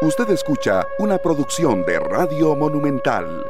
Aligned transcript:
Usted 0.00 0.30
escucha 0.30 0.86
una 1.00 1.18
producción 1.18 1.84
de 1.84 1.98
Radio 1.98 2.54
Monumental. 2.54 3.44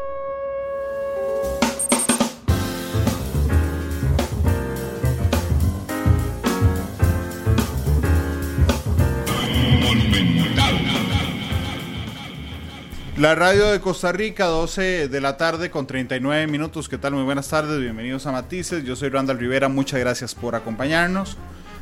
La 13.18 13.34
radio 13.34 13.66
de 13.66 13.80
Costa 13.82 14.10
Rica, 14.12 14.46
12 14.46 15.08
de 15.08 15.20
la 15.20 15.36
tarde 15.36 15.70
con 15.70 15.86
39 15.86 16.46
minutos. 16.46 16.88
¿Qué 16.88 16.96
tal? 16.96 17.12
Muy 17.12 17.24
buenas 17.24 17.50
tardes, 17.50 17.78
bienvenidos 17.78 18.26
a 18.26 18.32
Matices. 18.32 18.84
Yo 18.84 18.96
soy 18.96 19.10
Randall 19.10 19.38
Rivera, 19.38 19.68
muchas 19.68 20.00
gracias 20.00 20.34
por 20.34 20.54
acompañarnos. 20.54 21.36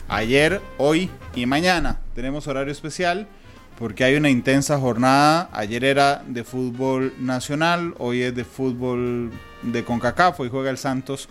Ayer, 0.09 0.61
hoy 0.77 1.09
y 1.37 1.47
mañana 1.47 2.01
tenemos 2.17 2.49
horario 2.49 2.73
especial 2.73 3.29
porque 3.79 4.05
hay 4.05 4.17
una 4.17 4.31
intensa 4.31 4.79
jornada. 4.79 5.49
Ayer 5.53 5.85
era 5.85 6.23
de 6.27 6.45
fútbol 6.45 7.15
nacional, 7.19 7.95
hoy 7.99 8.23
es 8.23 8.35
de 8.35 8.45
fútbol 8.45 9.31
de 9.63 9.85
CONCACAF, 9.85 10.41
hoy 10.41 10.49
juega 10.49 10.71
el 10.71 10.79
Santos 10.79 11.29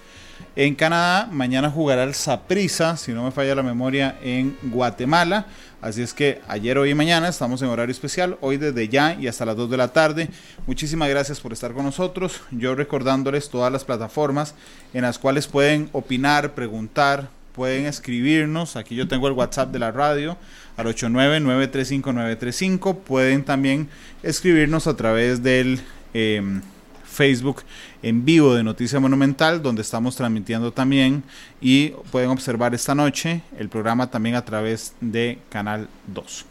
en 0.56 0.76
Canadá, 0.76 1.28
mañana 1.32 1.70
jugará 1.70 2.04
el 2.04 2.14
Saprissa, 2.14 2.98
si 2.98 3.12
no 3.12 3.24
me 3.24 3.32
falla 3.32 3.56
la 3.56 3.64
memoria, 3.64 4.18
en 4.22 4.58
Guatemala. 4.64 5.48
Así 5.82 6.02
es 6.02 6.14
que 6.14 6.42
ayer, 6.48 6.78
hoy 6.78 6.92
y 6.92 6.96
mañana 6.96 7.28
estamos 7.28 7.62
en 7.62 7.68
horario 7.68 7.92
especial, 7.92 8.38
hoy 8.42 8.58
desde 8.58 8.88
ya 8.88 9.14
y 9.16 9.28
hasta 9.28 9.46
las 9.46 9.56
2 9.56 9.70
de 9.70 9.78
la 9.78 9.90
tarde. 9.90 10.30
Muchísimas 10.66 11.10
gracias 11.10 11.40
por 11.40 11.54
estar 11.54 11.74
con 11.74 11.86
nosotros. 11.86 12.42
Yo 12.52 12.74
recordándoles 12.74 13.50
todas 13.50 13.72
las 13.72 13.84
plataformas 13.84 14.56
en 14.94 15.04
las 15.04 15.20
cuales 15.20 15.48
pueden 15.48 15.90
opinar, 15.92 16.54
preguntar, 16.54 17.30
pueden 17.56 17.86
escribirnos. 17.86 18.76
Aquí 18.76 18.96
yo 18.96 19.08
tengo 19.08 19.28
el 19.28 19.34
WhatsApp 19.34 19.72
de 19.72 19.78
la 19.80 19.92
radio 19.92 20.38
al 20.76 20.88
89935935. 20.88 22.98
Pueden 23.00 23.46
también 23.46 23.88
escribirnos 24.22 24.88
a 24.88 24.98
través 24.98 25.42
del 25.42 25.80
em, 26.14 26.62
Facebook 27.06 27.64
en 28.04 28.26
vivo 28.26 28.56
de 28.56 28.64
Noticia 28.64 29.00
Monumental, 29.00 29.64
donde 29.64 29.84
estamos 29.84 30.18
transmitiendo 30.18 30.74
también 30.74 31.24
y 31.62 31.92
pueden 32.12 32.30
observar 32.30 32.76
esta 32.76 32.94
noche 32.94 33.42
el 33.58 33.70
programa 33.70 34.12
también 34.12 34.36
a 34.36 34.44
través 34.44 34.94
de 35.00 35.40
Canal 35.50 35.88
2. 36.08 36.46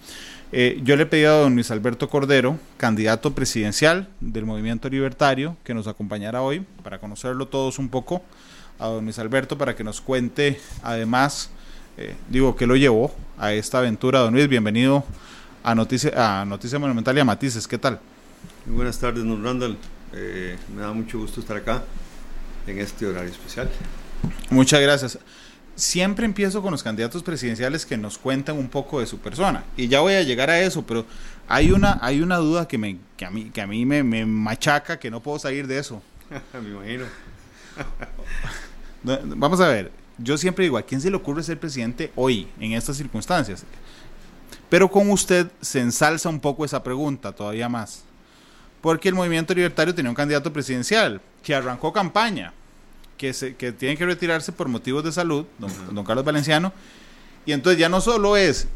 Eh, 0.53 0.81
yo 0.84 0.97
le 0.97 1.03
he 1.03 1.06
pedido 1.06 1.34
a 1.34 1.41
don 1.41 1.55
Luis 1.55 1.71
Alberto 1.71 2.09
Cordero, 2.09 2.59
candidato 2.78 3.34
presidencial 3.34 4.09
del 4.21 4.47
Movimiento 4.47 4.89
Libertario, 4.89 5.59
que 5.65 5.75
nos 5.75 5.87
acompañara 5.87 6.41
hoy 6.41 6.65
para 6.83 6.98
conocerlo 6.98 7.48
todos 7.48 7.78
un 7.78 7.91
poco 7.91 8.23
a 8.78 8.86
don 8.86 9.05
Luis 9.05 9.19
Alberto 9.19 9.56
para 9.56 9.75
que 9.77 9.84
nos 9.84 10.00
cuente 10.00 10.61
además, 10.83 11.50
eh, 11.97 12.14
digo, 12.28 12.56
que 12.56 12.67
lo 12.67 12.77
llevó 12.77 13.14
a 13.39 13.53
esta 13.53 13.78
aventura. 13.78 14.20
Don 14.20 14.34
Luis, 14.34 14.48
bienvenido 14.48 15.05
a 15.62 15.75
Noticia, 15.75 16.41
a 16.41 16.44
Noticia 16.44 16.78
Monumental 16.78 17.16
y 17.16 17.20
a 17.20 17.25
Matices, 17.25 17.66
¿qué 17.66 17.78
tal? 17.78 18.00
Muy 18.66 18.77
buenas 18.77 18.98
tardes, 18.98 19.25
don 19.25 19.42
Randall. 19.42 19.77
Eh, 20.12 20.56
me 20.75 20.83
da 20.83 20.92
mucho 20.92 21.19
gusto 21.19 21.41
estar 21.41 21.56
acá 21.56 21.83
en 22.66 22.78
este 22.78 23.06
horario 23.06 23.31
especial. 23.31 23.70
Muchas 24.50 24.81
gracias. 24.81 25.19
Siempre 25.77 26.25
empiezo 26.25 26.62
con 26.62 26.70
los 26.70 26.83
candidatos 26.83 27.22
presidenciales 27.22 27.84
que 27.84 27.97
nos 27.97 28.16
cuentan 28.16 28.56
un 28.56 28.69
poco 28.69 29.00
de 29.00 29.06
su 29.06 29.19
persona. 29.19 29.64
Y 29.77 29.88
ya 29.88 30.00
voy 30.00 30.14
a 30.14 30.22
llegar 30.22 30.50
a 30.50 30.61
eso, 30.61 30.86
pero 30.86 31.05
hay 31.48 31.72
una, 31.72 31.98
hay 32.00 32.20
una 32.20 32.36
duda 32.36 32.69
que, 32.69 32.78
me, 32.78 32.98
que 33.16 33.25
a 33.25 33.31
mí, 33.31 33.50
que 33.53 33.61
a 33.61 33.66
mí 33.66 33.84
me, 33.84 34.05
me 34.05 34.25
machaca, 34.25 34.98
que 34.98 35.11
no 35.11 35.20
puedo 35.20 35.38
salir 35.38 35.66
de 35.66 35.78
eso. 35.78 36.00
me 36.62 36.69
imagino. 36.69 37.05
Vamos 39.05 39.60
a 39.60 39.69
ver, 39.69 39.92
yo 40.19 40.38
siempre 40.38 40.64
digo, 40.64 40.78
¿a 40.78 40.83
quién 40.83 41.00
se 41.00 41.10
le 41.10 41.16
ocurre 41.16 41.42
ser 41.42 41.60
presidente 41.60 42.10
hoy, 42.16 42.48
en 42.58 42.72
estas 42.72 42.97
circunstancias? 42.97 43.64
Pero 44.70 44.91
con 44.91 45.10
usted 45.10 45.50
se 45.60 45.80
ensalza 45.80 46.28
un 46.28 46.41
poco 46.41 46.64
esa 46.64 46.83
pregunta, 46.83 47.32
todavía 47.32 47.69
más. 47.69 48.02
Porque 48.80 49.08
el 49.08 49.14
movimiento 49.14 49.55
libertario 49.55 49.94
tenía 49.94 50.10
un 50.10 50.16
candidato 50.16 50.52
presidencial 50.52 51.20
que 51.42 51.55
arrancó 51.55 51.92
campaña, 51.92 52.53
que, 53.19 53.32
se, 53.32 53.56
que 53.56 53.72
tiene 53.72 53.97
que 53.97 54.06
retirarse 54.06 54.53
por 54.53 54.69
motivos 54.69 55.04
de 55.04 55.12
salud, 55.12 55.44
don, 55.59 55.70
don 55.94 56.04
Carlos 56.04 56.25
Valenciano. 56.25 56.72
Y 57.47 57.53
entonces 57.53 57.78
ya 57.78 57.88
no 57.88 58.00
solo 58.00 58.37
es 58.37 58.69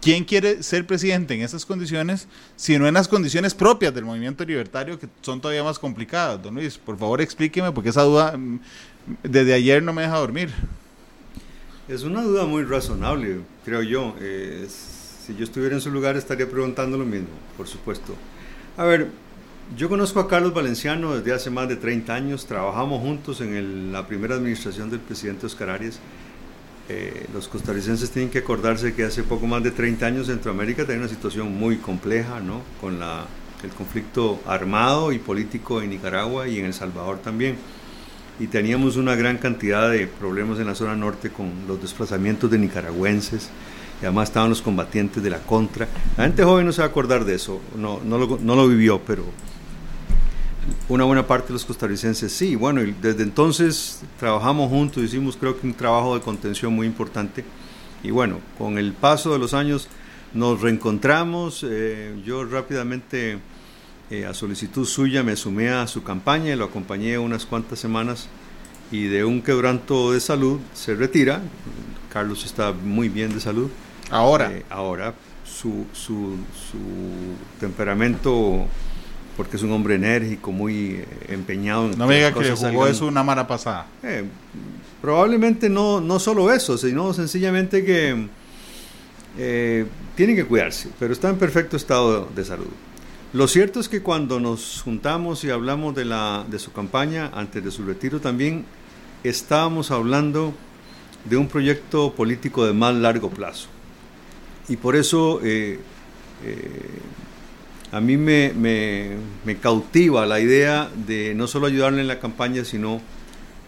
quién 0.00 0.24
quiere 0.24 0.62
ser 0.62 0.86
presidente 0.86 1.34
en 1.34 1.42
esas 1.42 1.64
condiciones, 1.64 2.28
sino 2.56 2.86
en 2.86 2.94
las 2.94 3.08
condiciones 3.08 3.54
propias 3.54 3.94
del 3.94 4.04
movimiento 4.04 4.44
libertario 4.44 4.98
que 4.98 5.08
son 5.22 5.40
todavía 5.40 5.64
más 5.64 5.78
complicadas. 5.78 6.42
Don 6.42 6.54
Luis, 6.54 6.76
por 6.76 6.98
favor 6.98 7.20
explíqueme, 7.22 7.72
porque 7.72 7.88
esa 7.88 8.02
duda 8.02 8.38
desde 9.22 9.54
ayer 9.54 9.82
no 9.82 9.92
me 9.92 10.02
deja 10.02 10.18
dormir. 10.18 10.50
Es 11.88 12.02
una 12.02 12.22
duda 12.22 12.46
muy 12.46 12.64
razonable, 12.64 13.40
creo 13.64 13.82
yo. 13.82 14.14
Eh, 14.20 14.66
si 14.68 15.34
yo 15.36 15.44
estuviera 15.44 15.74
en 15.74 15.80
su 15.80 15.90
lugar 15.90 16.16
estaría 16.16 16.48
preguntando 16.48 16.96
lo 16.96 17.04
mismo, 17.04 17.28
por 17.56 17.66
supuesto. 17.66 18.14
A 18.76 18.84
ver, 18.84 19.08
yo 19.76 19.88
conozco 19.88 20.20
a 20.20 20.28
Carlos 20.28 20.54
Valenciano 20.54 21.16
desde 21.16 21.32
hace 21.32 21.50
más 21.50 21.68
de 21.68 21.76
30 21.76 22.14
años, 22.14 22.46
trabajamos 22.46 23.00
juntos 23.00 23.40
en 23.40 23.92
la 23.92 24.06
primera 24.06 24.34
administración 24.34 24.90
del 24.90 25.00
presidente 25.00 25.46
Oscar 25.46 25.70
Arias 25.70 26.00
eh, 26.86 27.26
los 27.32 27.48
costarricenses 27.48 28.10
tienen 28.10 28.30
que 28.30 28.40
acordarse 28.40 28.92
que 28.92 29.04
hace 29.04 29.22
poco 29.22 29.46
más 29.46 29.62
de 29.62 29.70
30 29.70 30.04
años 30.04 30.26
Centroamérica 30.26 30.84
tenía 30.84 31.00
una 31.00 31.08
situación 31.08 31.56
muy 31.56 31.78
compleja, 31.78 32.40
¿no? 32.40 32.60
Con 32.78 33.00
la, 33.00 33.24
el 33.62 33.70
conflicto 33.70 34.40
armado 34.46 35.10
y 35.10 35.18
político 35.18 35.80
en 35.80 35.90
Nicaragua 35.90 36.46
y 36.46 36.58
en 36.58 36.66
El 36.66 36.74
Salvador 36.74 37.20
también. 37.20 37.56
Y 38.40 38.48
teníamos 38.48 38.96
una 38.96 39.14
gran 39.14 39.38
cantidad 39.38 39.90
de 39.90 40.06
problemas 40.06 40.58
en 40.58 40.66
la 40.66 40.74
zona 40.74 40.96
norte 40.96 41.30
con 41.30 41.50
los 41.68 41.80
desplazamientos 41.80 42.50
de 42.50 42.58
nicaragüenses. 42.58 43.50
Y 44.02 44.04
además 44.04 44.28
estaban 44.28 44.50
los 44.50 44.60
combatientes 44.60 45.22
de 45.22 45.30
la 45.30 45.38
contra. 45.38 45.88
La 46.16 46.24
gente 46.24 46.42
joven 46.42 46.66
no 46.66 46.72
se 46.72 46.80
va 46.80 46.86
a 46.86 46.90
acordar 46.90 47.24
de 47.24 47.34
eso, 47.34 47.60
no, 47.76 48.00
no, 48.04 48.18
lo, 48.18 48.38
no 48.42 48.56
lo 48.56 48.66
vivió, 48.66 49.00
pero 49.00 49.24
una 50.88 51.04
buena 51.04 51.26
parte 51.26 51.48
de 51.48 51.54
los 51.54 51.64
costarricenses 51.64 52.32
sí. 52.32 52.56
Bueno, 52.56 52.82
desde 53.00 53.22
entonces 53.22 54.02
trabajamos 54.18 54.68
juntos, 54.68 55.02
hicimos 55.02 55.36
creo 55.36 55.58
que 55.58 55.66
un 55.66 55.74
trabajo 55.74 56.14
de 56.14 56.20
contención 56.20 56.72
muy 56.74 56.86
importante. 56.86 57.44
Y 58.02 58.10
bueno, 58.10 58.40
con 58.58 58.78
el 58.78 58.92
paso 58.92 59.32
de 59.32 59.38
los 59.38 59.54
años 59.54 59.88
nos 60.34 60.60
reencontramos. 60.60 61.64
Eh, 61.66 62.14
yo 62.24 62.44
rápidamente, 62.44 63.38
eh, 64.10 64.26
a 64.26 64.34
solicitud 64.34 64.86
suya, 64.86 65.22
me 65.22 65.36
sumé 65.36 65.70
a 65.70 65.86
su 65.86 66.02
campaña 66.02 66.52
y 66.52 66.56
lo 66.56 66.64
acompañé 66.64 67.18
unas 67.18 67.46
cuantas 67.46 67.78
semanas. 67.78 68.28
Y 68.90 69.04
de 69.04 69.24
un 69.24 69.42
quebranto 69.42 70.12
de 70.12 70.20
salud 70.20 70.60
se 70.72 70.94
retira. 70.94 71.42
Carlos 72.12 72.44
está 72.44 72.72
muy 72.72 73.08
bien 73.08 73.34
de 73.34 73.40
salud. 73.40 73.70
Ahora. 74.10 74.52
Eh, 74.52 74.64
ahora, 74.70 75.14
su, 75.44 75.86
su, 75.92 76.36
su 76.70 76.78
temperamento 77.60 78.66
porque 79.36 79.56
es 79.56 79.62
un 79.62 79.72
hombre 79.72 79.96
enérgico, 79.96 80.52
muy 80.52 80.96
eh, 80.96 81.06
empeñado 81.28 81.90
en 81.90 81.98
No 81.98 82.06
me 82.06 82.16
diga 82.16 82.32
que 82.32 82.50
jugó 82.50 82.86
eso 82.86 83.06
una 83.06 83.22
mala 83.22 83.46
pasada. 83.46 83.86
Eh, 84.02 84.24
probablemente 85.00 85.68
no, 85.68 86.00
no 86.00 86.18
solo 86.18 86.52
eso, 86.52 86.78
sino 86.78 87.12
sencillamente 87.12 87.84
que 87.84 88.26
eh, 89.38 89.86
tiene 90.14 90.34
que 90.34 90.44
cuidarse, 90.44 90.88
pero 90.98 91.12
está 91.12 91.30
en 91.30 91.36
perfecto 91.36 91.76
estado 91.76 92.28
de 92.34 92.44
salud. 92.44 92.68
Lo 93.34 93.48
cierto 93.48 93.80
es 93.80 93.88
que 93.88 94.00
cuando 94.00 94.38
nos 94.38 94.80
juntamos 94.82 95.42
y 95.42 95.50
hablamos 95.50 95.92
de, 95.96 96.04
la, 96.04 96.46
de 96.48 96.60
su 96.60 96.70
campaña, 96.70 97.32
antes 97.34 97.64
de 97.64 97.72
su 97.72 97.84
retiro 97.84 98.20
también, 98.20 98.64
estábamos 99.24 99.90
hablando 99.90 100.54
de 101.24 101.36
un 101.36 101.48
proyecto 101.48 102.14
político 102.14 102.64
de 102.64 102.72
más 102.72 102.94
largo 102.94 103.30
plazo. 103.30 103.66
Y 104.68 104.76
por 104.76 104.94
eso 104.94 105.40
a 107.90 108.00
mí 108.00 108.16
me, 108.16 108.52
me, 109.44 109.56
cautiva 109.56 110.26
la 110.26 110.38
idea 110.38 110.88
de 111.04 111.34
no 111.34 111.48
solo 111.48 111.66
ayudarle 111.66 112.02
en 112.02 112.06
la 112.06 112.20
campaña, 112.20 112.64
sino 112.64 113.00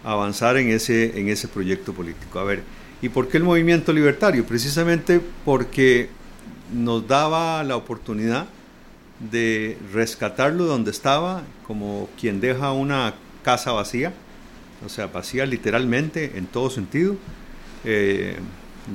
avanzar 0.04 0.58
en 0.58 0.68
ese, 0.68 1.18
en 1.18 1.28
ese 1.28 1.48
proyecto 1.48 1.92
político. 1.92 2.38
A 2.38 2.44
ver, 2.44 2.62
¿y 3.02 3.08
por 3.08 3.26
qué 3.26 3.38
el 3.38 3.42
movimiento 3.42 3.92
libertario? 3.92 4.46
Precisamente 4.46 5.20
porque 5.44 6.08
nos 6.72 7.08
daba 7.08 7.64
la 7.64 7.74
oportunidad 7.74 8.46
de 9.20 9.78
rescatarlo 9.92 10.64
donde 10.64 10.90
estaba, 10.90 11.42
como 11.66 12.08
quien 12.20 12.40
deja 12.40 12.72
una 12.72 13.14
casa 13.42 13.72
vacía, 13.72 14.12
o 14.84 14.88
sea, 14.88 15.06
vacía 15.06 15.46
literalmente 15.46 16.32
en 16.36 16.46
todo 16.46 16.70
sentido, 16.70 17.16
eh, 17.84 18.36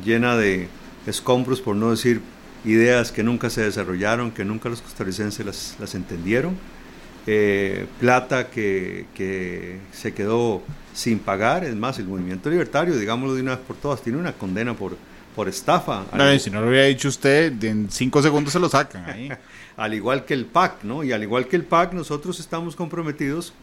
llena 0.05 0.37
de 0.37 0.67
escombros, 1.07 1.61
por 1.61 1.75
no 1.75 1.91
decir 1.91 2.21
ideas 2.63 3.11
que 3.11 3.23
nunca 3.23 3.49
se 3.49 3.61
desarrollaron, 3.61 4.31
que 4.31 4.45
nunca 4.45 4.69
los 4.69 4.81
costarricenses 4.81 5.45
las, 5.45 5.75
las 5.79 5.95
entendieron, 5.95 6.55
eh, 7.27 7.85
plata 7.99 8.49
que, 8.49 9.05
que, 9.15 9.79
se 9.91 10.13
quedó 10.13 10.61
sin 10.93 11.19
pagar, 11.19 11.63
es 11.63 11.75
más, 11.75 11.99
el 11.99 12.07
movimiento 12.07 12.49
libertario, 12.49 12.95
digámoslo 12.97 13.35
de 13.35 13.41
una 13.41 13.55
vez 13.55 13.65
por 13.65 13.75
todas, 13.75 14.01
tiene 14.01 14.19
una 14.19 14.33
condena 14.33 14.73
por, 14.75 14.97
por 15.35 15.47
estafa. 15.49 16.05
si 16.39 16.49
no 16.49 16.61
lo 16.61 16.67
hubiera 16.67 16.85
dicho 16.85 17.07
usted, 17.07 17.63
en 17.63 17.89
cinco 17.89 18.21
segundos 18.21 18.53
se 18.53 18.59
lo 18.59 18.69
sacan 18.69 19.09
ahí. 19.09 19.31
al 19.77 19.93
igual 19.93 20.25
que 20.25 20.33
el 20.33 20.45
PAC, 20.45 20.83
¿no? 20.83 21.03
Y 21.03 21.11
al 21.11 21.23
igual 21.23 21.47
que 21.47 21.55
el 21.55 21.63
PAC, 21.63 21.93
nosotros 21.93 22.39
estamos 22.39 22.75
comprometidos 22.75 23.53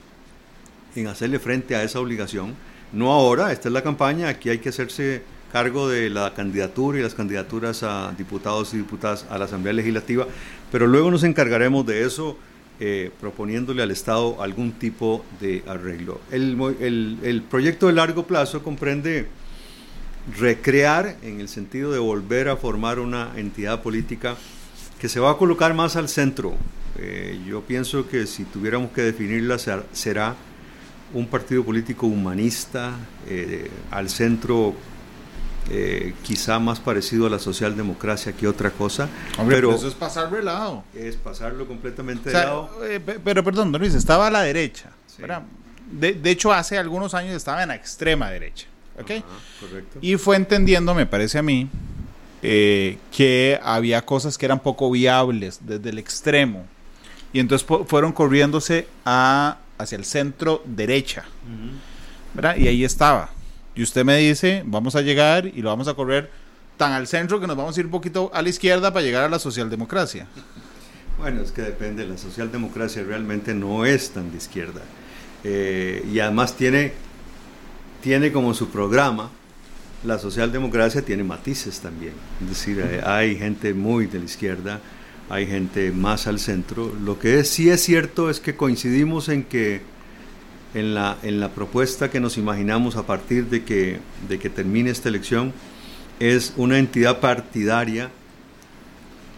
en 0.97 1.06
hacerle 1.06 1.38
frente 1.38 1.76
a 1.76 1.82
esa 1.82 2.00
obligación. 2.00 2.55
No 2.93 3.12
ahora, 3.12 3.53
esta 3.53 3.69
es 3.69 3.73
la 3.73 3.82
campaña, 3.82 4.29
aquí 4.29 4.49
hay 4.49 4.59
que 4.59 4.70
hacerse 4.70 5.23
cargo 5.53 5.88
de 5.88 6.11
la 6.11 6.35
candidatura 6.35 6.99
y 6.99 7.03
las 7.03 7.15
candidaturas 7.15 7.82
a 7.82 8.12
diputados 8.17 8.75
y 8.75 8.79
diputadas 8.79 9.26
a 9.31 9.38
la 9.38 9.47
Asamblea 9.47 9.73
Legislativa, 9.73 10.26
pero 10.70 10.87
luego 10.87 11.11
nos 11.11 11.25
encargaremos 11.25 11.87
de 11.87 12.05
eso 12.05 12.37
eh, 12.81 13.11
proponiéndole 13.20 13.82
al 13.82 13.91
Estado 13.91 14.41
algún 14.43 14.73
tipo 14.73 15.25
de 15.41 15.65
arreglo. 15.67 16.20
El, 16.31 17.19
el, 17.23 17.43
proyecto 17.43 17.88
de 17.88 17.93
largo 17.94 18.25
plazo 18.25 18.62
comprende 18.62 19.26
recrear 20.36 21.16
en 21.22 21.40
el 21.40 21.48
sentido 21.48 21.92
de 21.92 21.98
volver 21.98 22.48
a 22.48 22.56
formar 22.56 22.98
una 22.98 23.32
entidad 23.36 23.82
política 23.82 24.36
que 25.00 25.08
se 25.08 25.20
va 25.20 25.30
a 25.30 25.36
colocar 25.36 25.75
más 25.75 25.96
al 25.96 26.08
centro. 26.08 26.54
Eh, 26.98 27.40
yo 27.46 27.62
pienso 27.62 28.08
que 28.08 28.26
si 28.26 28.44
tuviéramos 28.44 28.90
que 28.90 29.02
definirla 29.02 29.56
será 29.92 30.34
un 31.14 31.26
partido 31.26 31.64
político 31.64 32.06
humanista, 32.06 32.92
eh, 33.28 33.70
al 33.90 34.10
centro 34.10 34.75
eh, 35.70 36.14
quizá 36.22 36.58
más 36.58 36.81
parecido 36.81 37.26
a 37.26 37.31
la 37.31 37.38
socialdemocracia 37.38 38.32
que 38.32 38.48
otra 38.48 38.70
cosa. 38.70 39.08
pero, 39.48 39.74
eso 39.74 39.88
es 39.88 39.94
pasarlo 39.94 40.36
de 40.36 40.42
lado. 40.42 40.84
Es 40.94 41.16
pasarlo 41.16 41.66
completamente 41.66 42.31
de 42.31 42.34
lado. 42.34 42.70
Pero 43.24 43.44
perdón, 43.44 43.70
don 43.70 43.81
Luis, 43.81 43.94
estaba 43.94 44.26
a 44.26 44.31
la 44.31 44.42
derecha. 44.42 44.90
De, 45.90 46.12
de, 46.12 46.31
hecho, 46.31 46.52
hace 46.52 46.76
algunos 46.76 47.14
años 47.14 47.34
estaba 47.34 47.62
en 47.62 47.69
la 47.69 47.74
extrema 47.74 48.31
derecha. 48.31 48.66
¿Okay? 49.00 49.22
correcto. 49.60 49.98
Y 50.00 50.16
fue 50.16 50.36
entendiendo, 50.36 50.94
me 50.94 51.06
parece 51.06 51.38
a 51.38 51.42
mí, 51.42 51.68
que 52.40 53.60
había 53.62 54.04
cosas 54.04 54.38
que 54.38 54.46
eran 54.46 54.60
poco 54.60 54.90
viables 54.90 55.60
desde 55.62 55.90
el 55.90 55.98
extremo. 55.98 56.66
Y 57.32 57.40
entonces 57.40 57.66
fueron 57.86 58.12
corriéndose 58.12 58.88
a 59.04 59.58
hacia 59.78 59.96
el 59.96 60.04
centro 60.04 60.62
derecha. 60.66 61.24
¿verdad? 62.34 62.56
Y 62.56 62.68
ahí 62.68 62.84
estaba. 62.84 63.30
Y 63.74 63.82
usted 63.82 64.04
me 64.04 64.16
dice, 64.18 64.62
vamos 64.66 64.96
a 64.96 65.02
llegar 65.02 65.46
y 65.46 65.62
lo 65.62 65.70
vamos 65.70 65.88
a 65.88 65.94
correr 65.94 66.30
tan 66.76 66.92
al 66.92 67.06
centro 67.06 67.40
que 67.40 67.46
nos 67.46 67.56
vamos 67.56 67.76
a 67.76 67.80
ir 67.80 67.86
un 67.86 67.92
poquito 67.92 68.30
a 68.34 68.42
la 68.42 68.48
izquierda 68.48 68.92
para 68.92 69.04
llegar 69.04 69.24
a 69.24 69.28
la 69.28 69.38
socialdemocracia. 69.38 70.26
Bueno, 71.18 71.42
es 71.42 71.50
que 71.50 71.62
depende, 71.62 72.06
la 72.06 72.18
socialdemocracia 72.18 73.02
realmente 73.02 73.54
no 73.54 73.84
es 73.84 74.10
tan 74.10 74.30
de 74.30 74.36
izquierda. 74.36 74.82
Eh, 75.42 76.04
y 76.12 76.20
además 76.20 76.56
tiene, 76.56 76.92
tiene 78.02 78.32
como 78.32 78.54
su 78.54 78.68
programa, 78.68 79.30
la 80.04 80.18
socialdemocracia 80.18 81.02
tiene 81.02 81.24
matices 81.24 81.80
también. 81.80 82.12
Es 82.42 82.48
decir, 82.48 83.02
hay 83.04 83.36
gente 83.36 83.74
muy 83.74 84.06
de 84.06 84.18
la 84.20 84.24
izquierda, 84.24 84.80
hay 85.28 85.46
gente 85.46 85.90
más 85.90 86.26
al 86.26 86.38
centro. 86.38 86.92
Lo 87.04 87.18
que 87.18 87.44
sí 87.44 87.68
es 87.68 87.82
cierto 87.82 88.30
es 88.30 88.40
que 88.40 88.56
coincidimos 88.56 89.28
en 89.28 89.44
que 89.44 89.82
en 90.74 90.94
la, 90.94 91.16
en 91.22 91.40
la 91.40 91.50
propuesta 91.50 92.10
que 92.10 92.20
nos 92.20 92.36
imaginamos 92.36 92.96
a 92.96 93.06
partir 93.06 93.46
de 93.46 93.64
que, 93.64 93.98
de 94.28 94.38
que 94.38 94.50
termine 94.50 94.90
esta 94.90 95.08
elección 95.08 95.52
es 96.20 96.52
una 96.56 96.78
entidad 96.78 97.20
partidaria 97.20 98.10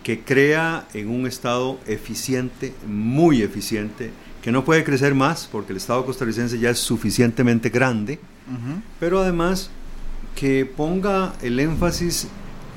que 0.03 0.21
crea 0.21 0.89
en 0.95 1.09
un 1.09 1.27
Estado 1.27 1.79
eficiente, 1.87 2.73
muy 2.87 3.43
eficiente, 3.43 4.11
que 4.43 4.53
no 4.53 4.65
puede 4.65 4.85
crecer 4.85 5.15
más 5.15 5.49
porque 5.51 5.73
el 5.73 5.77
Estado 5.77 6.05
costarricense 6.05 6.59
ya 6.59 6.71
es 6.71 6.79
suficientemente 6.79 7.69
grande, 7.69 8.19
pero 8.99 9.21
además 9.21 9.71
que 10.35 10.65
ponga 10.65 11.35
el 11.43 11.61
énfasis 11.61 12.29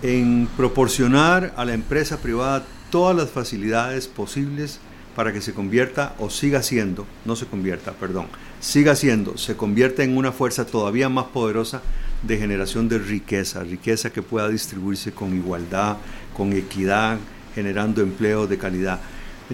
en 0.02 0.48
proporcionar 0.58 1.54
a 1.56 1.66
la 1.66 1.74
empresa 1.74 2.18
privada 2.18 2.66
todas 2.90 3.16
las 3.16 3.30
facilidades 3.30 4.08
posibles 4.08 4.80
para 5.16 5.32
que 5.32 5.42
se 5.42 5.54
convierta 5.54 6.16
o 6.20 6.30
siga 6.30 6.62
siendo, 6.64 7.06
no 7.26 7.36
se 7.36 7.46
convierta, 7.46 7.94
perdón, 7.94 8.28
siga 8.60 8.96
siendo, 8.96 9.38
se 9.38 9.56
convierta 9.56 10.04
en 10.04 10.18
una 10.18 10.32
fuerza 10.32 10.66
todavía 10.66 11.08
más 11.10 11.26
poderosa 11.26 11.82
de 12.24 12.38
generación 12.38 12.90
de 12.90 13.00
riqueza, 13.00 13.64
riqueza 13.64 14.12
que 14.12 14.22
pueda 14.22 14.50
distribuirse 14.50 15.12
con 15.12 15.36
igualdad, 15.36 15.98
con 16.36 16.54
equidad, 16.54 17.18
generando 17.54 18.02
empleo 18.02 18.48
de 18.48 18.58
calidad. 18.58 19.00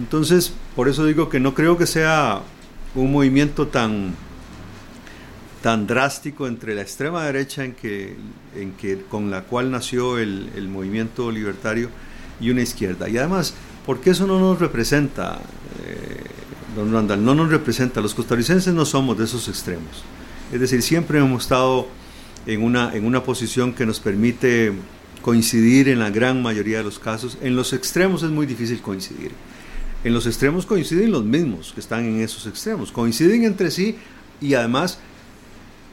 Entonces, 0.00 0.52
por 0.74 0.88
eso 0.88 1.04
digo 1.04 1.28
que 1.28 1.40
no 1.40 1.54
creo 1.54 1.76
que 1.76 1.86
sea 1.86 2.40
un 2.94 3.12
movimiento 3.12 3.68
tan, 3.68 4.14
tan 5.62 5.86
drástico 5.86 6.46
entre 6.46 6.74
la 6.74 6.80
extrema 6.80 7.22
derecha 7.24 7.64
en 7.64 7.74
que, 7.74 8.16
en 8.56 8.72
que, 8.72 9.02
con 9.02 9.30
la 9.30 9.42
cual 9.42 9.70
nació 9.70 10.18
el, 10.18 10.50
el 10.56 10.68
movimiento 10.68 11.30
libertario, 11.30 11.90
y 12.40 12.50
una 12.50 12.62
izquierda. 12.62 13.08
Y 13.08 13.18
además, 13.18 13.54
porque 13.86 14.10
eso 14.10 14.26
no 14.26 14.38
nos 14.40 14.58
representa, 14.58 15.38
eh, 15.86 16.24
don 16.74 16.92
Randall, 16.92 17.24
no 17.24 17.34
nos 17.34 17.50
representa, 17.50 18.00
los 18.00 18.14
costarricenses 18.14 18.72
no 18.72 18.84
somos 18.84 19.18
de 19.18 19.24
esos 19.24 19.48
extremos. 19.48 20.02
Es 20.52 20.60
decir, 20.60 20.82
siempre 20.82 21.18
hemos 21.18 21.42
estado 21.42 21.86
en 22.46 22.62
una, 22.62 22.94
en 22.94 23.04
una 23.04 23.22
posición 23.22 23.74
que 23.74 23.86
nos 23.86 24.00
permite 24.00 24.72
coincidir 25.22 25.88
en 25.88 25.98
la 25.98 26.10
gran 26.10 26.42
mayoría 26.42 26.78
de 26.78 26.84
los 26.84 26.98
casos. 26.98 27.36
En 27.42 27.54
los 27.54 27.72
extremos 27.72 28.22
es 28.22 28.30
muy 28.30 28.46
difícil 28.46 28.80
coincidir. 28.80 29.32
En 30.02 30.14
los 30.14 30.26
extremos 30.26 30.64
coinciden 30.64 31.10
los 31.10 31.24
mismos 31.24 31.72
que 31.74 31.80
están 31.80 32.04
en 32.04 32.20
esos 32.20 32.46
extremos. 32.46 32.90
Coinciden 32.90 33.44
entre 33.44 33.70
sí 33.70 33.96
y 34.40 34.54
además 34.54 34.98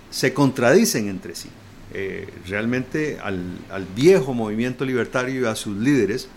se 0.10 0.34
contradicen 0.34 1.10
entre 1.10 1.36
sí. 1.36 1.50
Eh, 1.94 2.28
realmente 2.48 3.18
al, 3.22 3.42
al, 3.72 3.86
viejo 3.96 4.34
movimiento 4.34 4.86
libertario 4.86 5.42
y 5.42 5.46
a 5.46 5.56
sus 5.56 5.78
líderes 5.78 6.28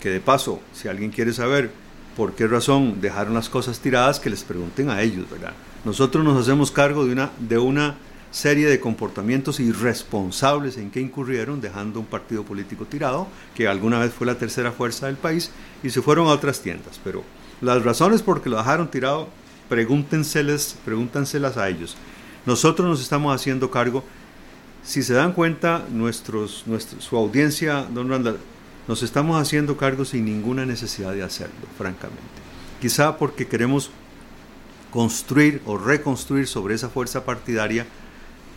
que 0.00 0.10
de 0.10 0.20
paso, 0.20 0.60
si 0.74 0.88
alguien 0.88 1.10
quiere 1.10 1.32
saber 1.32 1.70
por 2.16 2.34
qué 2.34 2.46
razón 2.46 3.00
dejaron 3.00 3.34
las 3.34 3.48
cosas 3.48 3.80
tiradas, 3.80 4.20
que 4.20 4.30
les 4.30 4.44
pregunten 4.44 4.90
a 4.90 5.00
ellos, 5.00 5.28
¿verdad? 5.30 5.54
Nosotros 5.84 6.24
nos 6.24 6.40
hacemos 6.40 6.70
cargo 6.70 7.06
de 7.06 7.12
una, 7.12 7.30
de 7.38 7.58
una 7.58 7.96
serie 8.34 8.66
de 8.66 8.80
comportamientos 8.80 9.60
irresponsables 9.60 10.76
en 10.76 10.90
que 10.90 11.00
incurrieron, 11.00 11.60
dejando 11.60 12.00
un 12.00 12.06
partido 12.06 12.42
político 12.42 12.84
tirado, 12.84 13.28
que 13.54 13.68
alguna 13.68 14.00
vez 14.00 14.12
fue 14.12 14.26
la 14.26 14.34
tercera 14.34 14.72
fuerza 14.72 15.06
del 15.06 15.14
país, 15.14 15.52
y 15.84 15.90
se 15.90 16.02
fueron 16.02 16.26
a 16.26 16.32
otras 16.32 16.60
tiendas. 16.60 17.00
Pero 17.04 17.22
las 17.60 17.84
razones 17.84 18.22
por 18.22 18.42
que 18.42 18.50
lo 18.50 18.56
dejaron 18.56 18.90
tirado, 18.90 19.28
pregúntenselas, 19.68 20.76
pregúntenselas 20.84 21.56
a 21.56 21.68
ellos. 21.68 21.96
Nosotros 22.44 22.88
nos 22.88 23.00
estamos 23.00 23.32
haciendo 23.32 23.70
cargo. 23.70 24.02
Si 24.82 25.04
se 25.04 25.14
dan 25.14 25.32
cuenta, 25.32 25.84
nuestros, 25.92 26.64
su 26.98 27.16
audiencia, 27.16 27.86
don 27.88 28.10
Randall, 28.10 28.40
nos 28.88 29.04
estamos 29.04 29.40
haciendo 29.40 29.76
cargo 29.76 30.04
sin 30.04 30.24
ninguna 30.24 30.66
necesidad 30.66 31.12
de 31.12 31.22
hacerlo, 31.22 31.68
francamente. 31.78 32.20
Quizá 32.80 33.16
porque 33.16 33.46
queremos 33.46 33.92
construir 34.90 35.62
o 35.66 35.78
reconstruir 35.78 36.48
sobre 36.48 36.74
esa 36.74 36.88
fuerza 36.88 37.24
partidaria 37.24 37.86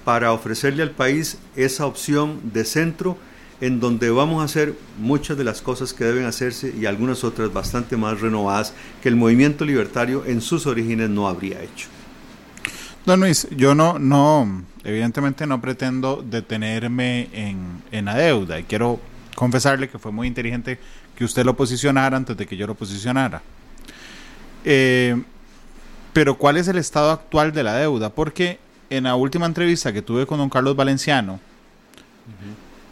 para 0.07 0.31
ofrecerle 0.31 0.83
al 0.83 0.91
país 0.91 1.37
esa 1.57 1.85
opción 1.85 2.39
de 2.53 2.63
centro 2.63 3.17
en 3.59 3.81
donde 3.81 4.09
vamos 4.09 4.41
a 4.41 4.45
hacer 4.45 4.73
muchas 4.97 5.37
de 5.37 5.43
las 5.43 5.61
cosas 5.61 5.91
que 5.91 6.05
deben 6.05 6.23
hacerse 6.23 6.73
y 6.79 6.85
algunas 6.85 7.25
otras 7.25 7.51
bastante 7.51 7.97
más 7.97 8.21
renovadas 8.21 8.71
que 9.03 9.09
el 9.09 9.17
movimiento 9.17 9.65
libertario 9.65 10.23
en 10.25 10.39
sus 10.39 10.65
orígenes 10.65 11.09
no 11.09 11.27
habría 11.27 11.61
hecho. 11.61 11.89
Don 13.05 13.19
Luis, 13.19 13.49
yo 13.51 13.75
no, 13.75 13.99
no, 13.99 14.63
evidentemente 14.85 15.45
no 15.45 15.59
pretendo 15.59 16.23
detenerme 16.25 17.27
en, 17.33 17.83
en 17.91 18.05
la 18.05 18.15
deuda 18.15 18.61
y 18.61 18.63
quiero 18.63 19.01
confesarle 19.35 19.89
que 19.89 19.99
fue 19.99 20.13
muy 20.13 20.29
inteligente 20.29 20.79
que 21.17 21.25
usted 21.25 21.43
lo 21.43 21.57
posicionara 21.57 22.15
antes 22.15 22.37
de 22.37 22.47
que 22.47 22.55
yo 22.55 22.65
lo 22.65 22.75
posicionara. 22.75 23.41
Eh, 24.63 25.21
pero 26.13 26.37
¿cuál 26.37 26.55
es 26.55 26.69
el 26.69 26.77
estado 26.77 27.11
actual 27.11 27.51
de 27.51 27.63
la 27.63 27.75
deuda? 27.75 28.09
Porque 28.09 28.65
en 28.89 29.03
la 29.03 29.15
última 29.15 29.45
entrevista 29.45 29.91
que 29.91 30.01
tuve 30.01 30.25
con 30.25 30.37
don 30.37 30.49
Carlos 30.49 30.75
Valenciano, 30.75 31.39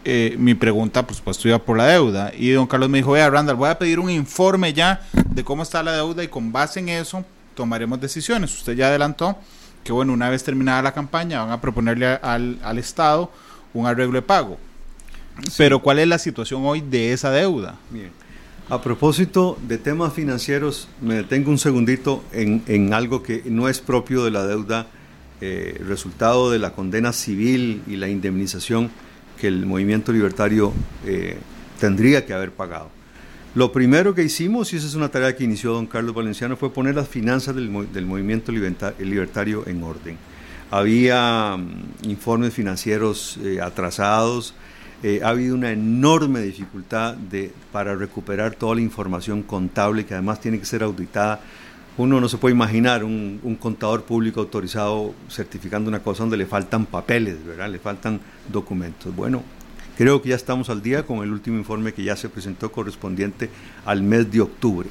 eh, 0.03 0.35
mi 0.37 0.53
pregunta, 0.53 1.05
pues, 1.05 1.19
pues 1.19 1.43
iba 1.45 1.57
por 1.59 1.77
la 1.77 1.87
deuda. 1.87 2.31
Y 2.37 2.51
don 2.51 2.67
Carlos 2.67 2.89
me 2.89 2.99
dijo, 2.99 3.11
vea, 3.11 3.29
Randall, 3.29 3.55
voy 3.55 3.69
a 3.69 3.79
pedir 3.79 3.99
un 3.99 4.09
informe 4.09 4.73
ya 4.73 5.01
de 5.13 5.43
cómo 5.43 5.63
está 5.63 5.81
la 5.81 5.93
deuda 5.93 6.23
y 6.23 6.27
con 6.27 6.51
base 6.51 6.79
en 6.79 6.89
eso 6.89 7.25
tomaremos 7.55 7.99
decisiones. 7.99 8.53
Usted 8.53 8.75
ya 8.75 8.87
adelantó 8.87 9.37
que, 9.83 9.91
bueno, 9.91 10.13
una 10.13 10.29
vez 10.29 10.43
terminada 10.43 10.81
la 10.81 10.93
campaña 10.93 11.41
van 11.41 11.51
a 11.51 11.61
proponerle 11.61 12.07
al, 12.07 12.59
al 12.63 12.77
Estado 12.77 13.31
un 13.73 13.87
arreglo 13.87 14.13
de 14.13 14.21
pago. 14.21 14.57
Pero 15.57 15.81
¿cuál 15.81 15.99
es 15.99 16.07
la 16.07 16.19
situación 16.19 16.65
hoy 16.65 16.81
de 16.81 17.13
esa 17.13 17.31
deuda? 17.31 17.75
Bien. 17.89 18.11
A 18.67 18.81
propósito 18.81 19.59
de 19.67 19.77
temas 19.77 20.13
financieros, 20.13 20.87
me 20.99 21.15
detengo 21.15 21.51
un 21.51 21.59
segundito 21.59 22.23
en, 22.31 22.93
algo 22.95 23.21
que 23.21 23.43
no 23.45 23.69
es 23.69 23.79
propio 23.79 24.23
de 24.23 24.31
la 24.31 24.47
deuda, 24.47 24.87
eh, 25.41 25.81
resultado 25.87 26.51
de 26.51 26.59
la 26.59 26.73
condena 26.73 27.13
civil 27.13 27.81
y 27.87 27.95
la 27.97 28.07
indemnización 28.07 28.89
que 29.39 29.47
el 29.47 29.65
movimiento 29.65 30.11
libertario 30.11 30.73
eh, 31.05 31.37
tendría 31.79 32.25
que 32.25 32.33
haber 32.33 32.51
pagado. 32.51 32.89
Lo 33.53 33.71
primero 33.71 34.13
que 34.13 34.23
hicimos, 34.23 34.73
y 34.73 34.77
esa 34.77 34.87
es 34.87 34.95
una 34.95 35.09
tarea 35.09 35.35
que 35.35 35.45
inició 35.45 35.71
don 35.71 35.87
Carlos 35.87 36.13
Valenciano, 36.13 36.57
fue 36.57 36.73
poner 36.73 36.95
las 36.95 37.07
finanzas 37.07 37.55
del, 37.55 37.69
movimiento 37.69 38.51
libertario 38.51 39.63
en 39.65 39.81
orden. 39.83 40.17
Había 40.71 41.55
mm, 41.55 42.09
informes 42.09 42.53
financieros 42.53 43.37
eh, 43.43 43.61
atrasados, 43.61 44.53
eh, 45.03 45.21
ha 45.23 45.29
habido 45.29 45.55
una 45.55 45.71
enorme 45.71 46.41
dificultad 46.41 47.15
para 47.71 47.95
recuperar 47.95 48.55
toda 48.55 48.75
la 48.75 48.81
información 48.81 49.43
contable 49.43 50.05
que 50.05 50.15
además 50.15 50.41
tiene 50.41 50.57
que 50.57 50.65
ser 50.65 50.83
auditada 50.83 51.41
uno 51.97 52.19
no 52.19 52.27
se 52.27 52.37
puede 52.37 52.53
imaginar 52.53 53.03
un, 53.03 53.39
un, 53.43 53.55
contador 53.55 54.03
público 54.03 54.41
autorizado 54.41 55.13
certificando 55.29 55.89
una 55.89 56.01
cosa 56.01 56.23
donde 56.23 56.37
le 56.37 56.45
faltan 56.45 56.85
papeles, 56.85 57.45
¿verdad? 57.45 57.69
Le 57.69 57.79
faltan 57.79 58.19
documentos. 58.51 59.15
Bueno, 59.15 59.43
creo 59.97 60.21
que 60.21 60.29
ya 60.29 60.35
estamos 60.35 60.69
al 60.69 60.81
día 60.81 61.05
con 61.05 61.23
el 61.23 61.31
último 61.31 61.57
informe 61.57 61.93
que 61.93 62.03
ya 62.03 62.15
se 62.15 62.27
presentó 62.27 62.71
correspondiente 62.71 63.49
al 63.85 64.03
mes 64.03 64.29
de 64.31 64.41
octubre. 64.41 64.89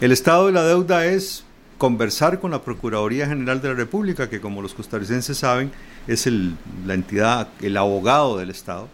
El 0.00 0.12
estado 0.12 0.46
de 0.46 0.52
la 0.52 0.64
deuda 0.64 1.06
es 1.06 1.44
conversar 1.78 2.40
con 2.40 2.50
la 2.50 2.62
Procuraduría 2.62 3.26
General 3.26 3.60
de 3.60 3.68
la 3.68 3.74
República, 3.74 4.28
que 4.28 4.40
como 4.40 4.62
los 4.62 4.74
costarricenses 4.74 5.38
saben, 5.38 5.70
es 6.06 6.26
el, 6.26 6.54
la 6.86 6.94
entidad, 6.94 7.48
el 7.60 7.76
abogado 7.76 8.38
del 8.38 8.50
Estado, 8.50 8.88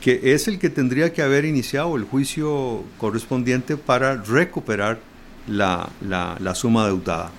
que 0.00 0.34
es 0.34 0.46
el 0.46 0.58
que 0.58 0.70
tendría 0.70 1.12
que 1.12 1.22
haber 1.22 1.44
iniciado 1.44 1.96
el 1.96 2.04
juicio 2.04 2.84
correspondiente 2.98 3.76
para 3.76 4.16
recuperar 4.16 5.00
la, 5.48 5.90
la, 6.00 6.54
suma 6.54 6.86
deudada. 6.86 7.30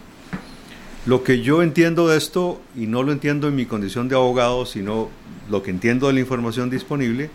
Lo 1.05 1.23
que 1.23 1.41
yo 1.41 1.63
entiendo 1.63 2.07
de 2.07 2.17
esto, 2.17 2.61
y 2.75 2.87
no 2.87 3.03
lo 3.03 3.11
entiendo 3.11 3.47
en 3.47 3.55
mi 3.55 3.65
condición 3.65 4.09
de 4.09 4.15
abogado, 4.15 4.65
sino 4.65 5.09
lo 5.49 5.63
que 5.63 5.71
entiendo 5.71 6.07
de 6.07 6.13
la 6.13 6.19
información 6.19 6.69
disponible, 6.69 7.29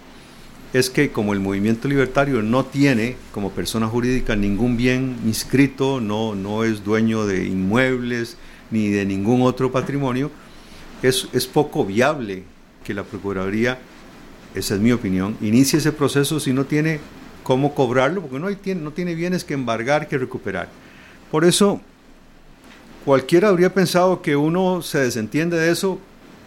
es 0.72 0.90
que 0.90 1.10
como 1.10 1.32
el 1.32 1.40
movimiento 1.40 1.86
libertario 1.86 2.42
no 2.42 2.64
tiene 2.64 3.16
como 3.32 3.52
persona 3.52 3.86
jurídica 3.86 4.34
ningún 4.34 4.76
bien 4.76 5.16
inscrito, 5.24 6.00
no, 6.00 6.34
no 6.34 6.64
es 6.64 6.84
dueño 6.84 7.26
de 7.26 7.46
inmuebles 7.46 8.36
ni 8.70 8.88
de 8.88 9.06
ningún 9.06 9.42
otro 9.42 9.70
patrimonio, 9.70 10.30
es, 11.02 11.28
es 11.32 11.46
poco 11.46 11.84
viable 11.84 12.42
que 12.84 12.92
la 12.92 13.04
Procuraduría, 13.04 13.78
esa 14.54 14.74
es 14.74 14.80
mi 14.80 14.90
opinión, 14.90 15.36
inicie 15.40 15.78
ese 15.78 15.92
proceso 15.92 16.40
si 16.40 16.52
no 16.52 16.64
tiene 16.64 17.00
cómo 17.44 17.74
cobrarlo, 17.74 18.22
porque 18.22 18.40
no, 18.74 18.90
tiene 18.90 19.14
bienes 19.14 19.44
que 19.44 19.54
embargar, 19.54 20.08
que 20.08 20.18
recuperar. 20.18 20.68
Por 21.30 21.44
eso, 21.44 21.80
cualquiera 23.04 23.48
habría 23.48 23.72
pensado 23.72 24.20
que 24.22 24.34
uno 24.34 24.82
se 24.82 24.98
desentiende 24.98 25.56
de 25.56 25.70
eso 25.70 26.00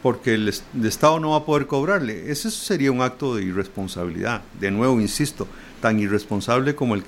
porque 0.03 0.33
el, 0.33 0.49
Estado 0.83 1.19
no 1.19 1.31
va 1.31 1.37
a 1.37 1.45
poder 1.45 1.67
cobrarle. 1.67 2.29
Eso 2.31 2.49
sería 2.51 2.91
un 2.91 3.01
acto 3.01 3.35
de 3.35 3.43
irresponsabilidad. 3.43 4.41
De 4.59 4.71
nuevo, 4.71 4.99
insisto, 4.99 5.47
tan 5.81 5.99
irresponsable 5.99 6.75
como, 6.75 6.95
el, 6.95 7.03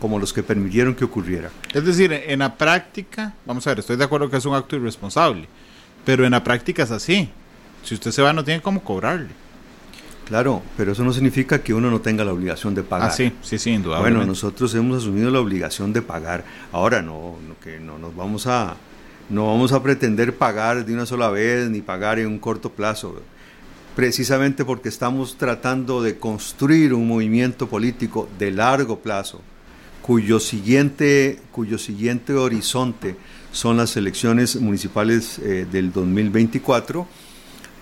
como 0.00 0.18
los 0.18 0.32
que 0.32 0.42
permitieron 0.42 0.94
que 0.94 1.04
ocurriera. 1.04 1.50
Es 1.72 1.84
decir, 1.84 2.12
en 2.12 2.38
la 2.40 2.56
práctica, 2.56 3.34
vamos 3.46 3.66
a 3.66 3.70
ver, 3.70 3.80
estoy 3.80 3.96
de 3.96 4.04
acuerdo 4.04 4.30
que 4.30 4.36
es 4.36 4.44
un 4.46 4.54
acto 4.54 4.76
irresponsable, 4.76 5.46
pero 6.04 6.24
en 6.24 6.32
la 6.32 6.42
práctica 6.42 6.82
es 6.82 6.90
así. 6.90 7.28
Si 7.84 7.94
usted 7.94 8.10
se 8.10 8.22
va, 8.22 8.32
no 8.32 8.44
tiene 8.44 8.62
cómo 8.62 8.82
cobrarle. 8.82 9.47
Claro, 10.28 10.62
pero 10.76 10.92
eso 10.92 11.02
no 11.04 11.12
significa 11.14 11.62
que 11.62 11.72
uno 11.72 11.90
no 11.90 12.02
tenga 12.02 12.22
la 12.22 12.34
obligación 12.34 12.74
de 12.74 12.82
pagar. 12.82 13.08
Ah, 13.08 13.12
sí, 13.12 13.32
sí, 13.40 13.58
sí, 13.58 13.78
Bueno, 13.78 14.26
nosotros 14.26 14.74
hemos 14.74 14.98
asumido 14.98 15.30
la 15.30 15.40
obligación 15.40 15.94
de 15.94 16.02
pagar. 16.02 16.44
Ahora 16.70 17.00
no, 17.00 17.36
no 17.48 17.58
que 17.64 17.80
no 17.80 17.98
nos 17.98 18.14
vamos 18.14 18.46
a 18.46 18.76
no 19.30 19.46
vamos 19.46 19.72
a 19.72 19.82
pretender 19.82 20.36
pagar 20.36 20.84
de 20.84 20.92
una 20.92 21.06
sola 21.06 21.30
vez 21.30 21.70
ni 21.70 21.80
pagar 21.80 22.18
en 22.18 22.26
un 22.26 22.38
corto 22.38 22.70
plazo, 22.70 23.22
precisamente 23.96 24.66
porque 24.66 24.90
estamos 24.90 25.38
tratando 25.38 26.02
de 26.02 26.18
construir 26.18 26.92
un 26.92 27.08
movimiento 27.08 27.66
político 27.66 28.28
de 28.38 28.50
largo 28.50 28.98
plazo, 28.98 29.40
cuyo 30.02 30.40
siguiente, 30.40 31.40
cuyo 31.52 31.78
siguiente 31.78 32.34
horizonte 32.34 33.16
son 33.50 33.78
las 33.78 33.96
elecciones 33.96 34.56
municipales 34.56 35.38
eh, 35.38 35.66
del 35.70 35.90
2024 35.90 37.06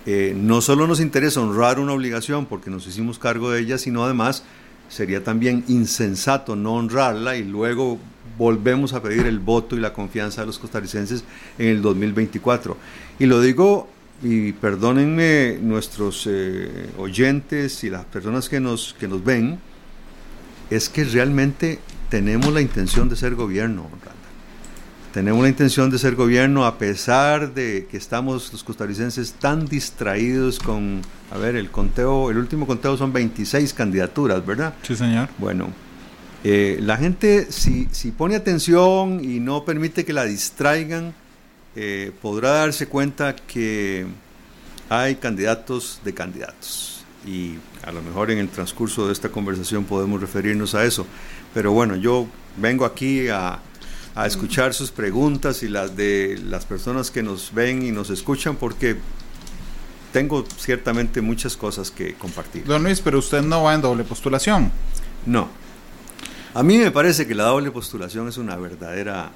eh, 0.09 0.33
no 0.33 0.61
solo 0.61 0.87
nos 0.87 1.01
interesa 1.01 1.41
honrar 1.41 1.81
una 1.81 1.91
obligación 1.91 2.45
porque 2.45 2.69
nos 2.69 2.87
hicimos 2.87 3.19
cargo 3.19 3.51
de 3.51 3.59
ella, 3.59 3.77
sino 3.77 4.05
además 4.05 4.41
sería 4.87 5.21
también 5.21 5.65
insensato 5.67 6.55
no 6.55 6.75
honrarla 6.75 7.35
y 7.35 7.43
luego 7.43 7.99
volvemos 8.37 8.93
a 8.93 9.03
pedir 9.03 9.25
el 9.25 9.39
voto 9.39 9.75
y 9.75 9.81
la 9.81 9.91
confianza 9.91 10.39
de 10.39 10.47
los 10.47 10.59
costarricenses 10.59 11.25
en 11.57 11.67
el 11.67 11.81
2024. 11.81 12.77
Y 13.19 13.25
lo 13.25 13.41
digo, 13.41 13.89
y 14.23 14.53
perdónenme 14.53 15.59
nuestros 15.61 16.25
eh, 16.25 16.89
oyentes 16.97 17.83
y 17.83 17.89
las 17.89 18.05
personas 18.05 18.47
que 18.47 18.61
nos, 18.61 18.95
que 18.97 19.09
nos 19.09 19.21
ven, 19.21 19.59
es 20.69 20.87
que 20.87 21.03
realmente 21.03 21.79
tenemos 22.09 22.53
la 22.53 22.61
intención 22.61 23.09
de 23.09 23.17
ser 23.17 23.35
gobierno. 23.35 23.89
Tenemos 25.17 25.41
la 25.41 25.49
intención 25.49 25.89
de 25.89 25.97
ser 25.97 26.13
gobierno 26.13 26.63
a 26.63 26.77
pesar 26.77 27.55
de 27.55 27.87
que 27.89 27.97
estamos 27.97 28.53
los 28.53 28.63
costarricenses 28.63 29.33
tan 29.33 29.65
distraídos 29.65 30.59
con, 30.59 31.01
a 31.31 31.39
ver, 31.39 31.55
el 31.55 31.71
conteo, 31.71 32.29
el 32.29 32.37
último 32.37 32.67
conteo 32.67 32.95
son 32.97 33.11
26 33.11 33.73
candidaturas, 33.73 34.45
¿verdad? 34.45 34.75
Sí, 34.83 34.95
señor. 34.95 35.29
Bueno, 35.39 35.71
eh, 36.43 36.77
la 36.83 36.97
gente 36.97 37.47
si, 37.49 37.87
si 37.91 38.11
pone 38.11 38.35
atención 38.35 39.19
y 39.23 39.39
no 39.39 39.65
permite 39.65 40.05
que 40.05 40.13
la 40.13 40.23
distraigan, 40.23 41.15
eh, 41.75 42.11
podrá 42.21 42.51
darse 42.51 42.85
cuenta 42.85 43.35
que 43.35 44.05
hay 44.87 45.15
candidatos 45.15 45.99
de 46.05 46.13
candidatos. 46.13 47.03
Y 47.25 47.55
a 47.83 47.91
lo 47.91 48.03
mejor 48.03 48.29
en 48.29 48.37
el 48.37 48.49
transcurso 48.49 49.07
de 49.07 49.13
esta 49.13 49.29
conversación 49.29 49.83
podemos 49.83 50.21
referirnos 50.21 50.75
a 50.75 50.85
eso. 50.85 51.07
Pero 51.55 51.71
bueno, 51.71 51.95
yo 51.95 52.27
vengo 52.55 52.85
aquí 52.85 53.29
a 53.29 53.61
a 54.17 54.25
escuchar 54.25 54.73
sus 54.73 54.89
preguntas 54.89 55.61
y 55.61 55.67
las 55.67 55.95
de 55.95 56.41
las 56.43 56.65
personas 56.65 57.11
que 57.11 57.21
nos 57.21 57.53
ven 57.53 57.83
y 57.83 57.91
nos 57.91 58.09
escuchan 58.09 58.55
porque 58.55 58.97
tengo 60.11 60.43
ciertamente 60.57 61.21
muchas 61.21 61.55
cosas 61.55 61.91
que 61.91 62.15
compartir. 62.15 62.65
Don 62.65 62.83
Luis, 62.83 62.99
pero 62.99 63.19
usted 63.19 63.43
no 63.43 63.61
va 63.61 63.75
en 63.75 63.81
doble 63.81 64.03
postulación. 64.03 64.71
No. 65.27 65.49
A 66.55 66.63
mí 66.63 66.79
me 66.79 66.89
parece 66.89 67.27
que 67.27 67.35
la 67.35 67.43
doble 67.43 67.69
postulación 67.69 68.27
es 68.27 68.37
una 68.37 68.55
verdadera 68.55 69.29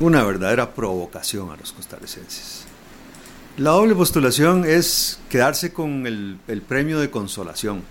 una 0.00 0.24
verdadera 0.24 0.74
provocación 0.74 1.52
a 1.52 1.56
los 1.56 1.72
costarricenses. 1.72 2.64
La 3.56 3.70
doble 3.70 3.94
postulación 3.94 4.64
es 4.64 5.20
quedarse 5.30 5.72
con 5.72 6.08
el, 6.08 6.40
premio 6.66 6.98
de 6.98 7.08
consolación. 7.08 7.84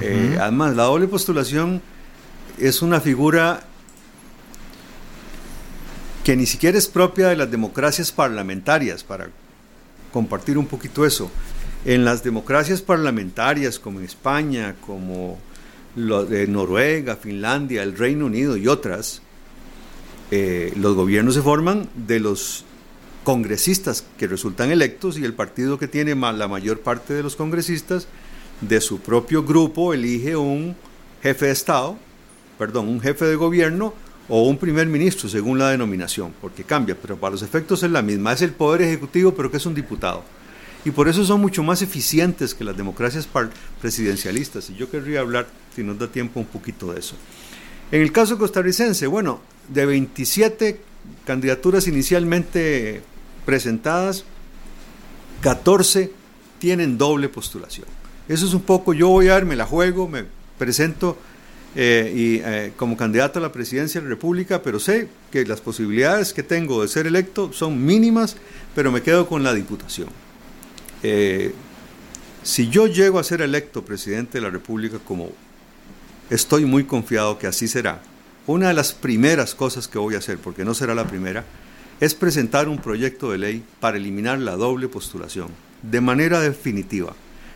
Eh, 0.00 0.38
además, 0.40 0.76
la 0.76 0.84
doble 0.84 1.08
postulación 1.08 1.82
es 2.58 2.82
una 2.82 3.00
figura 3.00 3.62
que 6.24 6.36
ni 6.36 6.46
siquiera 6.46 6.76
es 6.76 6.88
propia 6.88 7.28
de 7.28 7.36
las 7.36 7.50
democracias 7.50 8.10
parlamentarias, 8.10 9.04
para 9.04 9.28
compartir 10.12 10.58
un 10.58 10.66
poquito 10.66 11.06
eso. 11.06 11.30
En 11.84 12.04
las 12.04 12.24
democracias 12.24 12.82
parlamentarias, 12.82 13.78
como 13.78 14.00
en 14.00 14.06
España, 14.06 14.74
como 14.84 15.38
de 15.94 16.46
Noruega, 16.48 17.16
Finlandia, 17.16 17.82
el 17.82 17.96
Reino 17.96 18.26
Unido 18.26 18.56
y 18.56 18.66
otras, 18.66 19.22
eh, 20.32 20.72
los 20.76 20.96
gobiernos 20.96 21.34
se 21.34 21.42
forman 21.42 21.88
de 21.94 22.18
los 22.18 22.64
congresistas 23.22 24.04
que 24.18 24.26
resultan 24.26 24.70
electos 24.72 25.18
y 25.18 25.24
el 25.24 25.34
partido 25.34 25.78
que 25.78 25.88
tiene 25.88 26.14
la 26.14 26.48
mayor 26.48 26.80
parte 26.80 27.14
de 27.14 27.22
los 27.22 27.36
congresistas 27.36 28.08
de 28.60 28.80
su 28.80 28.98
propio 28.98 29.44
grupo 29.44 29.94
elige 29.94 30.36
un 30.36 30.74
jefe 31.22 31.46
de 31.46 31.52
Estado 31.52 31.98
perdón, 32.58 32.88
un 32.88 33.00
jefe 33.00 33.24
de 33.24 33.36
gobierno 33.36 33.94
o 34.28 34.48
un 34.48 34.58
primer 34.58 34.86
ministro, 34.86 35.28
según 35.28 35.58
la 35.58 35.70
denominación, 35.70 36.34
porque 36.40 36.64
cambia, 36.64 36.96
pero 37.00 37.16
para 37.16 37.32
los 37.32 37.42
efectos 37.42 37.82
es 37.82 37.90
la 37.90 38.02
misma. 38.02 38.32
Es 38.32 38.42
el 38.42 38.52
poder 38.52 38.82
ejecutivo, 38.82 39.34
pero 39.34 39.50
que 39.50 39.58
es 39.58 39.66
un 39.66 39.74
diputado. 39.74 40.24
Y 40.84 40.90
por 40.90 41.08
eso 41.08 41.24
son 41.24 41.40
mucho 41.40 41.62
más 41.62 41.82
eficientes 41.82 42.54
que 42.54 42.64
las 42.64 42.76
democracias 42.76 43.28
presidencialistas. 43.80 44.70
Y 44.70 44.74
yo 44.74 44.90
querría 44.90 45.20
hablar, 45.20 45.48
si 45.74 45.82
nos 45.82 45.98
da 45.98 46.06
tiempo, 46.06 46.40
un 46.40 46.46
poquito 46.46 46.92
de 46.92 47.00
eso. 47.00 47.16
En 47.90 48.02
el 48.02 48.12
caso 48.12 48.38
costarricense, 48.38 49.06
bueno, 49.06 49.40
de 49.68 49.86
27 49.86 50.80
candidaturas 51.24 51.86
inicialmente 51.86 53.02
presentadas, 53.44 54.24
14 55.40 56.12
tienen 56.58 56.98
doble 56.98 57.28
postulación. 57.28 57.86
Eso 58.28 58.46
es 58.46 58.54
un 58.54 58.62
poco, 58.62 58.92
yo 58.92 59.08
voy 59.08 59.28
a 59.28 59.34
ver, 59.34 59.44
me 59.44 59.56
la 59.56 59.66
juego, 59.66 60.08
me 60.08 60.24
presento 60.58 61.16
eh, 61.78 62.10
y 62.16 62.40
eh, 62.42 62.72
como 62.74 62.96
candidato 62.96 63.38
a 63.38 63.42
la 63.42 63.52
presidencia 63.52 64.00
de 64.00 64.06
la 64.06 64.14
República, 64.14 64.62
pero 64.62 64.80
sé 64.80 65.08
que 65.30 65.44
las 65.44 65.60
posibilidades 65.60 66.32
que 66.32 66.42
tengo 66.42 66.80
de 66.80 66.88
ser 66.88 67.06
electo 67.06 67.52
son 67.52 67.84
mínimas, 67.84 68.38
pero 68.74 68.90
me 68.90 69.02
quedo 69.02 69.26
con 69.28 69.42
la 69.42 69.52
diputación. 69.52 70.08
Eh, 71.02 71.52
si 72.42 72.70
yo 72.70 72.86
llego 72.86 73.18
a 73.18 73.24
ser 73.24 73.42
electo 73.42 73.84
presidente 73.84 74.38
de 74.38 74.42
la 74.42 74.48
República, 74.48 74.98
como 75.04 75.32
estoy 76.30 76.64
muy 76.64 76.84
confiado 76.84 77.38
que 77.38 77.46
así 77.46 77.68
será, 77.68 78.00
una 78.46 78.68
de 78.68 78.74
las 78.74 78.94
primeras 78.94 79.54
cosas 79.54 79.86
que 79.86 79.98
voy 79.98 80.14
a 80.14 80.18
hacer, 80.18 80.38
porque 80.38 80.64
no 80.64 80.72
será 80.72 80.94
la 80.94 81.06
primera, 81.06 81.44
es 82.00 82.14
presentar 82.14 82.70
un 82.70 82.78
proyecto 82.78 83.30
de 83.30 83.36
ley 83.36 83.64
para 83.80 83.98
eliminar 83.98 84.38
la 84.38 84.56
doble 84.56 84.88
postulación 84.88 85.48
de 85.82 86.00
manera 86.00 86.40
definitiva 86.40 87.14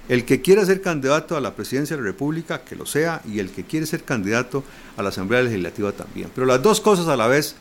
el 0.08 0.24
que 0.24 0.40
quiera 0.40 0.64
ser 0.64 0.80
candidato 0.82 1.36
a 1.36 1.40
la 1.40 1.54
presidencia 1.54 1.96
de 1.96 2.02
la 2.02 2.08
República, 2.08 2.62
que 2.62 2.74
lo 2.74 2.86
sea, 2.86 3.22
y 3.24 3.38
el 3.38 3.50
que 3.50 3.64
quiere 3.64 3.86
ser 3.86 4.02
candidato 4.02 4.64
a 4.96 5.02
la 5.02 5.10
Asamblea 5.10 5.42
Legislativa 5.42 5.92
también. 5.92 6.30
Pero 6.34 6.46
las 6.46 6.62
dos 6.62 6.80
cosas 6.80 7.06
a 7.08 7.16
la 7.16 7.26
vez, 7.26 7.56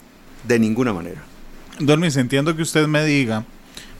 de 0.47 0.57
ninguna 0.57 0.93
manera. 0.93 1.21
Don 1.79 1.99
Luis, 1.99 2.15
entiendo 2.17 2.55
que 2.55 2.61
usted 2.61 2.87
me 2.87 3.05
diga 3.05 3.45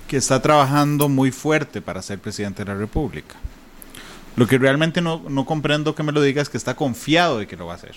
que 0.08 0.18
está 0.18 0.42
trabajando 0.42 1.08
muy 1.08 1.32
fuerte 1.32 1.82
para 1.82 2.02
ser 2.02 2.20
presidente 2.20 2.64
de 2.64 2.72
la 2.72 2.78
República. 2.78 3.36
Lo 4.36 4.48
que 4.48 4.58
realmente 4.58 5.02
no, 5.02 5.22
comprendo 5.46 5.94
que 5.94 6.02
me 6.02 6.12
lo 6.12 6.22
diga 6.22 6.42
es 6.42 6.50
que 6.50 6.58
está 6.58 6.76
confiado 6.76 7.38
de 7.40 7.48
que 7.48 7.56
lo 7.56 7.68
va 7.68 7.74
a 7.74 7.76
hacer. 7.76 7.96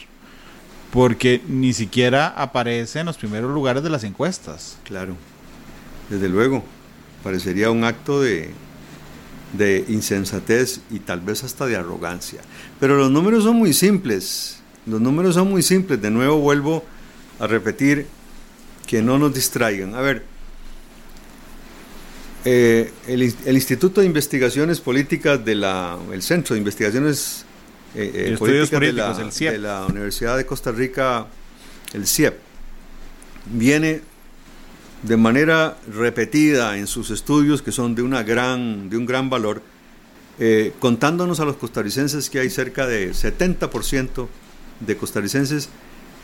porque 0.91 1.41
ni 1.49 1.73
siquiera 1.73 2.29
aparece 2.29 3.01
en 3.01 3.07
los 3.07 3.17
primeros 3.17 3.51
lugares 3.51 3.83
de 3.83 3.89
las 3.89 4.05
encuestas. 4.05 4.77
Claro, 4.85 5.17
desde 6.11 6.29
luego, 6.29 6.63
parecería 7.25 7.71
un 7.71 7.85
acto 7.85 8.21
de, 8.21 8.51
de 9.52 9.85
insensatez 9.88 10.80
y 10.90 11.00
tal 11.00 11.21
vez 11.21 11.44
hasta 11.44 11.66
de 11.66 11.76
arrogancia. 11.76 12.40
Pero 12.80 12.97
los 12.97 13.11
números 13.11 13.44
son 13.44 13.56
muy 13.56 13.73
simples, 13.73 14.61
los 14.87 15.00
números 15.00 15.35
son 15.35 15.50
muy 15.50 15.62
simples, 15.62 16.00
de 16.00 16.11
nuevo 16.11 16.38
vuelvo 16.38 16.85
a 17.38 17.47
repetir 17.47 18.06
que 18.87 19.02
no 19.02 19.18
nos 19.18 19.35
distraigan. 19.35 19.94
A 19.94 20.00
ver, 20.00 20.25
eh, 22.44 22.92
el, 23.06 23.23
Instituto 23.54 24.00
de 24.00 24.06
Investigaciones 24.06 24.80
Políticas 24.80 25.44
de 25.44 25.54
la, 25.54 25.97
el 26.12 26.23
Centro 26.23 26.54
de 26.54 26.59
Investigaciones 26.59 27.44
eh, 27.94 28.32
eh, 28.32 28.37
Políticas 28.38 28.80
de 28.80 28.92
la, 28.92 29.12
de 29.12 29.59
la 29.59 29.87
Universidad 29.87 30.37
de 30.37 30.47
Costa 30.47 30.73
Rica, 30.73 31.26
el 31.92 32.06
CIEP, 32.06 32.35
viene 33.47 34.00
de 35.02 35.16
manera 35.16 35.76
repetida 35.92 36.78
en 36.78 36.87
sus 36.87 37.11
estudios, 37.11 37.62
que 37.62 37.73
son 37.73 37.94
de, 37.94 38.02
una 38.02 38.23
gran, 38.23 38.88
de 38.88 38.97
un 38.97 39.06
gran 39.06 39.30
valor, 39.30 39.62
eh, 40.38 40.73
contándonos 40.78 41.40
a 41.40 41.44
los 41.44 41.56
costarricenses 41.56 42.30
que 42.30 42.38
hay 42.38 42.50
cerca 42.50 42.87
de 42.87 43.11
70% 43.11 44.28
de 44.80 44.97
costarricenses, 44.97 45.68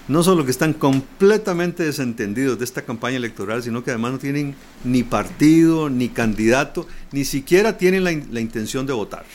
no 0.07 0.23
solo 0.23 0.45
que 0.45 0.51
están 0.51 0.73
completamente 0.73 1.83
desentendidos 1.83 2.59
de 2.59 2.65
esta 2.65 2.83
campaña 2.83 3.17
electoral, 3.17 3.63
sino 3.63 3.85
que 3.85 3.91
además 3.91 4.13
no 4.13 4.19
tienen 4.19 4.55
ni 4.85 5.03
partido, 5.03 5.91
ni 5.91 6.09
candidato, 6.09 6.87
ni 7.13 7.25
siquiera 7.25 7.77
tienen 7.77 8.05
la, 8.05 8.13
la 8.31 8.41
intención 8.41 8.87
de 8.87 8.95
votar. 8.95 9.27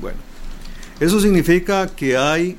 Bueno, 0.00 0.18
eso 1.00 1.18
significa 1.20 1.88
que 1.88 2.16
hay 2.16 2.56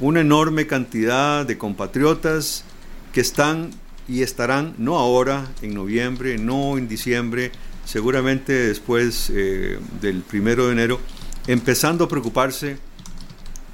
una 0.00 0.20
enorme 0.20 0.66
cantidad 0.66 1.44
de 1.44 1.58
compatriotas 1.58 2.64
que 3.12 3.20
están 3.20 3.70
y 4.12 4.22
estarán 4.22 4.74
no 4.76 4.98
ahora, 4.98 5.48
en 5.62 5.72
noviembre, 5.72 6.36
no 6.36 6.76
en 6.76 6.86
diciembre, 6.86 7.50
seguramente 7.86 8.52
después 8.52 9.32
eh, 9.34 9.78
del 10.02 10.20
primero 10.20 10.66
de 10.66 10.72
enero, 10.72 11.00
empezando 11.46 12.04
a 12.04 12.08
preocuparse 12.08 12.76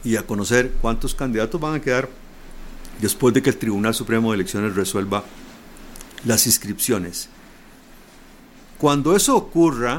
y 0.04 0.14
a 0.14 0.24
conocer 0.24 0.74
cuántos 0.80 1.16
candidatos 1.16 1.60
van 1.60 1.74
a 1.74 1.80
quedar 1.80 2.08
después 3.00 3.34
de 3.34 3.42
que 3.42 3.50
el 3.50 3.56
Tribunal 3.56 3.96
Supremo 3.96 4.30
de 4.30 4.36
Elecciones 4.36 4.76
resuelva 4.76 5.24
las 6.24 6.46
inscripciones. 6.46 7.28
Cuando 8.78 9.16
eso 9.16 9.36
ocurra, 9.36 9.98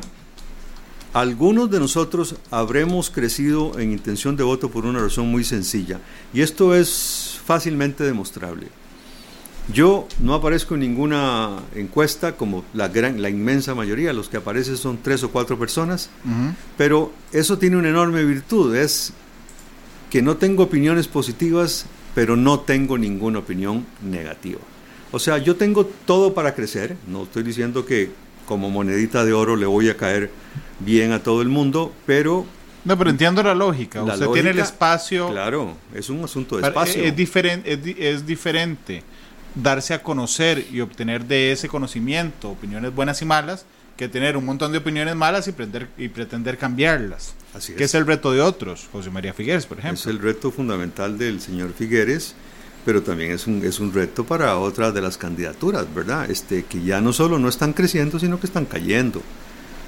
algunos 1.11 1.69
de 1.69 1.81
nosotros 1.81 2.35
habremos 2.49 3.09
crecido 3.09 3.77
en 3.77 3.91
intención 3.91 4.37
de 4.37 4.43
voto 4.43 4.71
por 4.71 4.85
una 4.85 5.01
razón 5.01 5.27
muy 5.27 5.43
sencilla, 5.43 5.99
y 6.33 6.39
esto 6.39 6.73
es 6.73 7.41
fácilmente 7.45 8.05
demostrable. 8.05 8.78
Yo 9.71 10.07
no 10.19 10.33
aparezco 10.33 10.73
en 10.73 10.81
ninguna 10.81 11.59
encuesta 11.75 12.35
como 12.35 12.63
la, 12.73 12.87
gran, 12.87 13.21
la 13.21 13.29
inmensa 13.29 13.75
mayoría, 13.75 14.13
los 14.13 14.27
que 14.27 14.37
aparecen 14.37 14.77
son 14.77 14.97
tres 15.03 15.23
o 15.23 15.29
cuatro 15.29 15.59
personas, 15.59 16.09
pero 16.77 17.11
eso 17.31 17.57
tiene 17.59 17.77
una 17.77 17.89
enorme 17.89 18.23
virtud, 18.23 18.75
es 18.75 19.13
que 20.09 20.23
no 20.23 20.37
tengo 20.37 20.63
opiniones 20.63 21.07
positivas, 21.07 21.85
pero 22.15 22.35
no 22.35 22.61
tengo 22.61 22.97
ninguna 22.97 23.39
opinión 23.39 23.85
negativa. 24.01 24.59
O 25.11 25.19
sea, 25.19 25.37
yo 25.37 25.55
tengo 25.55 25.85
todo 25.85 26.33
para 26.33 26.55
crecer, 26.55 26.95
no 27.07 27.23
estoy 27.23 27.43
diciendo 27.43 27.85
que 27.85 28.11
como 28.47 28.71
monedita 28.71 29.23
de 29.23 29.33
oro 29.33 29.55
le 29.55 29.67
voy 29.67 29.89
a 29.89 29.97
caer 29.97 30.31
bien 30.79 31.11
a 31.11 31.21
todo 31.21 31.43
el 31.43 31.49
mundo, 31.49 31.93
pero 32.07 32.45
no, 32.85 32.97
pero 32.97 33.09
entiendo 33.09 33.43
la 33.43 33.53
lógica. 33.53 34.03
Usted 34.03 34.27
tiene 34.29 34.49
el 34.51 34.59
espacio. 34.59 35.29
Claro, 35.29 35.75
es 35.93 36.09
un 36.09 36.23
asunto 36.23 36.57
de 36.57 36.67
espacio. 36.67 37.03
Es, 37.03 37.15
diferente, 37.15 37.73
es, 37.73 37.79
es, 37.97 38.25
diferente 38.25 39.03
darse 39.55 39.93
a 39.93 40.03
conocer 40.03 40.65
y 40.71 40.81
obtener 40.81 41.25
de 41.25 41.51
ese 41.51 41.67
conocimiento 41.67 42.51
opiniones 42.51 42.93
buenas 42.93 43.21
y 43.21 43.25
malas 43.25 43.65
que 43.99 44.07
tener 44.07 44.37
un 44.37 44.45
montón 44.45 44.71
de 44.71 44.77
opiniones 44.77 45.13
malas 45.15 45.49
y, 45.49 45.51
pretender, 45.51 45.89
y 45.97 46.07
pretender 46.07 46.57
cambiarlas. 46.57 47.33
Así 47.53 47.73
es. 47.73 47.77
Que 47.77 47.83
es 47.83 47.93
el 47.95 48.07
reto 48.07 48.31
de 48.31 48.39
otros, 48.39 48.87
José 48.93 49.09
María 49.09 49.33
Figueres, 49.33 49.65
por 49.65 49.77
ejemplo. 49.77 49.99
Es 49.99 50.07
el 50.07 50.19
reto 50.19 50.51
fundamental 50.51 51.17
del 51.17 51.41
señor 51.41 51.73
Figueres, 51.73 52.33
pero 52.85 53.03
también 53.03 53.31
es 53.31 53.45
un, 53.45 53.61
es 53.65 53.81
un 53.81 53.91
reto 53.91 54.23
para 54.23 54.57
otras 54.57 54.93
de 54.93 55.01
las 55.01 55.17
candidaturas, 55.17 55.93
¿verdad? 55.93 56.31
Este, 56.31 56.63
que 56.63 56.81
ya 56.81 57.01
no 57.01 57.11
solo 57.11 57.39
no 57.39 57.49
están 57.49 57.73
creciendo, 57.73 58.19
sino 58.19 58.39
que 58.39 58.47
están 58.47 58.63
cayendo. 58.63 59.21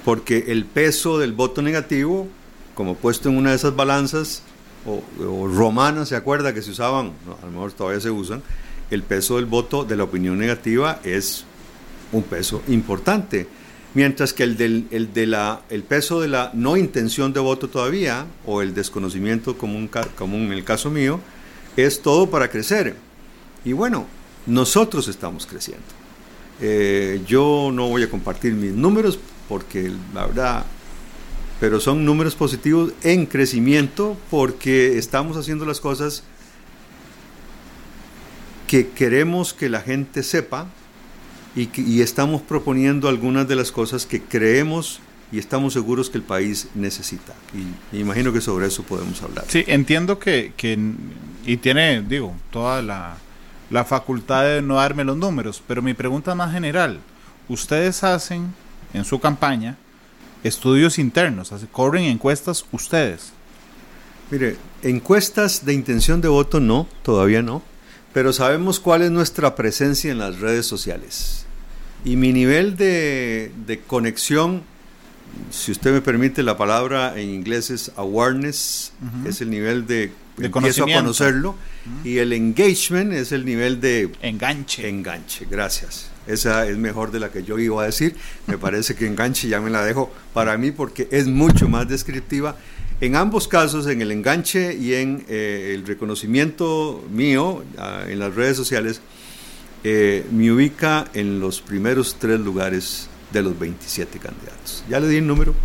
Porque 0.03 0.45
el 0.49 0.65
peso 0.65 1.17
del 1.17 1.31
voto 1.31 1.61
negativo, 1.61 2.27
como 2.75 2.95
puesto 2.95 3.29
en 3.29 3.37
una 3.37 3.51
de 3.51 3.55
esas 3.55 3.77
balanzas, 3.77 4.43
o, 4.85 5.01
o 5.23 5.47
romanas, 5.47 6.09
¿se 6.09 6.17
acuerda 6.17 6.53
que 6.53 6.61
se 6.61 6.71
usaban? 6.71 7.13
a 7.41 7.45
lo 7.45 7.51
mejor 7.51 7.71
todavía 7.71 8.01
se 8.01 8.11
usan 8.11 8.43
el 8.91 9.03
peso 9.03 9.37
del 9.37 9.45
voto 9.45 9.83
de 9.83 9.95
la 9.95 10.03
opinión 10.03 10.37
negativa 10.37 10.99
es 11.03 11.45
un 12.11 12.23
peso 12.23 12.61
importante. 12.67 13.47
Mientras 13.93 14.33
que 14.33 14.43
el, 14.43 14.55
del, 14.55 14.87
el, 14.91 15.13
de 15.13 15.27
la, 15.27 15.61
el 15.69 15.83
peso 15.83 16.21
de 16.21 16.27
la 16.27 16.51
no 16.53 16.77
intención 16.77 17.33
de 17.33 17.39
voto 17.39 17.69
todavía, 17.69 18.25
o 18.45 18.61
el 18.61 18.73
desconocimiento 18.73 19.57
como, 19.57 19.77
un, 19.77 19.89
como 20.15 20.37
en 20.37 20.51
el 20.53 20.63
caso 20.63 20.89
mío, 20.89 21.19
es 21.75 22.01
todo 22.01 22.29
para 22.29 22.49
crecer. 22.49 22.95
Y 23.65 23.73
bueno, 23.73 24.05
nosotros 24.45 25.07
estamos 25.07 25.45
creciendo. 25.45 25.83
Eh, 26.61 27.21
yo 27.27 27.71
no 27.73 27.89
voy 27.89 28.03
a 28.03 28.09
compartir 28.09 28.53
mis 28.53 28.71
números 28.71 29.19
porque 29.49 29.91
la 30.13 30.27
verdad, 30.27 30.65
pero 31.59 31.79
son 31.79 32.05
números 32.05 32.35
positivos 32.35 32.93
en 33.03 33.25
crecimiento 33.25 34.15
porque 34.29 34.97
estamos 34.97 35.37
haciendo 35.37 35.65
las 35.65 35.79
cosas 35.79 36.23
que 38.71 38.87
queremos 38.87 39.53
que 39.53 39.67
la 39.67 39.81
gente 39.81 40.23
sepa 40.23 40.65
y, 41.57 41.99
estamos 41.99 42.41
proponiendo 42.41 43.09
algunas 43.09 43.45
de 43.45 43.57
las 43.57 43.69
cosas 43.69 44.05
que 44.05 44.21
creemos 44.21 45.01
y 45.29 45.39
estamos 45.39 45.73
seguros 45.73 46.09
que 46.09 46.17
el 46.17 46.23
país 46.23 46.69
necesita. 46.73 47.33
Y 47.53 47.65
me 47.93 47.99
imagino 47.99 48.31
que 48.31 48.39
sobre 48.39 48.67
eso 48.67 48.83
podemos 48.83 49.21
hablar. 49.23 49.43
Sí, 49.49 49.65
entiendo 49.67 50.19
que, 50.19 50.53
que 50.55 50.79
y 51.45 51.57
tiene, 51.57 52.01
digo, 52.01 52.33
toda 52.49 52.81
la, 52.81 53.17
la, 53.69 53.83
facultad 53.83 54.45
de 54.45 54.61
no 54.61 54.75
darme 54.75 55.03
los 55.03 55.17
números, 55.17 55.61
pero 55.67 55.81
mi 55.81 55.93
pregunta 55.93 56.33
más 56.33 56.53
general, 56.53 57.01
ustedes 57.49 58.05
hacen 58.05 58.53
en 58.93 59.03
su 59.03 59.19
campaña 59.19 59.75
estudios 60.45 60.97
internos, 60.97 61.53
corren 61.73 62.05
encuestas 62.05 62.63
ustedes. 62.71 63.33
Mire, 64.29 64.55
encuestas 64.81 65.65
de 65.65 65.73
intención 65.73 66.21
de 66.21 66.29
voto 66.29 66.61
no, 66.61 66.87
todavía 67.03 67.41
no 67.41 67.69
pero 68.13 68.33
sabemos 68.33 68.79
cuál 68.79 69.01
es 69.01 69.11
nuestra 69.11 69.55
presencia 69.55 70.11
en 70.11 70.19
las 70.19 70.39
redes 70.39 70.65
sociales. 70.65 71.45
Y 72.03 72.15
mi 72.15 72.33
nivel 72.33 72.77
de, 72.77 73.81
conexión, 73.87 74.63
si 75.51 75.71
usted 75.71 75.93
me 75.93 76.01
permite 76.01 76.43
la 76.43 76.57
palabra 76.57 77.19
en 77.19 77.29
inglés 77.29 77.69
es 77.69 77.91
awareness, 77.95 78.91
es 79.25 79.41
el 79.41 79.49
nivel 79.49 79.85
de, 79.85 80.11
de 80.37 80.47
empiezo 80.47 80.85
a 80.85 80.93
conocerlo, 80.93 81.55
y 82.03 82.17
el 82.17 82.33
engagement 82.33 83.13
es 83.13 83.31
el 83.31 83.45
nivel 83.45 83.79
de 83.79 84.11
enganche. 84.21 84.89
Enganche, 84.89 85.45
gracias. 85.49 86.09
Esa 86.27 86.67
es 86.67 86.77
mejor 86.77 87.11
de 87.11 87.19
la 87.19 87.29
que 87.29 87.43
yo 87.43 87.57
iba 87.59 87.81
a 87.81 87.85
decir. 87.85 88.15
Me 88.47 88.57
parece 88.57 88.95
que 88.95 89.07
enganche 89.07 89.47
ya 89.47 89.59
me 89.59 89.69
la 89.69 89.83
dejo 89.83 90.11
para 90.33 90.57
mí 90.57 90.71
porque 90.71 91.07
es 91.11 91.27
mucho 91.27 91.67
más 91.67 91.87
descriptiva 91.87 92.55
en 93.01 93.15
ambos 93.15 93.47
casos, 93.47 93.87
en 93.87 94.01
el 94.01 94.11
enganche 94.11 94.75
y 94.75 94.93
en 94.93 95.25
eh, 95.27 95.73
el 95.75 95.85
reconocimiento 95.85 97.03
mío 97.11 97.63
ah, 97.77 98.03
en 98.07 98.19
las 98.19 98.33
redes 98.35 98.55
sociales, 98.55 99.01
eh, 99.83 100.23
me 100.31 100.51
ubica 100.51 101.07
en 101.15 101.39
los 101.39 101.61
primeros 101.61 102.17
tres 102.19 102.39
lugares 102.39 103.09
de 103.33 103.41
los 103.41 103.57
27 103.57 104.19
candidatos. 104.19 104.83
¿Ya 104.87 104.99
le 104.99 105.09
di 105.09 105.17
el 105.17 105.25
número? 105.25 105.55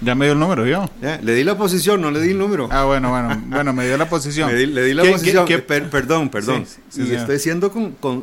Ya 0.00 0.14
me 0.14 0.26
dio 0.26 0.34
el 0.34 0.38
número 0.38 0.64
yo. 0.64 0.88
le 1.00 1.34
di 1.34 1.42
la 1.42 1.56
posición, 1.56 2.00
no 2.00 2.12
le 2.12 2.20
di 2.20 2.30
el 2.30 2.38
número. 2.38 2.68
Ah, 2.70 2.84
bueno, 2.84 3.10
bueno, 3.10 3.42
bueno, 3.48 3.72
me 3.72 3.84
dio 3.86 3.96
la 3.96 4.08
posición. 4.08 4.50
le 4.52 4.84
di 4.84 4.94
la 4.94 5.02
posición. 5.02 5.46
perdón, 5.66 6.28
perdón. 6.28 6.64
y 6.96 7.12
estoy 7.12 7.40
siendo 7.40 7.72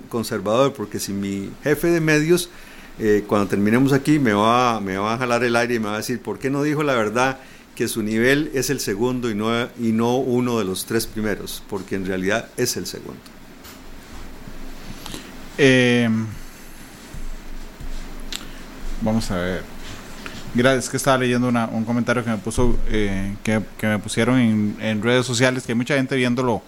conservador 0.09 0.73
porque 0.73 0.99
si 0.99 1.11
mi 1.11 1.49
jefe 1.63 1.87
de 1.87 1.99
medios, 1.99 2.49
eh, 2.99 3.25
cuando 3.27 3.47
terminemos 3.47 3.91
aquí, 3.91 4.17
me 4.17 4.31
va, 4.31 4.79
me 4.79 4.97
va 4.97 5.15
a 5.15 5.17
jalar 5.17 5.43
el 5.43 5.57
aire 5.57 5.75
y 5.75 5.79
me 5.79 5.87
va 5.87 5.95
a 5.95 5.97
decir, 5.97 6.21
¿por 6.21 6.39
qué 6.39 6.49
no 6.49 6.63
dijo 6.63 6.83
la 6.83 6.93
verdad? 6.93 7.39
Que 7.79 7.87
su 7.87 8.03
nivel 8.03 8.51
es 8.53 8.69
el 8.69 8.81
segundo 8.81 9.29
y 9.29 9.35
no, 9.35 9.49
y 9.79 9.93
no 9.93 10.17
uno 10.17 10.59
de 10.59 10.65
los 10.65 10.83
tres 10.83 11.07
primeros, 11.07 11.63
porque 11.69 11.95
en 11.95 12.05
realidad 12.05 12.49
es 12.57 12.75
el 12.75 12.85
segundo. 12.85 13.21
Em, 15.57 16.25
vamos 18.99 19.31
a 19.31 19.37
ver. 19.37 19.63
Gracias, 20.53 20.89
que 20.89 20.97
estaba 20.97 21.19
leyendo 21.19 21.47
un 21.47 21.85
comentario 21.85 22.21
que 22.21 22.29
me 22.31 22.37
puso, 22.37 22.77
eh, 22.89 23.37
que, 23.43 23.61
me 23.83 23.99
pusieron 23.99 24.37
en, 24.37 25.01
redes 25.01 25.25
sociales, 25.25 25.65
que 25.65 25.71
hay 25.71 25.77
mucha 25.77 25.95
gente 25.95 26.17
viéndolo, 26.17 26.61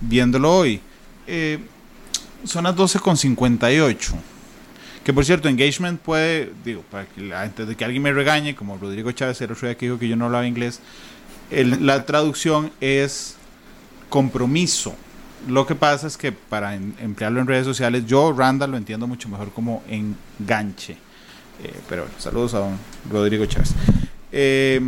viéndolo 0.00 0.56
hoy. 0.56 0.80
Eh, 1.28 1.60
son 2.42 2.64
las 2.64 2.74
12.58. 2.74 4.12
Que 5.04 5.12
por 5.12 5.24
cierto, 5.24 5.48
engagement 5.48 6.00
puede, 6.00 6.52
digo, 6.64 6.82
para 6.90 7.06
que 7.06 7.32
antes 7.34 7.66
de 7.66 7.76
que 7.76 7.84
alguien 7.84 8.02
me 8.02 8.12
regañe, 8.12 8.54
como 8.54 8.76
Rodrigo 8.76 9.10
Chávez 9.12 9.40
el 9.40 9.52
otro 9.52 9.66
día 9.68 9.76
que 9.76 9.86
dijo 9.86 9.98
que 9.98 10.08
yo 10.08 10.16
no 10.16 10.26
hablaba 10.26 10.46
inglés, 10.46 10.80
la 11.50 12.04
traducción 12.04 12.70
es 12.80 13.36
compromiso. 14.08 14.94
Lo 15.46 15.66
que 15.66 15.74
pasa 15.74 16.06
es 16.06 16.16
que 16.16 16.32
para 16.32 16.74
emplearlo 16.74 17.40
en 17.40 17.46
redes 17.46 17.64
sociales, 17.64 18.04
yo, 18.06 18.32
Randall, 18.32 18.72
lo 18.72 18.76
entiendo 18.76 19.06
mucho 19.06 19.28
mejor 19.28 19.50
como 19.52 19.82
enganche. 19.88 20.98
Eh, 21.62 21.74
pero 21.88 22.02
bueno, 22.02 22.16
saludos 22.18 22.54
a 22.54 22.58
don 22.58 22.78
Rodrigo 23.10 23.46
Chávez. 23.46 23.74
Eh, 24.32 24.80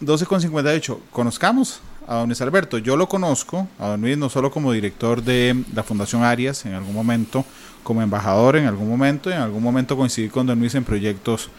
12.58. 0.00 0.98
Conozcamos 1.10 1.80
a 2.06 2.16
don 2.16 2.28
Luis 2.28 2.40
Alberto. 2.40 2.78
Yo 2.78 2.96
lo 2.96 3.08
conozco, 3.08 3.68
a 3.78 3.88
don 3.88 4.02
Luis, 4.02 4.18
no 4.18 4.28
solo 4.28 4.50
como 4.50 4.72
director 4.72 5.22
de 5.22 5.64
la 5.74 5.82
Fundación 5.82 6.22
Arias 6.22 6.66
en 6.66 6.74
algún 6.74 6.94
momento, 6.94 7.44
como 7.86 8.02
embajador 8.02 8.56
en 8.56 8.66
algún 8.66 8.88
momento, 8.88 9.30
y 9.30 9.32
en 9.32 9.38
algún 9.38 9.62
momento 9.62 9.96
coincidí 9.96 10.28
con 10.28 10.44
don 10.44 10.58
Luis 10.58 10.74
en 10.74 10.82
proyectos 10.82 11.50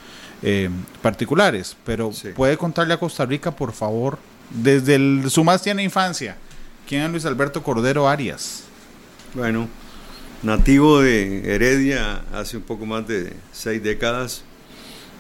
eh, 0.44 0.70
particulares. 1.02 1.78
Pero 1.86 2.12
puede 2.36 2.58
contarle 2.58 2.94
a 2.94 3.00
Costa 3.00 3.26
Rica, 3.26 3.52
por 3.52 3.72
favor, 3.72 4.20
desde 4.50 5.30
su 5.30 5.46
más 5.46 5.62
tierna 5.62 5.84
infancia, 5.84 6.36
¿quién 6.86 7.04
es 7.04 7.12
Luis 7.12 7.26
Alberto 7.26 7.64
Cordero 7.64 8.10
Arias? 8.10 8.64
Bueno, 9.36 9.70
nativo 10.44 11.00
de 11.00 11.56
Heredia 11.56 12.24
hace 12.34 12.58
un 12.58 12.64
poco 12.64 12.86
más 12.86 13.08
de 13.08 13.32
seis 13.54 13.82
décadas. 13.82 14.44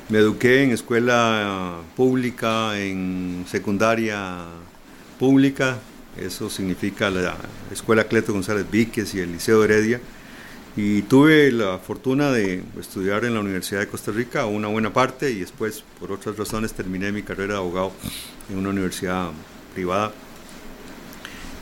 Me 0.09 0.17
eduqué 0.17 0.63
en 0.63 0.71
escuela 0.71 1.77
pública, 1.95 2.77
en 2.77 3.45
secundaria 3.49 4.43
pública, 5.17 5.77
eso 6.19 6.49
significa 6.49 7.09
la 7.09 7.37
Escuela 7.71 8.03
Cleto 8.03 8.33
González 8.33 8.65
Víquez 8.69 9.13
y 9.15 9.19
el 9.21 9.31
Liceo 9.31 9.63
Heredia. 9.63 10.01
Y 10.77 11.01
tuve 11.01 11.51
la 11.51 11.79
fortuna 11.79 12.31
de 12.31 12.61
estudiar 12.79 13.25
en 13.25 13.33
la 13.33 13.39
Universidad 13.39 13.79
de 13.79 13.87
Costa 13.87 14.11
Rica 14.11 14.45
una 14.45 14.67
buena 14.67 14.93
parte 14.93 15.31
y 15.31 15.39
después, 15.39 15.83
por 15.99 16.11
otras 16.11 16.37
razones, 16.37 16.71
terminé 16.71 17.11
mi 17.11 17.23
carrera 17.23 17.53
de 17.55 17.59
abogado 17.61 17.91
en 18.47 18.59
una 18.59 18.69
universidad 18.69 19.31
privada. 19.73 20.11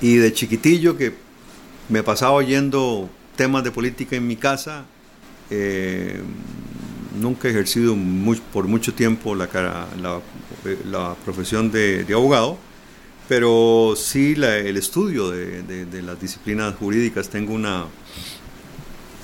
Y 0.02 0.18
de 0.18 0.34
chiquitillo 0.34 0.98
que 0.98 1.14
me 1.88 2.04
pasaba 2.04 2.34
oyendo 2.34 3.10
temas 3.38 3.64
de 3.64 3.72
política 3.72 4.18
en 4.18 4.28
mi 4.28 4.36
casa, 4.36 4.84
eh, 5.50 6.22
nunca 7.18 7.48
he 7.48 7.52
ejercido 7.52 7.96
por 8.52 8.68
mucho 8.68 8.94
tiempo 8.94 9.34
la, 9.34 9.48
la, 10.92 11.16
profesión 11.24 11.72
de, 11.72 12.06
abogado, 12.14 12.58
pero 13.30 13.94
sí 13.96 14.34
el 14.38 14.76
estudio 14.76 15.32
de, 15.32 16.02
las 16.02 16.20
disciplinas 16.20 16.76
jurídicas. 16.76 17.30
Tengo 17.30 17.54
una, 17.54 17.86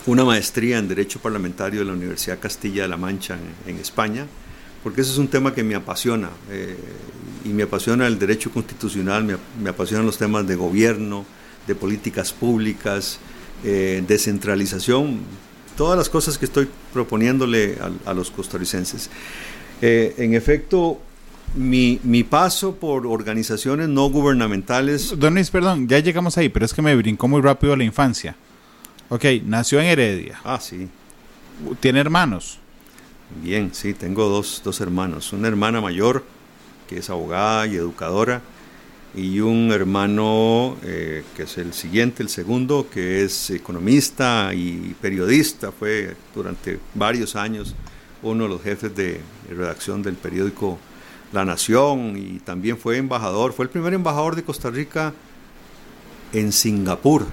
una 0.06 0.26
maestría 0.26 0.78
en 0.78 0.88
Derecho 0.88 1.20
Parlamentario 1.20 1.80
de 1.80 1.86
la 1.86 1.94
Universidad 1.94 2.40
Castilla 2.40 2.84
de 2.84 2.88
la 2.88 2.98
Mancha 2.98 3.38
en, 3.68 3.78
España, 3.78 4.26
porque 4.84 5.02
ese 5.02 5.12
es 5.12 5.18
un 5.18 5.28
tema 5.28 5.54
que 5.54 5.64
me 5.64 5.76
apasiona. 5.76 6.30
Eh, 6.50 6.76
y 7.44 7.50
me 7.50 7.64
apasiona 7.64 8.06
el 8.08 8.20
derecho 8.20 8.52
constitucional, 8.52 9.24
me, 9.24 9.36
me, 9.62 9.70
apasionan 9.70 10.06
los 10.06 10.18
temas 10.18 10.46
de 10.46 10.56
gobierno, 10.56 11.26
de 11.66 11.76
políticas 11.76 12.32
públicas, 12.32 13.20
eh, 13.64 14.04
descentralización, 14.08 15.20
todas 15.78 15.98
las 15.98 16.10
cosas 16.10 16.38
que 16.38 16.46
estoy 16.46 16.68
proponiéndole 16.94 17.78
a, 18.06 18.14
los 18.14 18.32
costarricenses. 18.32 19.10
Eh, 19.82 20.14
en 20.18 20.34
efecto, 20.34 21.00
mi, 21.56 22.00
mi, 22.04 22.24
paso 22.24 22.76
por 22.76 23.08
organizaciones 23.08 23.90
no 23.90 24.10
gubernamentales... 24.10 25.18
Don 25.18 25.34
Luis, 25.34 25.50
perdón, 25.50 25.88
ya 25.88 26.00
llegamos 26.00 26.38
ahí, 26.38 26.50
pero 26.50 26.66
es 26.66 26.74
que 26.74 26.82
me 26.82 26.96
brincó 26.96 27.28
muy 27.28 27.42
rápido 27.42 27.74
a 27.74 27.78
la 27.78 27.84
infancia. 27.84 28.36
Ok, 29.14 29.26
nació 29.44 29.82
en 29.82 29.88
Heredia. 29.88 30.40
Ah, 30.46 30.58
sí. 30.62 30.88
¿Tiene 31.82 32.00
hermanos? 32.00 32.60
Bien, 33.44 33.74
sí, 33.74 33.94
tengo 33.94 34.30
dos, 34.30 34.62
dos 34.64 34.80
hermanos. 34.80 35.34
Una 35.34 35.50
hermana 35.50 35.82
mayor, 35.82 36.24
que 36.88 37.00
es 37.00 37.10
abogada 37.10 37.68
y 37.68 37.76
educadora, 37.76 38.42
y 39.14 39.42
un 39.42 39.70
hermano 39.74 40.78
eh, 40.84 41.26
que 41.36 41.44
es 41.44 41.58
el 41.58 41.74
siguiente, 41.74 42.24
el 42.24 42.30
segundo, 42.30 42.88
que 42.90 43.26
es 43.26 43.50
economista 43.50 44.54
y 44.54 44.96
periodista, 45.02 45.74
fue 45.74 46.16
durante 46.34 46.80
varios 46.94 47.36
años 47.36 47.76
uno 48.24 48.44
de 48.44 48.50
los 48.50 48.64
jefes 48.64 48.96
de 48.96 49.20
redacción 49.50 50.02
del 50.02 50.16
periódico 50.16 50.80
La 51.34 51.44
Nación 51.44 52.16
y 52.16 52.40
también 52.40 52.78
fue 52.78 52.96
embajador, 52.96 53.52
fue 53.52 53.66
el 53.66 53.72
primer 53.72 53.94
embajador 53.94 54.38
de 54.38 54.44
Costa 54.44 54.70
Rica 54.70 55.14
en 56.32 56.54
Singapur. 56.54 57.26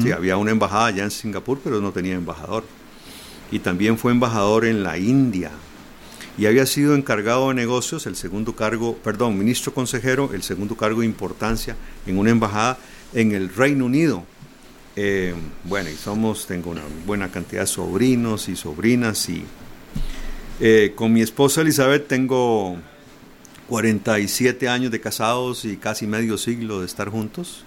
Sí, 0.00 0.12
había 0.12 0.36
una 0.36 0.52
embajada 0.52 0.90
ya 0.90 1.04
en 1.04 1.10
Singapur, 1.10 1.60
pero 1.62 1.80
no 1.80 1.92
tenía 1.92 2.14
embajador. 2.14 2.64
Y 3.50 3.58
también 3.58 3.98
fue 3.98 4.12
embajador 4.12 4.64
en 4.64 4.82
la 4.82 4.96
India, 4.96 5.50
y 6.38 6.46
había 6.46 6.64
sido 6.64 6.94
encargado 6.94 7.48
de 7.48 7.54
negocios, 7.54 8.06
el 8.06 8.16
segundo 8.16 8.56
cargo, 8.56 8.96
perdón, 8.96 9.38
ministro 9.38 9.74
consejero, 9.74 10.30
el 10.32 10.42
segundo 10.42 10.76
cargo 10.76 11.00
de 11.00 11.06
importancia 11.06 11.76
en 12.06 12.16
una 12.16 12.30
embajada 12.30 12.78
en 13.12 13.32
el 13.32 13.54
Reino 13.54 13.84
Unido. 13.84 14.24
Eh, 14.96 15.34
bueno, 15.64 15.90
y 15.90 15.94
somos, 15.94 16.46
tengo 16.46 16.70
una 16.70 16.82
buena 17.06 17.30
cantidad 17.30 17.62
de 17.62 17.66
sobrinos 17.66 18.48
y 18.48 18.56
sobrinas 18.56 19.28
y 19.28 19.44
eh, 20.60 20.92
con 20.94 21.12
mi 21.12 21.22
esposa 21.22 21.62
Elizabeth 21.62 22.08
tengo 22.08 22.76
47 23.68 24.68
años 24.68 24.90
de 24.90 25.00
casados 25.00 25.64
y 25.64 25.76
casi 25.76 26.06
medio 26.06 26.38
siglo 26.38 26.80
de 26.80 26.86
estar 26.86 27.08
juntos. 27.08 27.64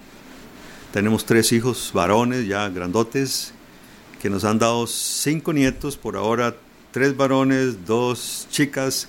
Tenemos 0.92 1.26
tres 1.26 1.52
hijos 1.52 1.90
varones 1.92 2.46
ya 2.46 2.68
grandotes 2.68 3.52
que 4.20 4.30
nos 4.30 4.44
han 4.44 4.58
dado 4.58 4.86
cinco 4.86 5.52
nietos, 5.52 5.96
por 5.96 6.16
ahora 6.16 6.56
tres 6.90 7.16
varones, 7.16 7.84
dos 7.84 8.46
chicas 8.50 9.08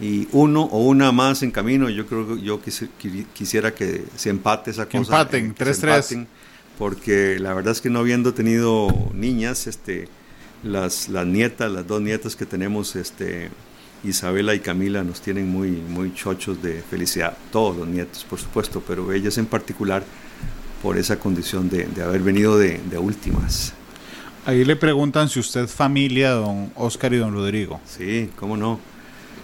y 0.00 0.28
uno 0.32 0.62
o 0.62 0.84
una 0.84 1.12
más 1.12 1.42
en 1.42 1.50
camino. 1.50 1.90
Yo 1.90 2.06
creo 2.06 2.36
que 2.36 2.42
yo 2.42 2.60
quisiera 3.34 3.74
que 3.74 4.04
se 4.16 4.30
empate 4.30 4.70
esa 4.70 4.86
cosa. 4.86 4.98
Empaten, 4.98 5.46
eh, 5.46 5.54
tres, 5.56 5.80
tres. 5.80 6.16
Porque 6.78 7.38
la 7.38 7.54
verdad 7.54 7.72
es 7.72 7.80
que 7.80 7.90
no 7.90 8.00
habiendo 8.00 8.34
tenido 8.34 8.88
niñas, 9.12 9.66
este, 9.66 10.08
las, 10.62 11.08
las 11.08 11.26
nietas, 11.26 11.70
las 11.70 11.86
dos 11.86 12.00
nietas 12.00 12.34
que 12.34 12.46
tenemos, 12.46 12.96
este, 12.96 13.50
Isabela 14.02 14.54
y 14.54 14.60
Camila, 14.60 15.04
nos 15.04 15.20
tienen 15.20 15.48
muy, 15.48 15.70
muy 15.70 16.12
chochos 16.14 16.62
de 16.62 16.82
felicidad. 16.82 17.36
Todos 17.52 17.76
los 17.76 17.86
nietos, 17.86 18.26
por 18.28 18.40
supuesto, 18.40 18.82
pero 18.86 19.12
ellas 19.12 19.38
en 19.38 19.46
particular 19.46 20.04
por 20.84 20.98
esa 20.98 21.18
condición 21.18 21.70
de, 21.70 21.86
de 21.86 22.02
haber 22.02 22.20
venido 22.20 22.58
de, 22.58 22.78
de 22.90 22.98
últimas. 22.98 23.72
Ahí 24.44 24.66
le 24.66 24.76
preguntan 24.76 25.30
si 25.30 25.40
usted 25.40 25.64
es 25.64 25.72
familia 25.72 26.32
don 26.32 26.70
Oscar 26.74 27.14
y 27.14 27.16
don 27.16 27.32
Rodrigo. 27.32 27.80
Sí, 27.86 28.28
cómo 28.36 28.58
no. 28.58 28.78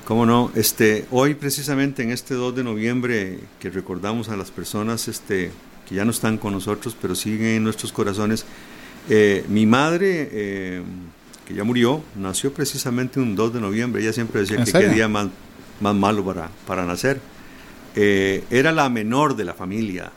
Cómo 0.05 0.27
no. 0.27 0.53
Este, 0.55 1.07
hoy 1.11 1.33
precisamente 1.33 2.03
en 2.03 2.11
este 2.11 2.35
2 2.35 2.57
de 2.57 2.63
noviembre 2.63 3.39
que 3.59 3.71
recordamos 3.71 4.29
a 4.29 4.37
las 4.37 4.51
personas 4.51 5.09
este, 5.09 5.51
que 5.89 5.95
ya 5.95 6.05
no 6.05 6.11
están 6.11 6.37
con 6.37 6.53
nosotros, 6.53 6.95
pero 7.01 7.15
siguen 7.15 7.57
en 7.57 7.65
nuestros 7.65 7.91
corazones, 7.91 8.45
eh, 9.09 9.43
mi 9.49 9.65
madre, 9.65 10.29
eh, 10.33 10.83
que 11.49 11.55
ya 11.55 11.65
murió, 11.65 12.03
nació 12.17 12.53
precisamente 12.53 13.19
un 13.19 13.35
2 13.35 13.55
de 13.55 13.61
noviembre. 13.63 14.03
Ella 14.03 14.13
siempre 14.13 14.43
decía 14.43 14.63
que 14.63 14.71
qué 14.71 14.89
día 14.91 15.09
más, 15.09 15.29
más 15.81 15.95
malo 15.95 16.23
para, 16.23 16.51
para 16.67 16.85
nacer. 16.85 17.19
Eh, 17.97 18.45
era 18.51 18.73
la 18.73 18.91
menor 18.91 19.37
de 19.37 19.47
la 19.47 19.55
familia. 19.55 20.13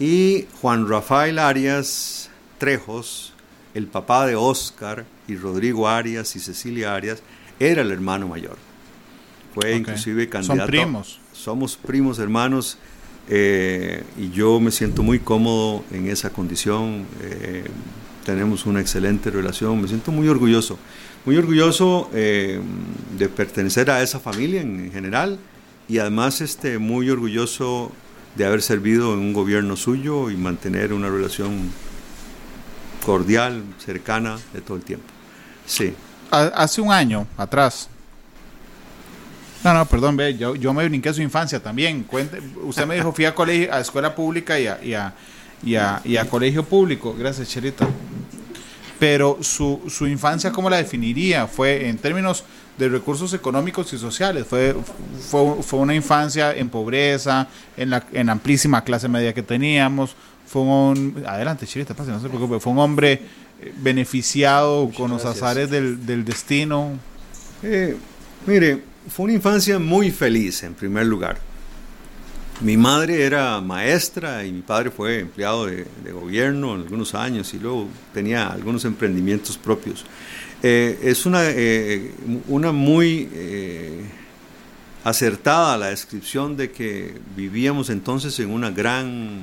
Y 0.00 0.46
Juan 0.62 0.88
Rafael 0.88 1.38
Arias 1.38 2.30
Trejos, 2.56 3.34
el 3.74 3.86
papá 3.86 4.26
de 4.26 4.34
Oscar 4.34 5.04
y 5.28 5.36
Rodrigo 5.36 5.86
Arias 5.88 6.34
y 6.36 6.40
Cecilia 6.40 6.94
Arias, 6.94 7.22
era 7.58 7.82
el 7.82 7.90
hermano 7.92 8.26
mayor. 8.26 8.56
Fue 9.54 9.76
inclusive 9.76 10.26
candidato. 10.30 10.60
Son 10.60 10.66
primos. 10.66 11.20
Somos 11.34 11.76
primos 11.76 12.18
hermanos 12.18 12.78
eh, 13.28 14.02
y 14.16 14.30
yo 14.30 14.58
me 14.58 14.70
siento 14.70 15.02
muy 15.02 15.18
cómodo 15.18 15.84
en 15.90 16.08
esa 16.08 16.30
condición. 16.30 17.04
Eh, 17.22 17.64
tenemos 18.24 18.64
una 18.64 18.80
excelente 18.80 19.30
relación, 19.30 19.82
me 19.82 19.88
siento 19.88 20.12
muy 20.12 20.28
orgulloso, 20.28 20.78
muy 21.26 21.36
orgulloso 21.36 22.08
eh, 22.14 22.58
de 23.18 23.28
pertenecer 23.28 23.90
a 23.90 24.02
esa 24.02 24.18
familia 24.18 24.62
en 24.62 24.90
general 24.92 25.38
y 25.88 25.98
además 25.98 26.40
este, 26.40 26.78
muy 26.78 27.10
orgulloso 27.10 27.92
de 28.34 28.44
haber 28.44 28.62
servido 28.62 29.12
en 29.14 29.20
un 29.20 29.32
gobierno 29.32 29.76
suyo 29.76 30.30
y 30.30 30.36
mantener 30.36 30.92
una 30.92 31.08
relación 31.08 31.70
cordial, 33.04 33.62
cercana 33.84 34.38
de 34.52 34.60
todo 34.60 34.76
el 34.76 34.82
tiempo. 34.82 35.06
Sí. 35.66 35.94
Hace 36.30 36.80
un 36.80 36.92
año 36.92 37.26
atrás. 37.36 37.88
No, 39.64 39.74
no, 39.74 39.84
perdón, 39.84 40.16
ve, 40.16 40.36
yo, 40.36 40.54
yo 40.54 40.72
me 40.72 40.88
brinqué 40.88 41.10
a 41.10 41.12
su 41.12 41.20
infancia 41.20 41.62
también. 41.62 42.04
Cuente, 42.04 42.40
usted 42.62 42.86
me 42.86 42.94
dijo, 42.94 43.12
fui 43.12 43.26
a 43.26 43.34
colegio, 43.34 43.72
a 43.74 43.80
escuela 43.80 44.14
pública 44.14 44.58
y 44.58 44.66
a, 44.66 44.80
y 44.82 44.94
a, 45.74 46.00
y 46.04 46.16
a, 46.16 46.24
colegio 46.28 46.64
público. 46.64 47.14
Gracias, 47.18 47.48
Cherita. 47.48 47.86
Pero 48.98 49.38
su, 49.42 49.82
su 49.88 50.06
infancia, 50.06 50.50
¿cómo 50.52 50.70
la 50.70 50.78
definiría? 50.78 51.46
¿Fue 51.46 51.88
en 51.88 51.98
términos 51.98 52.44
de 52.80 52.88
recursos 52.88 53.32
económicos 53.34 53.92
y 53.92 53.98
sociales? 53.98 54.46
¿Fue, 54.48 54.74
fue, 55.30 55.62
fue 55.62 55.78
una 55.78 55.94
infancia 55.94 56.52
en 56.52 56.68
pobreza, 56.68 57.46
en 57.76 57.90
la 57.90 58.04
en 58.12 58.28
amplísima 58.28 58.82
clase 58.82 59.06
media 59.06 59.32
que 59.32 59.42
teníamos? 59.42 60.16
fue 60.50 60.62
un 60.62 61.22
adelante 61.28 61.64
Chirita, 61.64 61.94
pase, 61.94 62.10
no 62.10 62.20
se 62.20 62.28
preocupe, 62.28 62.58
fue 62.58 62.72
un 62.72 62.80
hombre 62.80 63.12
eh, 63.60 63.72
beneficiado 63.76 64.90
con 64.96 65.08
los 65.08 65.24
azares 65.24 65.70
del, 65.70 66.04
del 66.04 66.24
destino. 66.24 66.98
Eh, 67.62 67.96
mire, 68.48 68.82
fue 69.08 69.26
una 69.26 69.34
infancia 69.34 69.78
muy 69.78 70.10
feliz 70.10 70.64
en 70.64 70.74
primer 70.74 71.06
lugar. 71.06 71.38
mi 72.62 72.76
madre 72.76 73.22
era 73.22 73.60
maestra 73.60 74.44
y 74.44 74.50
mi 74.50 74.62
padre 74.62 74.90
fue 74.90 75.20
empleado 75.20 75.66
de, 75.66 75.86
gobierno 76.12 76.74
en 76.74 76.80
algunos 76.80 77.14
años 77.14 77.54
y 77.54 77.60
luego 77.60 77.86
tenía 78.12 78.48
algunos 78.48 78.84
emprendimientos 78.84 79.56
propios. 79.56 80.04
Eh, 80.62 80.98
es 81.02 81.26
una, 81.26 81.42
eh, 81.44 82.12
una 82.48 82.72
muy 82.72 83.28
eh, 83.32 84.02
acertada 85.04 85.78
la 85.78 85.86
descripción 85.86 86.56
de 86.56 86.70
que 86.70 87.14
vivíamos 87.34 87.88
entonces 87.88 88.38
en 88.40 88.50
una 88.50 88.70
gran 88.70 89.40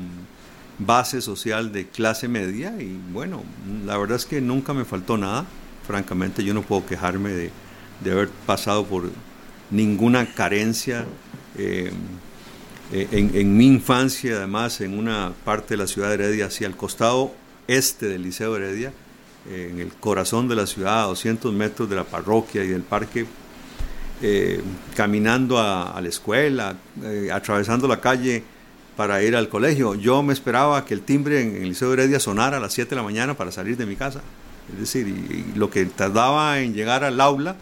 base 0.79 1.21
social 1.21 1.71
de 1.71 1.87
clase 1.87 2.27
media 2.27 2.75
y 2.79 2.99
bueno, 3.11 3.43
la 3.85 3.97
verdad 3.97 4.17
es 4.17 4.25
que 4.25 4.41
nunca 4.41 4.73
me 4.73 4.85
faltó 4.85 5.17
nada. 5.17 5.45
Francamente 5.87 6.43
yo 6.43 6.53
no 6.53 6.61
puedo 6.61 6.85
quejarme 6.85 7.31
de, 7.31 7.51
de 8.03 8.11
haber 8.11 8.29
pasado 8.29 8.85
por 8.85 9.09
ninguna 9.71 10.33
carencia. 10.33 11.05
Eh, 12.91 13.07
en, 13.11 13.57
mi 13.57 13.67
infancia, 13.67 14.37
además, 14.37 14.79
en 14.79 14.97
una 14.97 15.33
parte 15.43 15.73
de 15.73 15.77
la 15.77 15.87
ciudad 15.87 16.07
de 16.07 16.13
Heredia, 16.15 16.45
hacia 16.45 16.67
el 16.67 16.77
costado 16.77 17.33
este 17.67 18.07
del 18.07 18.23
Liceo 18.23 18.53
de 18.53 18.59
Heredia, 18.59 18.93
en 19.49 19.79
el 19.79 19.93
corazón 19.93 20.47
de 20.47 20.55
la 20.55 20.65
ciudad, 20.65 21.03
a 21.03 21.07
200 21.07 21.53
metros 21.53 21.89
de 21.89 21.95
la 21.95 22.03
parroquia 22.03 22.63
y 22.63 22.67
del 22.67 22.81
parque, 22.81 23.25
eh, 24.21 24.61
caminando 24.95 25.59
a, 25.59 25.99
la 26.01 26.07
escuela, 26.07 26.75
atravesando 27.31 27.87
la 27.87 28.01
calle 28.01 28.43
para 28.95 29.21
ir 29.23 29.35
al 29.35 29.49
colegio. 29.49 29.95
Yo 29.95 30.23
me 30.23 30.33
esperaba 30.33 30.83
que 30.85 30.93
el 30.93 31.01
timbre 31.01 31.41
en, 31.41 31.55
el 31.55 31.69
Liceo 31.69 31.93
Heredia 31.93 32.19
sonara 32.19 32.57
a 32.57 32.59
las 32.59 32.73
7 32.73 32.89
de 32.89 32.95
la 32.95 33.03
mañana 33.03 33.35
para 33.35 33.51
salir 33.51 33.77
de 33.77 33.85
mi 33.85 33.95
casa. 33.95 34.21
Es 34.73 34.79
decir, 34.79 35.45
lo 35.55 35.69
que 35.69 35.85
tardaba 35.85 36.59
en 36.59 36.73
llegar 36.73 37.03
al 37.03 37.21
aula, 37.21 37.55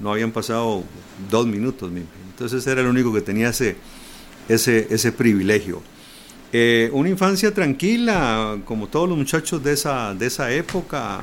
no 0.00 0.12
habían 0.12 0.32
pasado 0.32 0.82
dos 1.30 1.46
minutos. 1.46 1.90
Entonces 2.30 2.66
era 2.66 2.80
el 2.80 2.86
único 2.86 3.12
que 3.12 3.20
tenía 3.20 3.50
ese 3.50 3.76
ese, 4.48 4.86
ese 4.90 5.12
privilegio. 5.12 5.82
Eh, 6.52 6.88
una 6.94 7.10
infancia 7.10 7.52
tranquila, 7.52 8.58
como 8.64 8.86
todos 8.86 9.06
los 9.08 9.18
muchachos 9.18 9.62
de 9.62 9.74
esa, 9.74 10.14
de 10.14 10.26
esa 10.26 10.50
época, 10.50 11.20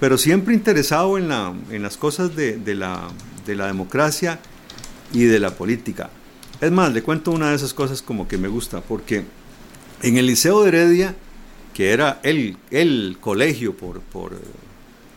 pero 0.00 0.16
siempre 0.16 0.54
interesado 0.54 1.18
en, 1.18 1.28
la, 1.28 1.52
en 1.70 1.82
las 1.82 1.98
cosas 1.98 2.34
de, 2.34 2.56
de, 2.56 2.74
la, 2.74 3.08
de 3.44 3.54
la 3.54 3.66
democracia 3.66 4.38
y 5.12 5.24
de 5.24 5.38
la 5.38 5.50
política. 5.50 6.08
Es 6.60 6.70
más, 6.72 6.92
le 6.92 7.02
cuento 7.02 7.30
una 7.30 7.50
de 7.50 7.56
esas 7.56 7.74
cosas 7.74 8.00
como 8.00 8.26
que 8.26 8.38
me 8.38 8.48
gusta, 8.48 8.80
porque 8.80 9.24
en 10.02 10.16
el 10.16 10.26
Liceo 10.26 10.62
de 10.62 10.68
Heredia, 10.68 11.14
que 11.74 11.90
era 11.90 12.18
el, 12.22 12.56
el 12.70 13.18
colegio 13.20 13.76
por, 13.76 14.00
por 14.00 14.40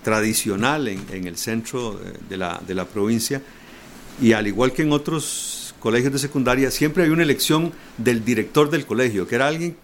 tradicional 0.04 0.88
en, 0.90 1.04
en, 1.12 1.26
el 1.26 1.38
centro 1.38 2.00
de 2.28 2.38
la, 2.38 2.62
de 2.68 2.76
la 2.76 2.86
provincia, 2.86 3.42
y 4.22 4.34
al 4.34 4.46
igual 4.48 4.74
que 4.74 4.82
en 4.82 4.92
otros 4.92 5.61
colegios 5.82 6.14
de 6.14 6.20
secundaria, 6.20 6.72
siempre 6.72 7.04
había 7.04 7.14
una 7.14 7.24
elección 7.24 7.74
del 7.98 8.24
director 8.24 8.70
del 8.70 8.86
colegio, 8.86 9.28
que 9.28 9.36
era 9.36 9.48
alguien 9.48 9.76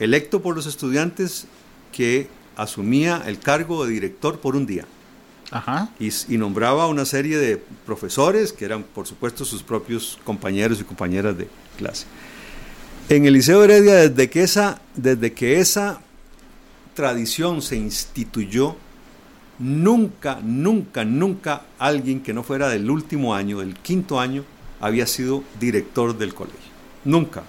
electo 0.00 0.42
por 0.42 0.56
los 0.56 0.66
estudiantes 0.66 1.46
que 1.92 2.28
asumía 2.56 3.22
el 3.26 3.38
cargo 3.38 3.84
de 3.84 3.92
director 3.92 4.40
por 4.40 4.56
un 4.56 4.66
día. 4.66 4.86
Y, 6.00 6.38
nombraba 6.38 6.88
una 6.88 7.04
serie 7.04 7.38
de 7.38 7.62
profesores 7.84 8.52
que 8.52 8.64
eran, 8.64 8.82
por 8.82 9.06
supuesto, 9.06 9.44
sus 9.44 9.62
propios 9.62 10.18
compañeros 10.24 10.80
y 10.80 10.84
compañeras 10.84 11.38
de 11.38 11.48
clase. 11.78 12.06
En 13.08 13.26
el 13.26 13.34
Liceo 13.34 13.62
Heredia, 13.62 13.94
desde 13.94 14.28
que 14.28 14.42
esa, 14.42 14.80
desde 14.96 15.32
que 15.32 15.60
esa 15.60 16.00
tradición 16.94 17.62
se 17.62 17.76
instituyó, 17.76 18.74
nunca, 19.60 20.40
nunca, 20.42 21.04
nunca 21.04 21.62
alguien 21.78 22.20
que 22.20 22.32
no 22.32 22.42
fuera 22.42 22.68
del 22.68 22.90
último 22.90 23.34
año, 23.34 23.60
del 23.60 23.76
quinto 23.76 24.18
año, 24.18 24.44
había 24.86 25.06
sido 25.06 25.44
director 25.60 26.16
del 26.16 26.34
colegio. 26.34 26.60
Nunca. 27.04 27.42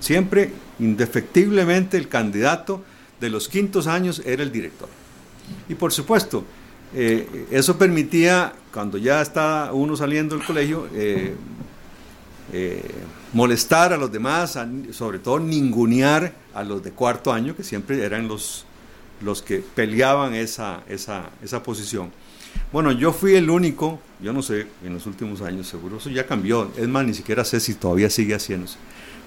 Siempre, 0.00 0.52
indefectiblemente, 0.78 1.96
el 1.96 2.08
candidato 2.08 2.82
de 3.20 3.30
los 3.30 3.48
quintos 3.48 3.86
años 3.86 4.22
era 4.24 4.42
el 4.42 4.52
director. 4.52 4.88
Y 5.68 5.74
por 5.74 5.92
supuesto, 5.92 6.44
eh, 6.94 7.46
eso 7.50 7.76
permitía, 7.76 8.52
cuando 8.72 8.98
ya 8.98 9.20
está 9.20 9.70
uno 9.72 9.96
saliendo 9.96 10.36
del 10.36 10.46
colegio, 10.46 10.88
eh, 10.94 11.34
eh, 12.52 12.82
molestar 13.32 13.92
a 13.92 13.96
los 13.96 14.10
demás, 14.10 14.58
sobre 14.92 15.18
todo 15.18 15.38
ningunear 15.38 16.32
a 16.54 16.62
los 16.62 16.82
de 16.82 16.92
cuarto 16.92 17.32
año, 17.32 17.54
que 17.54 17.62
siempre 17.62 18.02
eran 18.02 18.26
los, 18.28 18.64
los 19.22 19.42
que 19.42 19.58
peleaban 19.58 20.34
esa, 20.34 20.82
esa, 20.88 21.30
esa 21.42 21.62
posición. 21.62 22.10
Bueno, 22.72 22.92
yo 22.92 23.12
fui 23.12 23.34
el 23.34 23.48
único, 23.48 23.98
yo 24.20 24.32
no 24.32 24.42
sé, 24.42 24.66
en 24.84 24.92
los 24.92 25.06
últimos 25.06 25.40
años, 25.40 25.66
seguro 25.66 25.96
eso 25.96 26.10
ya 26.10 26.26
cambió, 26.26 26.70
es 26.76 26.86
más, 26.86 27.06
ni 27.06 27.14
siquiera 27.14 27.44
sé 27.44 27.60
si 27.60 27.74
todavía 27.74 28.10
sigue 28.10 28.34
haciéndose, 28.34 28.76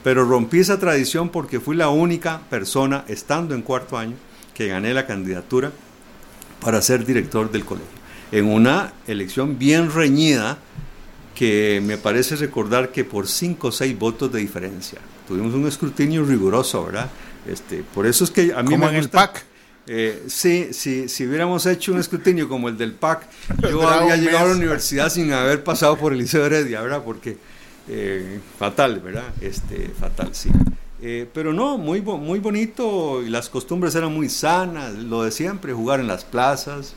pero 0.04 0.26
rompí 0.26 0.60
esa 0.60 0.80
tradición 0.80 1.30
porque 1.30 1.60
fui 1.60 1.76
la 1.76 1.90
única 1.90 2.42
persona, 2.50 3.04
estando 3.08 3.56
en 3.56 3.64
cuarto 3.64 3.98
año, 3.98 4.16
que 4.54 4.68
gané 4.68 4.94
la 4.94 5.08
candidatura 5.08 5.72
para 6.60 6.82
ser 6.84 7.04
director 7.04 7.52
del 7.52 7.66
colegio, 7.66 7.90
en 8.32 8.46
una 8.46 8.94
elección 9.08 9.58
bien 9.58 9.92
reñida 9.92 10.60
que 11.34 11.82
me 11.84 11.98
parece 11.98 12.36
recordar 12.36 12.92
que 12.92 13.04
por 13.04 13.28
cinco 13.28 13.70
o 13.70 13.72
seis 13.72 13.98
votos 13.98 14.32
de 14.32 14.40
diferencia. 14.40 15.00
Tuvimos 15.28 15.56
un 15.56 15.66
escrutinio 15.66 16.24
riguroso, 16.24 16.86
¿verdad? 16.86 17.10
Este, 17.48 17.84
por 17.96 18.06
eso 18.06 18.24
es 18.24 18.30
que 18.30 18.54
a 18.54 18.62
mí 18.62 18.78
me 18.78 18.88
en 18.88 18.96
el 18.96 19.10
PAC. 19.10 19.46
Eh, 19.88 20.24
sí, 20.28 20.70
sí, 20.72 21.10
si 21.10 21.26
hubiéramos 21.26 21.66
hecho 21.66 21.92
un 21.92 22.00
escrutinio 22.00 22.48
como 22.48 22.70
el 22.70 22.78
del 22.78 22.94
PAC, 22.94 23.28
yo 23.70 23.88
habría 23.88 24.16
llegado 24.16 24.46
a 24.46 24.50
la 24.50 24.56
universidad 24.56 25.10
sin 25.10 25.32
haber 25.34 25.64
pasado 25.64 25.98
por 25.98 26.14
el 26.14 26.20
Liceo 26.20 26.42
de 26.42 26.48
Heredia, 26.48 26.82
¿verdad? 26.82 27.02
Porque 27.04 27.38
eh, 27.88 28.40
fatal, 28.58 29.00
¿verdad? 29.00 29.34
Este, 29.42 29.90
fatal, 29.90 30.30
sí. 30.34 30.50
Eh, 31.02 31.28
pero 31.34 31.52
no, 31.52 31.80
muy, 31.80 32.02
muy 32.02 32.40
bonito 32.40 33.24
y 33.24 33.30
las 33.30 33.50
costumbres 33.50 33.96
eran 33.96 34.14
muy 34.14 34.30
sanas, 34.30 34.94
lo 34.94 35.24
de 35.24 35.32
siempre, 35.32 35.74
jugar 35.74 36.00
en 36.00 36.08
las 36.08 36.24
plazas, 36.24 36.94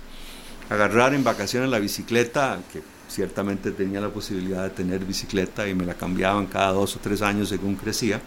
agarrar 0.68 1.14
en 1.14 1.24
vacaciones 1.24 1.70
la 1.70 1.78
bicicleta, 1.78 2.60
que 2.70 2.82
ciertamente 3.08 3.70
tenía 3.70 4.00
la 4.00 4.10
posibilidad 4.10 4.64
de 4.64 4.70
tener 4.70 5.04
bicicleta 5.04 5.66
y 5.68 5.74
me 5.74 5.86
la 5.86 5.94
cambiaban 5.94 6.46
cada 6.46 6.72
dos 6.72 6.96
o 6.96 6.98
tres 6.98 7.22
años 7.22 7.48
según 7.48 7.76
crecía. 7.76 8.20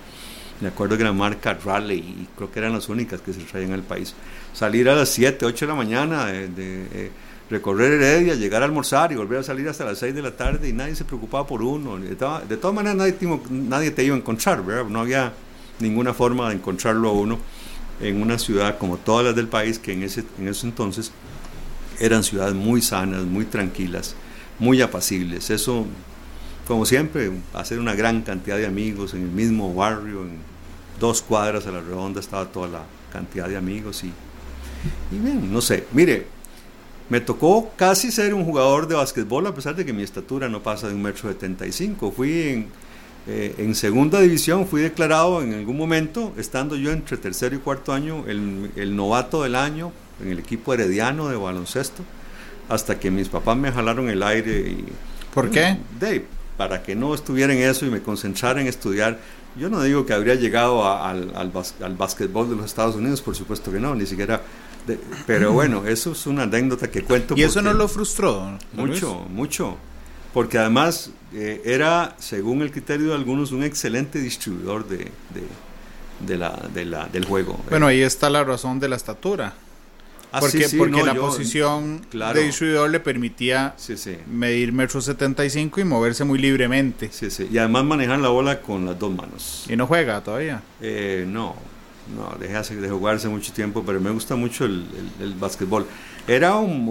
Me 0.61 0.69
acuerdo 0.69 0.97
que 0.97 1.03
la 1.03 1.13
marca 1.13 1.53
Raleigh, 1.53 1.99
y 1.99 2.27
creo 2.35 2.51
que 2.51 2.57
eran 2.57 2.73
las 2.73 2.89
únicas 2.89 3.21
que 3.21 3.31
se 3.31 3.41
traían 3.41 3.73
al 3.73 3.83
país. 3.83 4.15
Salir 4.57 4.89
a 4.89 4.95
las 4.95 5.09
7, 5.09 5.45
8 5.45 5.65
de 5.65 5.69
la 5.69 5.75
mañana, 5.75 6.25
de, 6.25 6.47
eh, 6.57 7.11
recorrer 7.47 7.93
Heredia, 7.93 8.33
llegar 8.33 8.63
a 8.63 8.65
almorzar 8.65 9.11
y 9.11 9.15
volver 9.15 9.37
a 9.37 9.43
salir 9.43 9.69
hasta 9.69 9.85
las 9.85 9.99
6 9.99 10.15
de 10.15 10.21
la 10.23 10.35
tarde 10.35 10.67
y 10.67 10.73
nadie 10.73 10.95
se 10.95 11.05
preocupaba 11.05 11.45
por 11.45 11.61
uno. 11.61 11.97
De, 11.99 12.15
todas 12.15 12.73
maneras, 12.73 12.97
nadie 12.97 13.11
te, 13.11 13.27
nadie 13.51 13.91
te 13.91 14.03
iba 14.03 14.15
a 14.15 14.17
encontrar, 14.17 14.65
¿verdad? 14.65 14.89
No 14.89 15.01
había 15.01 15.31
ninguna 15.79 16.11
forma 16.11 16.49
de 16.49 16.55
encontrarlo 16.55 17.09
a 17.09 17.11
uno 17.11 17.37
en 18.01 18.19
una 18.19 18.39
ciudad 18.39 18.79
como 18.79 18.97
todas 18.97 19.27
las 19.27 19.35
del 19.35 19.47
país, 19.47 19.77
que 19.77 19.93
en 19.93 20.01
ese, 20.01 20.23
en 20.39 20.47
ese 20.47 20.65
entonces 20.65 21.11
eran 21.99 22.23
ciudades 22.23 22.55
muy 22.55 22.81
sanas, 22.81 23.25
muy 23.25 23.45
tranquilas, 23.45 24.15
muy 24.57 24.81
apacibles. 24.81 25.51
Eso 25.51 25.85
como 26.67 26.87
siempre, 26.87 27.31
hacer 27.53 27.77
una 27.77 27.93
gran 27.93 28.23
cantidad 28.23 28.57
de 28.57 28.65
amigos 28.65 29.13
en 29.13 29.21
el 29.21 29.29
mismo 29.29 29.75
barrio, 29.75 30.23
en 30.23 30.39
dos 30.99 31.21
cuadras 31.21 31.67
a 31.67 31.71
la 31.71 31.79
redonda 31.79 32.19
estaba 32.19 32.47
toda 32.47 32.67
la 32.67 32.81
cantidad 33.13 33.47
de 33.47 33.55
amigos 33.55 34.03
y, 34.03 34.11
y 35.11 35.17
bien, 35.17 35.51
no 35.51 35.61
sé, 35.61 35.85
mire, 35.93 36.27
me 37.09 37.21
tocó 37.21 37.71
casi 37.77 38.11
ser 38.11 38.33
un 38.33 38.43
jugador 38.43 38.85
de 38.87 38.95
básquetbol 38.95 39.47
a 39.47 39.55
pesar 39.55 39.75
de 39.75 39.85
que 39.85 39.93
mi 39.93 40.03
estatura 40.03 40.49
no 40.49 40.61
pasa 40.61 40.89
de 40.89 40.93
un 40.93 41.01
metro 41.01 41.29
setenta 41.29 41.65
y 41.65 41.71
cinco. 41.71 42.11
Fui 42.11 42.41
en, 42.41 42.67
eh, 43.27 43.55
en 43.57 43.75
segunda 43.75 44.19
división, 44.19 44.67
fui 44.67 44.81
declarado 44.81 45.41
en 45.41 45.53
algún 45.53 45.77
momento, 45.77 46.33
estando 46.37 46.75
yo 46.75 46.91
entre 46.91 47.15
tercero 47.15 47.55
y 47.55 47.59
cuarto 47.59 47.93
año, 47.93 48.25
el, 48.27 48.71
el 48.75 48.93
novato 48.93 49.43
del 49.43 49.55
año 49.55 49.93
en 50.21 50.31
el 50.31 50.39
equipo 50.39 50.73
herediano 50.73 51.29
de 51.29 51.37
baloncesto, 51.37 52.03
hasta 52.67 52.99
que 52.99 53.09
mis 53.09 53.29
papás 53.29 53.55
me 53.55 53.71
jalaron 53.71 54.09
el 54.09 54.21
aire 54.21 54.59
y... 54.59 54.85
¿Por 55.33 55.49
qué? 55.49 55.77
Dave, 55.99 56.25
para 56.57 56.83
que 56.83 56.93
no 56.93 57.15
estuviera 57.15 57.53
en 57.53 57.59
eso 57.59 57.85
y 57.85 57.89
me 57.89 58.01
concentrara 58.01 58.59
en 58.59 58.67
estudiar. 58.67 59.19
Yo 59.55 59.69
no 59.69 59.81
digo 59.81 60.05
que 60.05 60.11
habría 60.11 60.35
llegado 60.35 60.85
al, 60.85 61.31
al, 61.35 61.51
al 61.81 61.95
básquetbol 61.95 62.49
de 62.49 62.57
los 62.57 62.65
Estados 62.65 62.95
Unidos, 62.97 63.21
por 63.21 63.33
supuesto 63.33 63.71
que 63.71 63.79
no, 63.79 63.95
ni 63.95 64.05
siquiera... 64.05 64.41
pero 65.25 65.51
bueno, 65.51 65.85
eso 65.87 66.11
es 66.11 66.27
una 66.27 66.43
anécdota 66.43 66.89
que 66.89 67.03
cuento. 67.03 67.35
¿Y 67.37 67.43
eso 67.43 67.61
no 67.61 67.73
lo 67.73 67.87
frustró? 67.87 68.57
Mucho, 68.73 69.25
mucho. 69.29 69.77
Porque 70.33 70.57
además 70.57 71.11
eh, 71.33 71.61
era, 71.65 72.15
según 72.19 72.61
el 72.61 72.71
criterio 72.71 73.07
de 73.07 73.15
algunos, 73.15 73.51
un 73.51 73.63
excelente 73.63 74.19
distribuidor 74.19 74.87
de, 74.87 75.11
de, 76.19 76.37
la, 76.37 76.51
de 76.73 76.85
la, 76.85 77.07
del 77.07 77.25
juego. 77.25 77.59
Bueno, 77.69 77.87
ahí 77.87 78.01
está 78.01 78.29
la 78.29 78.43
razón 78.43 78.79
de 78.79 78.89
la 78.89 78.95
estatura. 78.95 79.53
Ah, 80.31 80.39
porque, 80.41 80.67
porque 80.77 81.03
la 81.03 81.15
posición 81.15 82.01
de 82.11 82.43
distribuidor 82.43 82.89
le 82.89 82.99
permitía 82.99 83.75
medir 84.29 84.73
metro 84.73 84.99
75 84.99 85.79
y 85.79 85.83
moverse 85.85 86.25
muy 86.25 86.37
libremente. 86.37 87.09
Y 87.49 87.57
además 87.57 87.85
manejar 87.85 88.19
la 88.19 88.29
bola 88.29 88.61
con 88.61 88.85
las 88.85 88.99
dos 88.99 89.15
manos. 89.15 89.65
¿Y 89.69 89.75
no 89.77 89.87
juega 89.87 90.21
todavía? 90.21 90.61
Eh, 90.81 91.25
no, 91.27 91.55
no, 92.15 92.37
dejé 92.39 92.75
de 92.75 92.89
jugarse 92.89 93.27
mucho 93.27 93.51
tiempo, 93.53 93.83
pero 93.85 93.99
me 93.99 94.11
gusta 94.11 94.35
mucho 94.35 94.65
el, 94.65 94.85
el, 95.19 95.33
básquetbol. 95.33 95.85
Era 96.27 96.55
un, 96.55 96.83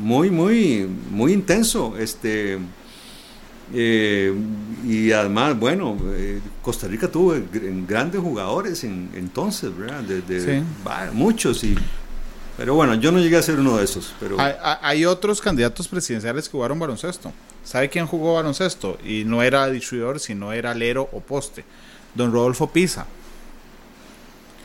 muy, 0.00 0.30
muy, 0.30 0.88
muy 1.10 1.32
intenso. 1.32 1.96
Este, 1.98 2.58
Eh, 3.72 4.34
y 4.86 5.10
además, 5.12 5.58
bueno, 5.58 5.96
eh, 6.12 6.40
Costa 6.60 6.86
Rica 6.86 7.08
tuvo 7.08 7.34
grandes 7.88 8.20
jugadores 8.20 8.84
en, 8.84 9.08
entonces, 9.14 9.76
¿verdad? 9.76 10.02
De, 10.02 10.62
muchos, 11.12 11.64
y, 11.64 11.74
pero 12.56 12.74
bueno, 12.74 12.94
yo 12.94 13.10
no 13.10 13.18
llegué 13.18 13.36
a 13.36 13.42
ser 13.42 13.58
uno 13.58 13.76
de 13.78 13.84
esos. 13.84 14.14
Pero... 14.20 14.38
Hay, 14.38 14.52
hay, 14.60 15.06
otros 15.06 15.40
candidatos 15.40 15.88
presidenciales 15.88 16.48
que 16.48 16.52
jugaron 16.52 16.78
baloncesto. 16.78 17.32
¿Sabe 17.64 17.88
quién 17.88 18.06
jugó 18.06 18.34
baloncesto? 18.34 18.98
Y 19.04 19.24
no 19.24 19.42
era 19.42 19.66
distribuidor, 19.68 20.20
sino 20.20 20.52
era 20.52 20.72
alero 20.72 21.08
o 21.12 21.20
poste. 21.20 21.64
Don 22.14 22.32
Rodolfo 22.32 22.70
Pisa. 22.70 23.06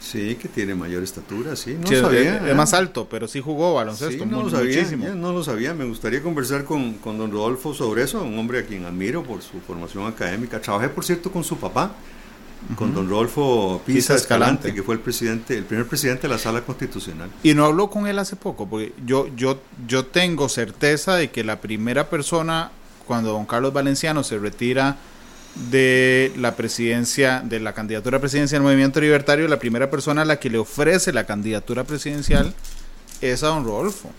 Sí, 0.09 0.35
que 0.41 0.47
tiene 0.47 0.73
mayor 0.73 1.03
estatura, 1.03 1.55
sí. 1.55 1.77
No 1.79 1.87
sabía. 1.87 2.49
Es, 2.49 2.55
más 2.55 2.73
alto, 2.73 3.07
pero 3.07 3.27
sí 3.27 3.41
jugó 3.41 3.75
baloncesto. 3.75 4.25
no, 4.25 4.41
lo 4.41 4.49
sabía, 4.49 4.83
no 5.13 5.31
lo 5.31 5.43
sabía. 5.43 5.75
Me 5.75 5.85
gustaría 5.85 6.23
conversar 6.23 6.63
con, 6.63 6.93
con, 6.93 7.19
don 7.19 7.31
Rodolfo 7.31 7.75
sobre 7.75 8.01
eso, 8.01 8.23
un 8.23 8.39
hombre 8.39 8.57
a 8.57 8.65
quien 8.65 8.85
admiro 8.85 9.21
por 9.21 9.43
su 9.43 9.59
formación 9.59 10.07
académica. 10.07 10.59
Trabajé, 10.59 10.89
por 10.89 11.05
cierto, 11.05 11.31
con 11.31 11.43
su 11.43 11.57
papá, 11.57 11.91
con 12.75 12.95
don 12.95 13.07
Rodolfo 13.07 13.83
Pisa, 13.85 14.15
Escalante, 14.15 14.73
que 14.73 14.81
fue 14.81 14.95
el 14.95 15.01
presidente, 15.01 15.55
el 15.55 15.65
primer 15.65 15.85
presidente 15.85 16.23
de 16.23 16.29
la 16.29 16.39
Sala 16.39 16.61
Constitucional. 16.61 17.29
Y 17.43 17.53
no 17.53 17.65
habló 17.65 17.91
con 17.91 18.07
él 18.07 18.17
hace 18.17 18.35
poco, 18.35 18.67
porque 18.67 18.93
yo, 19.05 19.27
yo, 19.35 19.61
yo 19.87 20.07
tengo 20.07 20.49
certeza 20.49 21.17
de 21.17 21.29
que 21.29 21.43
la 21.43 21.61
primera 21.61 22.09
persona, 22.09 22.71
cuando 23.05 23.31
don 23.31 23.45
Carlos 23.45 23.73
Valenciano 23.73 24.23
se 24.23 24.39
retira 24.39 24.97
de 25.69 26.31
la 26.37 26.55
presidencia, 26.55 27.41
de 27.43 27.59
la 27.59 27.73
candidatura 27.73 28.19
presidencial 28.19 28.61
del 28.61 28.67
Movimiento 28.67 29.01
Libertario, 29.01 29.47
la 29.47 29.59
primera 29.59 29.89
persona 29.89 30.21
a 30.21 30.25
la 30.25 30.39
que 30.39 30.49
le 30.49 30.57
ofrece 30.57 31.11
la 31.11 31.25
candidatura 31.25 31.83
presidencial 31.83 32.53
es 33.21 33.43
a 33.43 33.47
don 33.47 33.65
Rodolfo. 33.65 34.09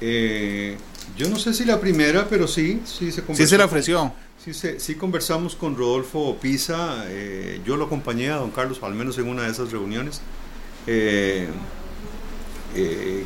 Eh, 0.00 0.76
yo 1.16 1.28
no 1.28 1.38
sé 1.38 1.54
si 1.54 1.64
la 1.64 1.80
primera, 1.80 2.26
pero 2.28 2.48
sí, 2.48 2.82
sí 2.84 3.12
se 3.12 3.22
Sí 3.34 3.46
se 3.46 3.56
le 3.56 3.64
ofreció. 3.64 4.12
Sí, 4.44 4.52
sí, 4.78 4.94
conversamos 4.94 5.56
con 5.56 5.76
Rodolfo 5.76 6.36
Pisa, 6.40 7.04
eh, 7.08 7.60
yo 7.64 7.76
lo 7.76 7.86
acompañé 7.86 8.30
a 8.30 8.36
don 8.36 8.50
Carlos, 8.50 8.78
al 8.82 8.94
menos 8.94 9.18
en 9.18 9.28
una 9.28 9.42
de 9.42 9.50
esas 9.50 9.72
reuniones. 9.72 10.20
Eh, 10.86 11.48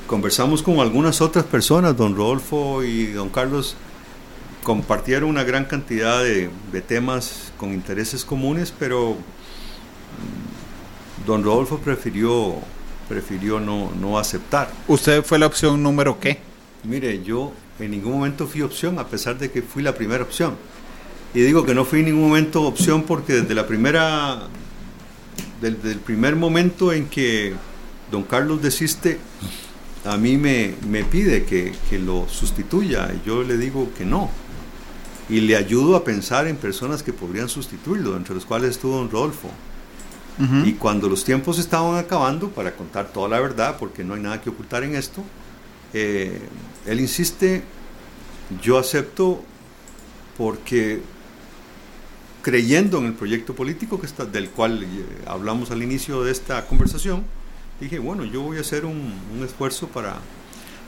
conversamos 0.06 0.62
con 0.62 0.78
algunas 0.78 1.20
otras 1.20 1.44
personas, 1.44 1.96
don 1.96 2.14
Rodolfo 2.16 2.84
y 2.84 3.06
don 3.08 3.28
Carlos 3.28 3.76
compartieron 4.62 5.30
una 5.30 5.44
gran 5.44 5.64
cantidad 5.64 6.22
de, 6.22 6.50
temas 6.86 7.52
con 7.56 7.72
intereses 7.72 8.24
comunes, 8.24 8.72
pero 8.78 9.12
mm, 9.12 11.26
don 11.26 11.44
Rodolfo 11.44 11.78
prefirió, 11.78 12.56
prefirió 13.08 13.60
no, 13.60 13.90
no 14.00 14.18
aceptar. 14.18 14.70
¿Usted 14.88 15.24
fue 15.24 15.38
la 15.38 15.46
opción 15.46 15.82
número 15.82 16.18
qué? 16.20 16.38
Mire, 16.84 17.22
yo 17.22 17.52
en 17.78 17.90
ningún 17.90 18.12
momento 18.12 18.46
fui 18.46 18.62
opción, 18.62 18.98
a 18.98 19.06
pesar 19.06 19.38
de 19.38 19.50
que 19.50 19.62
fui 19.62 19.82
la 19.82 19.94
primera 19.94 20.22
opción. 20.22 20.56
Y 21.32 21.40
digo 21.40 21.64
que 21.64 21.74
no 21.74 21.84
fui 21.84 22.00
en 22.00 22.06
ningún 22.06 22.28
momento 22.28 22.62
opción 22.62 23.04
porque 23.04 23.34
desde 23.34 23.54
la 23.54 23.66
primera, 23.66 24.48
desde 25.60 25.92
el 25.92 25.98
primer 25.98 26.36
momento 26.36 26.92
en 26.92 27.06
que 27.06 27.54
don 28.10 28.24
Carlos 28.24 28.60
desiste, 28.60 29.18
a 30.04 30.16
mí 30.16 30.36
me, 30.36 30.74
me 30.88 31.04
pide 31.04 31.44
que, 31.44 31.72
que, 31.88 31.98
lo 31.98 32.26
sustituya 32.28 33.10
y 33.14 33.26
yo 33.26 33.42
le 33.42 33.58
digo 33.58 33.90
que 33.96 34.04
no 34.04 34.30
y 35.30 35.40
le 35.40 35.56
ayudo 35.56 35.94
a 35.94 36.02
pensar 36.02 36.48
en 36.48 36.56
personas 36.56 37.04
que 37.04 37.12
podrían 37.12 37.48
sustituirlo, 37.48 38.16
entre 38.16 38.34
los 38.34 38.44
cuales 38.44 38.70
estuvo 38.70 38.96
don 38.96 39.10
Rodolfo. 39.10 39.48
Y 40.64 40.72
cuando 40.72 41.06
los 41.06 41.22
tiempos 41.22 41.58
estaban 41.58 41.98
acabando, 41.98 42.48
para 42.48 42.74
contar 42.74 43.12
toda 43.12 43.28
la 43.28 43.38
verdad, 43.40 43.76
porque 43.78 44.04
no 44.04 44.14
hay 44.14 44.22
nada 44.22 44.40
que 44.40 44.48
ocultar 44.48 44.82
en 44.84 44.94
esto, 44.94 45.22
eh, 45.92 46.40
él 46.86 46.98
insiste, 46.98 47.62
yo 48.62 48.78
acepto 48.78 49.44
porque 50.38 51.02
creyendo 52.40 52.96
en 52.98 53.04
el 53.04 53.12
proyecto 53.12 53.54
político 53.54 54.00
que 54.00 54.06
está, 54.06 54.24
del 54.24 54.48
cual 54.48 54.82
eh, 54.82 54.86
hablamos 55.26 55.70
al 55.72 55.82
inicio 55.82 56.22
de 56.22 56.32
esta 56.32 56.66
conversación, 56.66 57.22
dije, 57.78 57.98
bueno, 57.98 58.24
yo 58.24 58.40
voy 58.40 58.56
a 58.56 58.62
hacer 58.62 58.86
un 58.86 59.42
esfuerzo 59.44 59.88
para, 59.88 60.20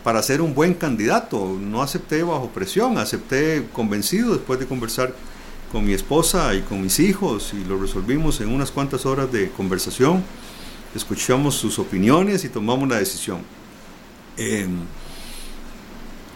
para 0.05 0.23
ser 0.23 0.41
un 0.41 0.55
buen 0.55 0.75
candidato. 0.75 1.59
No 1.61 1.83
acepté 1.83 2.23
bajo 2.23 2.49
presión, 2.49 2.99
acepté 2.99 3.67
convencido 3.73 4.33
después 4.33 4.59
de 4.59 4.67
conversar 4.67 5.15
con 5.71 5.85
mi 5.85 5.93
esposa 5.95 6.55
y 6.55 6.61
con 6.61 6.83
mis 6.83 7.01
hijos 7.01 7.55
y 7.55 7.65
lo 7.65 7.81
resolvimos 7.81 8.41
en 8.41 8.49
unas 8.49 8.71
cuantas 8.71 9.07
horas 9.07 9.33
de 9.33 9.51
conversación. 9.51 10.23
Escuchamos 10.95 11.55
sus 11.55 11.79
opiniones 11.79 12.45
y 12.45 12.49
tomamos 12.49 12.89
la 12.89 12.97
decisión. 12.97 13.39
Em, 14.37 14.81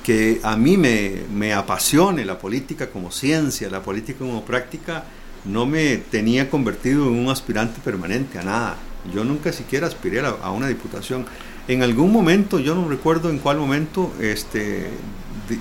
que 0.03 0.41
a 0.43 0.57
mí 0.57 0.77
me, 0.77 1.25
me, 1.35 1.53
apasione 1.53 2.25
la 2.25 2.39
política 2.39 2.89
como 2.91 3.11
ciencia, 3.11 3.69
la 3.69 3.83
política 3.83 4.21
como 4.21 4.45
práctica, 4.45 5.05
no 5.45 5.67
me 5.67 5.97
tenía 5.97 6.49
convertido 6.49 7.09
en 7.09 7.19
un 7.19 7.29
aspirante 7.29 7.81
permanente 7.85 8.39
a 8.39 8.43
nada. 8.43 8.77
Yo 9.13 9.25
nunca 9.25 9.53
siquiera 9.53 9.87
aspiré 9.87 10.21
a 10.21 10.51
una 10.51 10.69
diputación 10.69 11.27
en 11.69 11.83
algún 11.83 12.13
momento, 12.13 12.61
yo 12.61 12.75
no 12.75 12.89
recuerdo 12.89 13.31
en 13.31 13.39
cuál 13.39 13.59
momento, 13.59 14.13
este, 14.21 14.89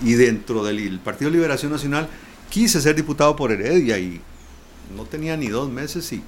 y 0.04 0.14
dentro 0.14 0.64
del 0.64 1.00
Partido 1.00 1.32
Liberación 1.32 1.72
Nacional, 1.72 2.08
quise 2.50 2.80
ser 2.80 2.96
diputado 2.96 3.36
por 3.36 3.52
Heredia 3.52 3.98
y 3.98 4.22
no 4.96 5.06
tenía 5.06 5.36
ni 5.36 5.48
dos 5.48 5.70
meses 5.72 6.12
y 6.14 6.22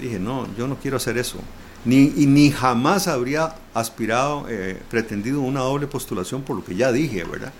dije, 0.00 0.18
no, 0.18 0.48
yo 0.56 0.66
no 0.66 0.76
quiero 0.76 0.96
hacer 0.96 1.18
eso. 1.18 1.38
Ni, 1.84 2.12
y 2.16 2.26
ni 2.26 2.50
jamás 2.50 3.08
habría 3.08 3.54
aspirado, 3.74 4.46
eh, 4.48 4.80
pretendido 4.90 5.40
una 5.40 5.60
doble 5.60 5.86
postulación 5.86 6.42
por 6.42 6.56
lo 6.56 6.64
que 6.64 6.74
ya 6.74 6.90
dije, 6.90 7.24
¿verdad? 7.24 7.52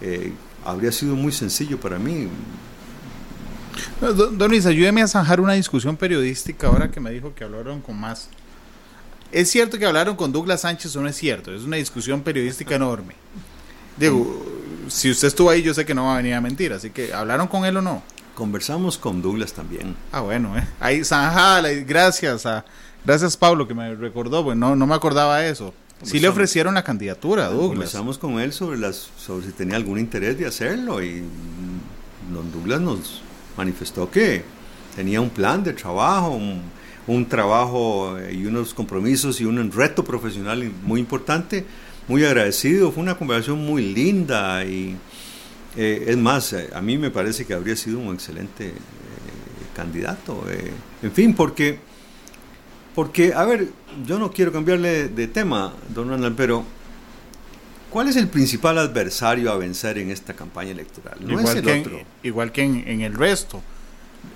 Eh, 0.00 0.32
habría 0.64 0.92
sido 0.92 1.16
muy 1.16 1.32
sencillo 1.32 1.80
para 1.80 1.98
mí. 1.98 2.28
Don 4.00 4.50
Luis, 4.50 4.66
ayúdeme 4.66 5.02
a 5.02 5.08
zanjar 5.08 5.40
una 5.40 5.54
discusión 5.54 5.96
periodística 5.96 6.66
ahora 6.66 6.90
que 6.90 7.00
me 7.00 7.10
dijo 7.10 7.34
que 7.34 7.44
hablaron 7.44 7.80
con 7.80 7.98
más 7.98 8.28
¿Es 9.32 9.50
cierto 9.50 9.78
que 9.78 9.86
hablaron 9.86 10.16
con 10.16 10.32
Douglas 10.32 10.62
Sánchez 10.62 10.94
o 10.96 11.00
no 11.00 11.08
es 11.08 11.16
cierto? 11.16 11.54
Es 11.54 11.62
una 11.62 11.76
discusión 11.76 12.22
periodística 12.22 12.74
enorme. 12.74 13.14
Digo, 13.96 14.44
si 14.88 15.10
usted 15.10 15.28
estuvo 15.28 15.50
ahí, 15.50 15.62
yo 15.62 15.74
sé 15.74 15.84
que 15.84 15.94
no 15.94 16.06
va 16.06 16.14
a 16.14 16.16
venir 16.18 16.34
a 16.34 16.40
mentir, 16.40 16.72
así 16.72 16.90
que 16.90 17.12
¿hablaron 17.12 17.48
con 17.48 17.64
él 17.64 17.76
o 17.76 17.82
no? 17.82 18.02
Conversamos 18.34 18.98
con 18.98 19.22
Douglas 19.22 19.52
también. 19.52 19.96
Ah, 20.12 20.20
bueno, 20.20 20.56
eh. 20.56 20.66
ahí 20.78 21.04
zanjala, 21.04 21.70
gracias 21.70 22.44
a, 22.44 22.64
gracias 23.04 23.36
Pablo 23.36 23.66
que 23.66 23.74
me 23.74 23.94
recordó, 23.94 24.44
pues 24.44 24.56
no, 24.56 24.76
no 24.76 24.86
me 24.86 24.94
acordaba 24.94 25.44
eso. 25.46 25.72
Sí 26.02 26.20
le 26.20 26.28
ofrecieron 26.28 26.74
la 26.74 26.84
candidatura 26.84 27.46
a 27.46 27.48
Douglas. 27.48 27.68
Conversamos 27.68 28.18
con 28.18 28.38
él 28.38 28.52
sobre, 28.52 28.78
las, 28.78 29.08
sobre 29.16 29.46
si 29.46 29.52
tenía 29.52 29.76
algún 29.76 29.98
interés 29.98 30.38
de 30.38 30.46
hacerlo 30.46 31.02
y 31.02 31.22
don 32.32 32.52
Douglas 32.52 32.80
nos 32.80 33.22
manifestó 33.56 34.10
que 34.10 34.44
tenía 34.94 35.22
un 35.22 35.30
plan 35.30 35.64
de 35.64 35.72
trabajo, 35.72 36.30
un, 36.30 36.62
un 37.06 37.26
trabajo 37.26 38.18
eh, 38.18 38.34
y 38.34 38.46
unos 38.46 38.74
compromisos 38.74 39.40
y 39.40 39.44
un 39.44 39.70
reto 39.70 40.04
profesional 40.04 40.70
muy 40.82 41.00
importante. 41.00 41.64
Muy 42.08 42.24
agradecido, 42.24 42.92
fue 42.92 43.02
una 43.02 43.16
conversación 43.16 43.58
muy 43.58 43.92
linda 43.92 44.64
y 44.64 44.96
eh, 45.76 46.04
es 46.06 46.16
más, 46.16 46.52
eh, 46.52 46.70
a 46.72 46.80
mí 46.80 46.96
me 46.98 47.10
parece 47.10 47.44
que 47.44 47.52
habría 47.52 47.74
sido 47.74 47.98
un 47.98 48.14
excelente 48.14 48.72
candidato. 49.74 50.44
en 51.02 51.12
fin, 51.12 51.34
porque, 51.34 51.80
porque, 52.94 53.34
a 53.34 53.44
ver, 53.44 53.68
yo 54.06 54.20
no 54.20 54.30
quiero 54.30 54.52
cambiarle 54.52 55.08
de 55.08 55.26
tema, 55.26 55.74
don 55.92 56.08
Ronald, 56.08 56.36
pero 56.36 56.64
¿cuál 57.90 58.08
es 58.08 58.14
el 58.14 58.28
principal 58.28 58.78
adversario 58.78 59.50
a 59.50 59.56
vencer 59.56 59.98
en 59.98 60.10
esta 60.10 60.32
campaña 60.32 60.70
electoral? 60.70 61.18
No 61.20 61.40
igual 61.40 61.44
es 61.44 61.54
el 61.56 61.62
que 61.64 61.80
otro. 61.80 62.00
igual 62.22 62.52
que 62.52 62.62
en 62.62 63.00
el 63.00 63.14
resto, 63.14 63.60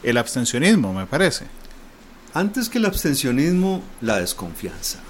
el 0.02 0.18
abstencionismo, 0.18 0.92
me 0.92 1.06
parece. 1.06 1.46
Antes 2.32 2.68
que 2.68 2.78
el 2.78 2.86
abstencionismo, 2.86 3.82
la 4.00 4.20
desconfianza. 4.20 5.00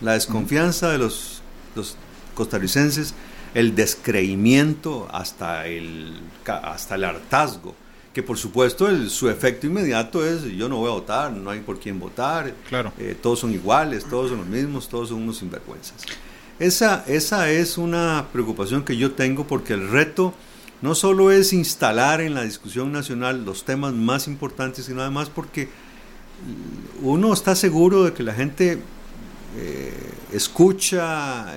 La 0.00 0.14
desconfianza 0.14 0.90
de 0.90 0.98
los, 0.98 1.42
costarricenses, 2.34 3.14
el 3.54 3.74
descreimiento 3.74 5.06
hasta 5.12 5.66
el, 5.66 6.20
hasta 6.46 6.94
el 6.94 7.04
hartazgo. 7.04 7.74
Que 8.14 8.22
por 8.24 8.38
supuesto 8.38 8.88
su 9.08 9.28
efecto 9.28 9.68
inmediato 9.68 10.26
es 10.26 10.42
yo 10.42 10.68
no 10.68 10.78
voy 10.78 10.88
a 10.88 10.94
votar, 10.94 11.32
no 11.32 11.50
hay 11.50 11.60
por 11.60 11.78
quién 11.78 12.00
votar, 12.00 12.52
claro. 12.68 12.92
Eh, 12.98 13.16
todos 13.20 13.38
son 13.38 13.52
iguales, 13.52 14.04
todos 14.04 14.30
son 14.30 14.38
los 14.38 14.48
mismos, 14.48 14.88
todos 14.88 15.10
son 15.10 15.22
unos 15.22 15.36
sinvergüenzas. 15.38 16.06
Esa, 16.58 17.04
esa 17.06 17.50
es 17.50 17.78
una 17.78 18.26
preocupación 18.32 18.84
que 18.84 18.96
yo 18.96 19.12
tengo 19.12 19.46
porque 19.46 19.74
el 19.74 19.88
reto 19.88 20.34
no 20.82 20.94
solo 20.94 21.30
es 21.30 21.52
instalar 21.52 22.20
en 22.20 22.34
la 22.34 22.42
discusión 22.42 22.90
nacional 22.90 23.44
los 23.44 23.64
temas 23.64 23.92
más 23.92 24.26
importantes, 24.26 24.86
sino 24.86 25.02
además 25.02 25.30
porque 25.30 25.68
uno 27.02 27.32
está 27.32 27.54
seguro 27.54 28.04
de 28.04 28.12
que 28.12 28.22
la 28.22 28.34
gente 28.34 28.78
eh, 29.56 30.12
escucha 30.32 31.56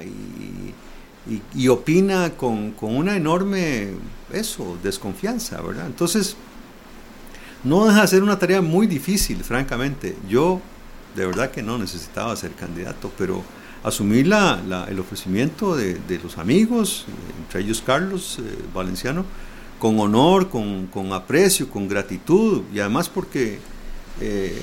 y, 1.55 1.67
opina 1.69 2.31
con, 2.31 2.75
una 2.81 3.15
enorme, 3.15 3.91
eso, 4.31 4.77
desconfianza, 4.83 5.61
¿verdad? 5.61 5.87
Entonces, 5.87 6.35
no 7.63 7.85
deja 7.85 8.01
de 8.01 8.07
ser 8.07 8.23
una 8.23 8.37
tarea 8.37 8.61
muy 8.61 8.87
difícil, 8.87 9.41
francamente. 9.43 10.17
Yo, 10.27 10.59
de 11.15 11.25
verdad 11.25 11.49
que 11.51 11.63
no 11.63 11.77
necesitaba 11.77 12.35
ser 12.35 12.51
candidato, 12.53 13.11
pero 13.17 13.41
asumir 13.83 14.27
la, 14.27 14.85
el 14.89 14.99
ofrecimiento 14.99 15.75
de, 15.75 16.19
los 16.21 16.37
amigos, 16.37 17.05
entre 17.45 17.61
ellos 17.61 17.81
Carlos 17.85 18.39
eh, 18.39 18.43
Valenciano, 18.73 19.25
con 19.79 19.99
honor, 19.99 20.49
con, 20.49 20.87
con, 20.87 21.13
aprecio, 21.13 21.69
con 21.69 21.87
gratitud 21.87 22.63
y 22.73 22.79
además 22.79 23.07
porque 23.07 23.59
eh, 24.21 24.61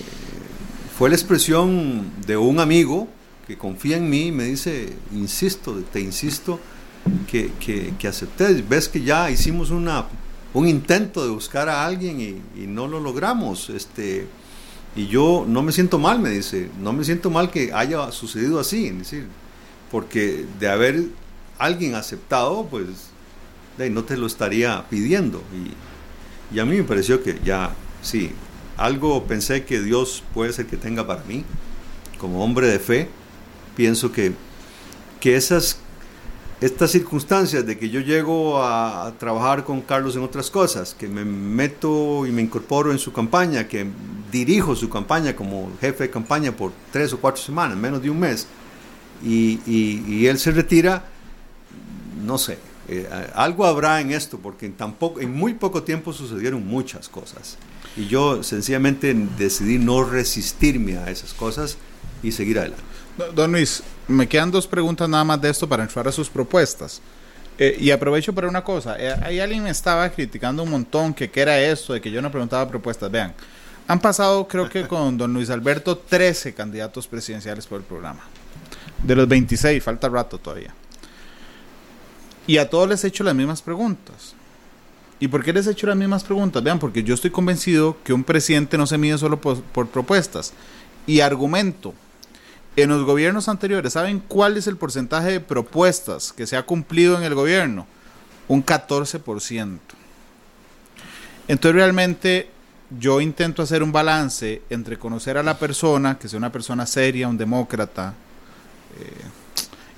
fue 0.96 1.08
la 1.08 1.16
expresión 1.16 2.10
de 2.26 2.36
un 2.36 2.60
amigo 2.60 3.08
que 3.46 3.56
confía 3.56 3.96
en 3.96 4.08
mí 4.08 4.26
y 4.26 4.32
me 4.32 4.44
dice, 4.44 4.92
insisto, 5.12 5.82
te 5.92 6.00
insisto 6.00 6.60
que, 7.26 7.50
que, 7.98 8.08
aceptes. 8.08 8.68
Ves 8.68 8.88
que 8.88 9.02
ya 9.02 9.30
hicimos 9.30 9.70
una, 9.70 10.06
un 10.54 10.68
intento 10.68 11.24
de 11.24 11.30
buscar 11.30 11.68
a 11.68 11.84
alguien 11.84 12.20
y, 12.20 12.66
no 12.66 12.86
lo 12.86 13.00
logramos. 13.00 13.70
Este, 13.70 14.26
y 14.94 15.06
yo 15.06 15.44
no 15.48 15.62
me 15.62 15.72
siento 15.72 15.98
mal, 15.98 16.20
me 16.20 16.30
dice, 16.30 16.68
no 16.80 16.92
me 16.92 17.04
siento 17.04 17.30
mal 17.30 17.50
que 17.50 17.72
haya 17.72 18.12
sucedido 18.12 18.60
así, 18.60 18.90
decir, 18.90 19.26
porque 19.90 20.44
de 20.58 20.68
haber 20.68 21.04
alguien 21.58 21.94
aceptado, 21.94 22.66
pues 22.66 22.86
no 23.78 24.04
te 24.04 24.16
lo 24.18 24.26
estaría 24.26 24.84
pidiendo. 24.90 25.42
Y 26.54 26.58
a 26.58 26.64
mí 26.64 26.76
me 26.76 26.84
pareció 26.84 27.22
que 27.22 27.40
ya, 27.42 27.70
sí, 28.02 28.32
algo 28.80 29.24
pensé 29.24 29.64
que 29.64 29.82
Dios 29.82 30.24
puede 30.32 30.54
ser 30.54 30.66
que 30.66 30.78
tenga 30.78 31.06
para 31.06 31.22
mí, 31.24 31.44
como 32.18 32.42
hombre 32.42 32.66
de 32.66 32.78
fe, 32.78 33.08
pienso 33.76 34.10
que, 34.10 34.32
que 35.20 35.36
esas, 35.36 35.76
estas 36.62 36.90
circunstancias 36.90 37.66
de 37.66 37.78
que 37.78 37.90
yo 37.90 38.00
llego 38.00 38.62
a, 38.62 39.12
trabajar 39.18 39.64
con 39.64 39.82
Carlos 39.82 40.16
en 40.16 40.22
otras 40.22 40.50
cosas, 40.50 40.94
que 40.98 41.08
me 41.08 41.26
meto 41.26 42.24
y 42.24 42.32
me 42.32 42.40
incorporo 42.40 42.90
en 42.90 42.98
su 42.98 43.12
campaña, 43.12 43.68
que 43.68 43.86
dirijo 44.32 44.74
su 44.74 44.88
campaña 44.88 45.36
como 45.36 45.70
jefe 45.78 46.04
de 46.04 46.10
campaña 46.10 46.50
por 46.50 46.72
tres 46.90 47.12
o 47.12 47.20
cuatro 47.20 47.42
semanas, 47.42 47.76
menos 47.76 48.00
de 48.02 48.08
un 48.08 48.18
mes, 48.18 48.46
y, 49.22 49.60
y, 49.66 50.26
él 50.26 50.38
se 50.38 50.52
retira, 50.52 51.04
no 52.24 52.38
sé, 52.38 52.56
eh, 52.88 53.06
algo 53.34 53.66
habrá 53.66 54.00
en 54.00 54.12
esto, 54.12 54.38
porque 54.38 54.64
en, 54.64 54.74
en 55.20 55.34
muy 55.34 55.52
poco 55.52 55.82
tiempo 55.82 56.14
sucedieron 56.14 56.66
muchas 56.66 57.10
cosas. 57.10 57.58
Y 57.96 58.06
yo 58.06 58.42
sencillamente 58.42 59.14
decidí 59.36 59.78
no 59.78 60.04
resistirme 60.04 60.96
a 60.98 61.10
esas 61.10 61.34
cosas 61.34 61.76
y 62.22 62.32
seguir 62.32 62.58
adelante. 62.58 62.82
Don 63.34 63.52
Luis, 63.52 63.82
me 64.08 64.28
quedan 64.28 64.50
dos 64.50 64.66
preguntas 64.66 65.08
nada 65.08 65.24
más 65.24 65.40
de 65.40 65.50
esto 65.50 65.68
para 65.68 65.82
entrar 65.82 66.06
a 66.08 66.12
sus 66.12 66.28
propuestas. 66.28 67.00
Eh, 67.58 67.76
y 67.78 67.90
aprovecho 67.90 68.34
para 68.34 68.48
una 68.48 68.64
cosa. 68.64 68.96
Eh, 68.98 69.14
ahí 69.22 69.38
alguien 69.38 69.62
me 69.62 69.70
estaba 69.70 70.08
criticando 70.08 70.62
un 70.62 70.70
montón 70.70 71.12
que 71.12 71.30
qué 71.30 71.42
era 71.42 71.60
esto, 71.60 71.92
de 71.92 72.00
que 72.00 72.10
yo 72.10 72.22
no 72.22 72.30
preguntaba 72.30 72.66
propuestas. 72.66 73.10
Vean, 73.10 73.34
han 73.86 74.00
pasado 74.00 74.48
creo 74.48 74.68
que 74.68 74.86
con 74.88 75.18
don 75.18 75.34
Luis 75.34 75.50
Alberto 75.50 75.98
13 75.98 76.54
candidatos 76.54 77.06
presidenciales 77.06 77.66
por 77.66 77.80
el 77.80 77.84
programa. 77.84 78.20
De 79.02 79.14
los 79.14 79.28
26, 79.28 79.82
falta 79.82 80.08
rato 80.08 80.38
todavía. 80.38 80.74
Y 82.46 82.56
a 82.56 82.70
todos 82.70 82.88
les 82.88 83.04
he 83.04 83.08
hecho 83.08 83.24
las 83.24 83.34
mismas 83.34 83.60
preguntas. 83.60 84.34
¿Y 85.20 85.28
por 85.28 85.44
qué 85.44 85.52
les 85.52 85.66
he 85.66 85.72
hecho 85.72 85.86
las 85.86 85.96
mismas 85.96 86.24
preguntas? 86.24 86.62
Vean, 86.62 86.78
porque 86.78 87.02
yo 87.02 87.14
estoy 87.14 87.30
convencido 87.30 87.98
que 88.02 88.14
un 88.14 88.24
presidente 88.24 88.78
no 88.78 88.86
se 88.86 88.96
mide 88.96 89.18
solo 89.18 89.38
por, 89.38 89.88
propuestas. 89.88 90.54
Y 91.06 91.20
argumento. 91.20 91.94
En 92.74 92.88
los 92.88 93.04
gobiernos 93.04 93.48
anteriores, 93.48 93.92
¿saben 93.92 94.20
cuál 94.26 94.56
es 94.56 94.66
el 94.66 94.78
porcentaje 94.78 95.32
de 95.32 95.40
propuestas 95.40 96.32
que 96.32 96.46
se 96.46 96.56
ha 96.56 96.62
cumplido 96.64 97.18
en 97.18 97.24
el 97.24 97.34
gobierno? 97.34 97.86
Un 98.48 98.64
14%. 98.64 99.78
Entonces 101.48 101.74
realmente 101.74 102.48
yo 102.98 103.20
intento 103.20 103.62
hacer 103.62 103.82
un 103.82 103.92
balance 103.92 104.62
entre 104.70 104.98
conocer 104.98 105.36
a 105.36 105.42
la 105.42 105.58
persona, 105.58 106.18
que 106.18 106.28
sea 106.28 106.38
una 106.38 106.52
persona 106.52 106.86
seria, 106.86 107.28
un 107.28 107.36
demócrata, 107.36 108.14
eh, 108.98 109.39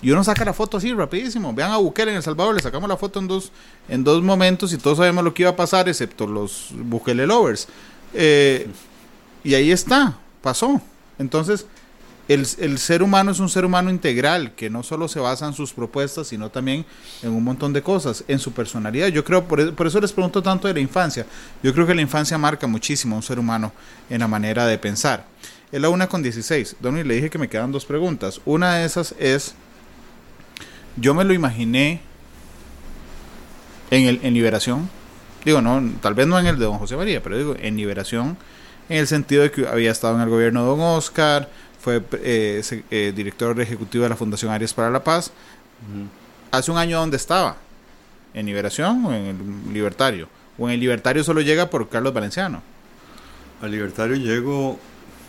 y 0.03 0.11
uno 0.11 0.25
saca 0.25 0.45
la 0.45 0.53
foto 0.53 0.77
así 0.77 0.93
rapidísimo. 0.93 1.55
Vean 1.55 1.71
a 1.71 1.77
Bukele 1.77 2.11
en 2.11 2.17
El 2.17 2.23
Salvador, 2.23 2.57
le 2.57 2.61
sacamos 2.61 2.89
la 2.89 2.97
foto 2.97 3.21
en 3.21 3.29
dos, 3.29 3.53
en 3.89 4.03
dos 4.03 4.21
momentos 4.23 4.73
y 4.73 4.79
todos 4.79 4.99
sabemos 4.99 5.23
lo 5.23 5.33
que 5.33 5.43
iba 5.43 5.51
a 5.51 5.57
pasar, 5.57 5.89
excepto 5.89 6.27
los 6.27 6.71
Bukele 6.73 7.25
lovers. 7.25 7.69
Eh, 8.13 8.67
y 9.45 9.55
ahí 9.55 9.71
está, 9.71 10.19
pasó. 10.43 10.81
Entonces, 11.21 11.67
el, 12.27 12.47
el, 12.59 12.79
ser 12.79 13.03
humano 13.03 13.31
es 13.31 13.39
un 13.39 13.49
ser 13.49 13.65
humano 13.65 13.91
integral, 13.91 14.55
que 14.57 14.71
no 14.71 14.83
solo 14.83 15.07
se 15.07 15.21
basa 15.21 15.47
en 15.47 15.55
sus 15.55 15.73
propuestas, 15.73 16.27
sino 16.27 16.51
también 16.51 16.85
en 17.23 17.31
un 17.31 17.45
montón 17.45 17.73
de 17.73 17.83
cosas, 17.83 18.25
en 18.27 18.41
su 18.41 18.53
personalidad. 18.53 19.09
Yo 19.09 19.25
creo, 19.25 19.45
por, 19.45 19.75
por 19.75 19.87
eso 19.87 20.01
les 20.01 20.13
pregunto 20.13 20.43
tanto 20.43 20.67
de 20.67 20.75
la 20.75 20.81
infancia. 20.81 21.27
Yo 21.63 21.73
creo 21.73 21.87
que 21.87 21.95
la 21.95 22.03
infancia 22.03 22.37
marca 22.39 22.67
muchísimo 22.67 23.15
a 23.15 23.19
un 23.19 23.23
ser 23.23 23.39
humano 23.39 23.73
en 24.11 24.19
la 24.19 24.29
manera 24.29 24.67
de 24.67 24.79
pensar. 24.79 25.27
Es 25.71 25.81
la 25.81 25.89
una 25.89 26.09
con 26.09 26.23
16. 26.23 26.77
Don 26.81 26.97
le 26.97 27.15
dije 27.15 27.31
que 27.31 27.39
me 27.39 27.49
quedan 27.49 27.73
dos 27.73 27.85
preguntas. 27.85 28.41
Una 28.45 28.75
de 28.75 28.85
esas 28.85 29.15
es 29.19 29.55
yo 30.97 31.15
me 31.15 31.25
lo 31.25 31.33
imaginé 31.33 32.01
en, 33.91 34.07
el, 34.07 34.21
en 34.23 34.35
Liberación. 34.35 34.91
Digo, 35.45 35.61
no, 35.61 35.83
tal 36.01 36.15
vez 36.15 36.27
no 36.27 36.39
en 36.39 36.47
el 36.47 36.59
de 36.59 36.65
don 36.65 36.79
José 36.79 36.97
María, 36.97 37.23
pero 37.23 37.37
digo, 37.37 37.57
en 37.59 37.77
Liberación, 37.77 38.37
en 38.89 38.99
el 38.99 39.07
sentido 39.07 39.43
de 39.43 39.51
que 39.51 39.67
había 39.67 39.91
estado 39.91 40.17
en 40.17 40.23
el 40.23 40.29
gobierno 40.29 40.63
de 40.63 40.67
don 40.69 40.81
Oscar, 40.81 41.49
fue 41.81 42.03
eh, 42.23 42.63
eh, 42.91 43.13
director 43.15 43.61
ejecutivo 43.61 44.05
de 44.05 44.11
la 44.11 44.17
Fundación 44.17 44.53
Arias 44.53 44.73
para 44.73 44.91
la 44.91 45.03
Paz. 45.03 45.33
Hace 46.53 46.71
un 46.71 46.79
año, 46.79 46.99
¿dónde 47.01 47.17
estaba? 47.17 47.57
¿En 48.35 48.47
Liberación 48.47 49.05
o 49.05 49.13
en 49.13 49.27
el 49.27 49.75
Libertario? 49.75 50.29
¿O 50.59 50.69
en 50.69 50.75
el 50.75 50.81
Libertario 50.81 51.25
solo 51.25 51.41
llega 51.41 51.69
por 51.69 51.89
Carlos 51.89 52.15
Valenciano? 52.15 52.63
Al 53.61 53.71
Libertario 53.73 54.17
llego 54.17 54.79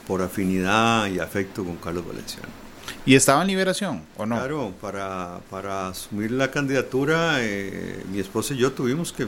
por 0.08 0.22
afinidad 0.22 1.08
y 1.08 1.20
afecto 1.20 1.64
con 1.64 1.78
Carlos 1.78 2.06
Valenciano. 2.08 2.63
¿Y 3.06 3.16
estaba 3.16 3.42
en 3.42 3.48
liberación 3.50 4.02
o 4.16 4.26
no? 4.26 4.38
Claro, 4.38 4.74
para, 4.80 5.40
para 5.50 5.90
asumir 5.90 6.32
la 6.32 6.50
candidatura, 6.52 7.38
eh, 7.40 8.02
mi 8.10 8.20
esposa 8.20 8.54
y 8.54 8.58
yo 8.58 8.72
tuvimos 8.72 9.12
que 9.12 9.24
eh, 9.24 9.28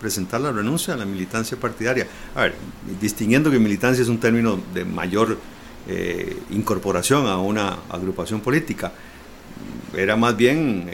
presentar 0.00 0.40
la 0.40 0.52
renuncia 0.52 0.94
a 0.94 0.96
la 0.96 1.04
militancia 1.04 1.56
partidaria. 1.56 2.06
A 2.36 2.42
ver, 2.42 2.54
distinguiendo 3.00 3.50
que 3.50 3.58
militancia 3.58 4.02
es 4.02 4.08
un 4.08 4.20
término 4.20 4.60
de 4.72 4.84
mayor 4.84 5.36
eh, 5.88 6.40
incorporación 6.50 7.26
a 7.26 7.38
una 7.38 7.76
agrupación 7.90 8.40
política, 8.40 8.92
era 9.96 10.14
más 10.14 10.36
bien 10.36 10.88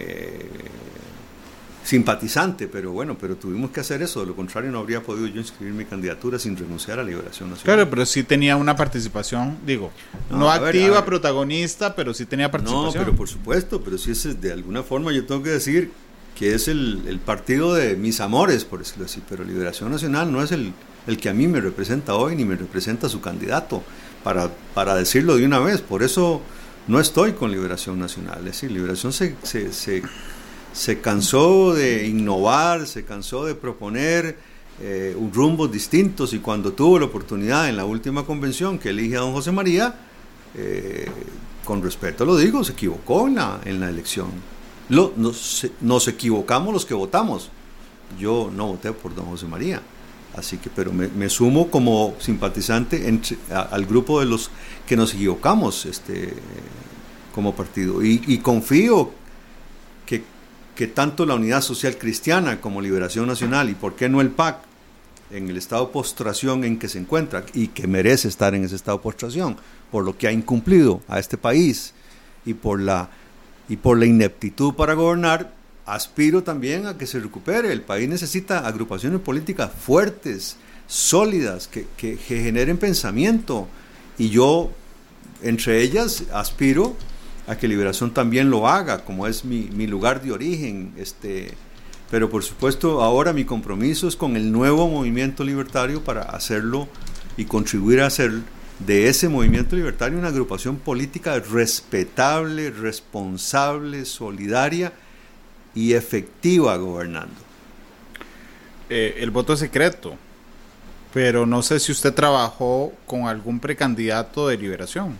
simpatizante, 1.84 2.68
pero 2.68 2.92
bueno, 2.92 3.16
pero 3.18 3.36
tuvimos 3.36 3.70
que 3.70 3.80
hacer 3.80 4.02
eso, 4.02 4.20
de 4.20 4.26
lo 4.26 4.36
contrario 4.36 4.70
no 4.70 4.78
habría 4.78 5.02
podido 5.02 5.26
yo 5.26 5.40
inscribir 5.40 5.74
mi 5.74 5.84
candidatura 5.84 6.38
sin 6.38 6.56
renunciar 6.56 6.98
a 6.98 7.02
Liberación 7.02 7.50
Nacional. 7.50 7.64
Claro, 7.76 7.90
pero 7.90 8.06
sí 8.06 8.22
tenía 8.22 8.56
una 8.56 8.76
participación, 8.76 9.58
digo, 9.66 9.90
no, 10.30 10.50
activa, 10.50 11.04
protagonista, 11.04 11.96
pero 11.96 12.14
sí 12.14 12.26
tenía 12.26 12.50
participación. 12.50 12.94
No, 12.94 13.04
pero 13.04 13.16
por 13.16 13.28
supuesto, 13.28 13.80
pero 13.82 13.98
sí 13.98 14.12
es 14.12 14.40
de 14.40 14.52
alguna 14.52 14.82
forma 14.82 15.12
yo 15.12 15.26
tengo 15.26 15.42
que 15.42 15.50
decir 15.50 15.90
que 16.38 16.54
es 16.54 16.68
el, 16.68 17.02
el 17.06 17.18
partido 17.18 17.74
de 17.74 17.96
mis 17.96 18.20
amores, 18.20 18.64
por 18.64 18.78
decirlo 18.78 19.04
así, 19.04 19.22
pero 19.28 19.44
Liberación 19.44 19.90
Nacional 19.90 20.32
no 20.32 20.42
es 20.42 20.52
el, 20.52 20.72
el 21.06 21.18
que 21.18 21.28
a 21.28 21.34
mí 21.34 21.46
me 21.46 21.60
representa 21.60 22.14
hoy, 22.14 22.36
ni 22.36 22.44
me 22.44 22.56
representa 22.56 23.08
su 23.08 23.20
candidato, 23.20 23.82
para, 24.22 24.50
para 24.74 24.94
decirlo 24.94 25.36
de 25.36 25.44
una 25.44 25.58
vez, 25.58 25.80
por 25.80 26.02
eso 26.02 26.40
no 26.86 27.00
estoy 27.00 27.32
con 27.32 27.50
Liberación 27.50 27.98
Nacional, 27.98 28.38
es 28.38 28.44
decir, 28.44 28.70
Liberación 28.70 29.12
se, 29.12 29.36
se, 29.42 29.72
se 29.72 30.02
se 30.72 31.00
cansó 31.00 31.74
de 31.74 32.06
innovar, 32.06 32.86
se 32.86 33.04
cansó 33.04 33.44
de 33.44 33.54
proponer 33.54 34.36
eh, 34.80 35.16
rumbos 35.32 35.70
distintos 35.70 36.32
y 36.32 36.38
cuando 36.38 36.72
tuvo 36.72 36.98
la 36.98 37.04
oportunidad 37.06 37.68
en 37.68 37.76
la 37.76 37.84
última 37.84 38.24
convención 38.24 38.78
que 38.78 38.88
elige 38.88 39.16
a 39.16 39.20
don 39.20 39.32
José 39.32 39.52
María, 39.52 39.94
eh, 40.54 41.06
con 41.64 41.82
respeto 41.82 42.24
lo 42.24 42.36
digo, 42.36 42.64
se 42.64 42.72
equivocó 42.72 43.28
en 43.28 43.36
la, 43.36 43.60
en 43.64 43.80
la 43.80 43.88
elección. 43.88 44.28
Nos, 44.88 45.66
nos, 45.80 46.08
equivocamos 46.08 46.72
los 46.72 46.84
que 46.84 46.92
votamos. 46.92 47.50
Yo 48.18 48.50
no 48.54 48.66
voté 48.66 48.92
por 48.92 49.14
don 49.14 49.26
José 49.26 49.46
María. 49.46 49.80
Así 50.36 50.58
que, 50.58 50.68
pero 50.68 50.92
me, 50.92 51.28
sumo 51.28 51.70
como 51.70 52.14
simpatizante 52.18 53.08
entre, 53.08 53.38
al 53.50 53.86
grupo 53.86 54.20
de 54.20 54.26
los 54.26 54.50
que 54.86 54.96
nos 54.96 55.14
equivocamos 55.14 55.86
este, 55.86 56.34
como 57.34 57.54
partido. 57.54 58.02
Y 58.02 58.38
confío 58.38 59.12
que 60.82 60.88
tanto 60.88 61.24
la 61.24 61.36
Unidad 61.36 61.60
Social 61.60 61.96
Cristiana 61.96 62.60
como 62.60 62.80
Liberación 62.80 63.28
Nacional 63.28 63.70
y 63.70 63.74
por 63.76 63.94
qué 63.94 64.08
no 64.08 64.20
el 64.20 64.30
PAC 64.30 64.56
en 65.30 65.48
el 65.48 65.56
estado 65.56 65.86
de 65.86 65.92
postración 65.92 66.64
en 66.64 66.76
que 66.76 66.88
se 66.88 66.98
encuentra 66.98 67.44
y 67.54 67.68
que 67.68 67.86
merece 67.86 68.26
estar 68.26 68.52
en 68.56 68.64
ese 68.64 68.74
estado 68.74 68.98
de 68.98 69.04
postración 69.04 69.56
por 69.92 70.02
lo 70.02 70.18
que 70.18 70.26
ha 70.26 70.32
incumplido 70.32 71.00
a 71.06 71.20
este 71.20 71.38
país 71.38 71.94
y 72.44 72.54
por 72.54 72.80
la 72.80 73.10
y 73.68 73.76
por 73.76 73.96
la 73.96 74.06
ineptitud 74.06 74.74
para 74.74 74.94
gobernar, 74.94 75.52
aspiro 75.86 76.42
también 76.42 76.88
a 76.88 76.98
que 76.98 77.06
se 77.06 77.20
recupere. 77.20 77.70
El 77.70 77.82
país 77.82 78.08
necesita 78.08 78.66
agrupaciones 78.66 79.20
políticas 79.20 79.70
fuertes, 79.70 80.56
sólidas, 80.88 81.68
que, 81.68 81.86
que 81.96 82.16
generen 82.16 82.76
pensamiento. 82.76 83.68
Y 84.18 84.30
yo, 84.30 84.72
entre 85.42 85.80
ellas, 85.80 86.24
aspiro 86.32 86.96
a 87.46 87.56
que 87.56 87.68
Liberación 87.68 88.12
también 88.12 88.50
lo 88.50 88.68
haga, 88.68 89.04
como 89.04 89.26
es 89.26 89.44
mi, 89.44 89.68
mi, 89.72 89.86
lugar 89.86 90.22
de 90.22 90.32
origen. 90.32 90.92
Este, 90.96 91.52
pero 92.10 92.30
por 92.30 92.42
supuesto 92.42 93.02
ahora 93.02 93.32
mi 93.32 93.44
compromiso 93.44 94.06
es 94.06 94.16
con 94.16 94.36
el 94.36 94.52
nuevo 94.52 94.88
movimiento 94.88 95.44
libertario 95.44 96.04
para 96.04 96.22
hacerlo 96.22 96.88
y 97.36 97.44
contribuir 97.46 98.00
a 98.00 98.06
hacer 98.06 98.32
de 98.78 99.08
ese 99.08 99.28
movimiento 99.28 99.76
libertario 99.76 100.18
una 100.18 100.28
agrupación 100.28 100.76
política 100.76 101.38
respetable, 101.38 102.70
responsable, 102.70 104.04
solidaria 104.04 104.92
y 105.74 105.94
efectiva 105.94 106.76
gobernando. 106.76 107.40
eh, 108.90 109.16
el 109.20 109.30
voto 109.30 109.54
es 109.54 109.60
secreto, 109.60 110.16
pero 111.14 111.46
no 111.46 111.62
sé 111.62 111.80
si 111.80 111.92
usted 111.92 112.12
trabajó 112.12 112.92
con 113.06 113.26
algún 113.26 113.58
precandidato 113.58 114.48
de 114.48 114.58
liberación. 114.58 115.16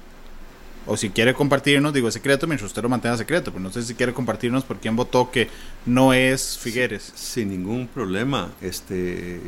O 0.87 0.97
si 0.97 1.11
quiere 1.11 1.33
compartirnos, 1.33 1.93
digo, 1.93 2.11
secreto 2.11 2.47
mientras 2.47 2.69
usted 2.69 2.83
lo 2.83 2.89
mantenga 2.89 3.17
secreto, 3.17 3.53
pero 3.53 3.63
no 3.63 3.71
sé 3.71 3.83
si 3.83 3.95
quiere 3.95 4.13
compartirnos 4.13 4.65
por 4.65 4.79
quién 4.79 4.97
votó 4.97 5.31
que 5.31 5.49
no 5.87 6.13
es 6.13 6.59
Figueres. 6.59 7.13
Sin 7.15 7.51
ningún 7.51 7.87
problema. 7.87 8.51
Este, 8.61 9.41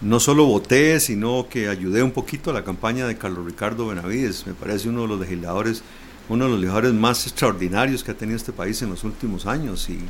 no 0.00 0.18
solo 0.18 0.44
voté, 0.46 0.98
sino 0.98 1.46
que 1.48 1.68
ayudé 1.68 2.02
un 2.02 2.10
poquito 2.10 2.50
a 2.50 2.52
la 2.52 2.64
campaña 2.64 3.06
de 3.06 3.16
Carlos 3.16 3.46
Ricardo 3.46 3.86
Benavides. 3.86 4.46
Me 4.46 4.54
parece 4.54 4.88
uno 4.88 5.02
de 5.02 5.08
los 5.08 5.20
legisladores, 5.20 5.82
uno 6.28 6.46
de 6.46 6.50
los 6.50 6.58
legisladores 6.58 6.92
más 6.92 7.24
extraordinarios 7.24 8.02
que 8.02 8.10
ha 8.10 8.14
tenido 8.14 8.36
este 8.36 8.52
país 8.52 8.82
en 8.82 8.90
los 8.90 9.04
últimos 9.04 9.46
años. 9.46 9.88
Y, 9.88 10.00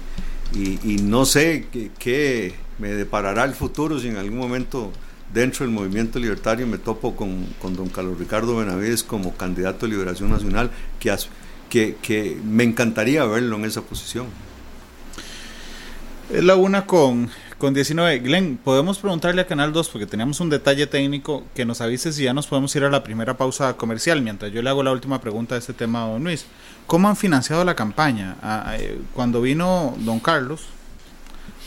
y, 0.54 0.96
no 1.02 1.26
sé 1.26 1.66
qué, 1.98 2.54
me 2.78 2.88
deparará 2.88 3.44
el 3.44 3.52
futuro 3.52 3.98
si 3.98 4.08
en 4.08 4.16
algún 4.16 4.38
momento 4.38 4.92
dentro 5.32 5.64
del 5.64 5.74
movimiento 5.74 6.18
libertario 6.18 6.66
me 6.66 6.78
topo 6.78 7.16
con, 7.16 7.46
con 7.60 7.74
don 7.74 7.88
Carlos 7.88 8.18
Ricardo 8.18 8.56
Benavides 8.56 9.02
como 9.02 9.34
candidato 9.34 9.86
de 9.86 9.92
Liberación 9.92 10.30
Nacional, 10.30 10.70
que, 10.98 11.96
que, 12.02 12.38
me 12.44 12.64
encantaría 12.64 13.24
verlo 13.24 13.56
en 13.56 13.64
esa 13.64 13.82
posición. 13.82 14.26
Es 16.30 16.44
la 16.44 16.56
una 16.56 16.86
con 16.86 17.30
con 17.62 17.74
19, 17.74 18.18
Glenn, 18.18 18.56
podemos 18.56 18.98
preguntarle 18.98 19.40
a 19.40 19.46
Canal 19.46 19.72
2 19.72 19.88
porque 19.90 20.04
teníamos 20.04 20.40
un 20.40 20.50
detalle 20.50 20.88
técnico 20.88 21.44
que 21.54 21.64
nos 21.64 21.80
avise 21.80 22.12
si 22.12 22.24
ya 22.24 22.34
nos 22.34 22.48
podemos 22.48 22.74
ir 22.74 22.82
a 22.82 22.90
la 22.90 23.04
primera 23.04 23.36
pausa 23.36 23.76
comercial 23.76 24.20
mientras 24.20 24.50
yo 24.50 24.62
le 24.62 24.68
hago 24.68 24.82
la 24.82 24.90
última 24.90 25.20
pregunta 25.20 25.54
de 25.54 25.60
este 25.60 25.72
tema 25.72 26.02
a 26.02 26.08
don 26.08 26.24
Luis. 26.24 26.46
¿Cómo 26.88 27.08
han 27.08 27.14
financiado 27.14 27.64
la 27.64 27.76
campaña? 27.76 28.34
Ah, 28.42 28.74
eh, 28.76 28.98
cuando 29.14 29.40
vino 29.40 29.94
don 30.00 30.18
Carlos, 30.18 30.64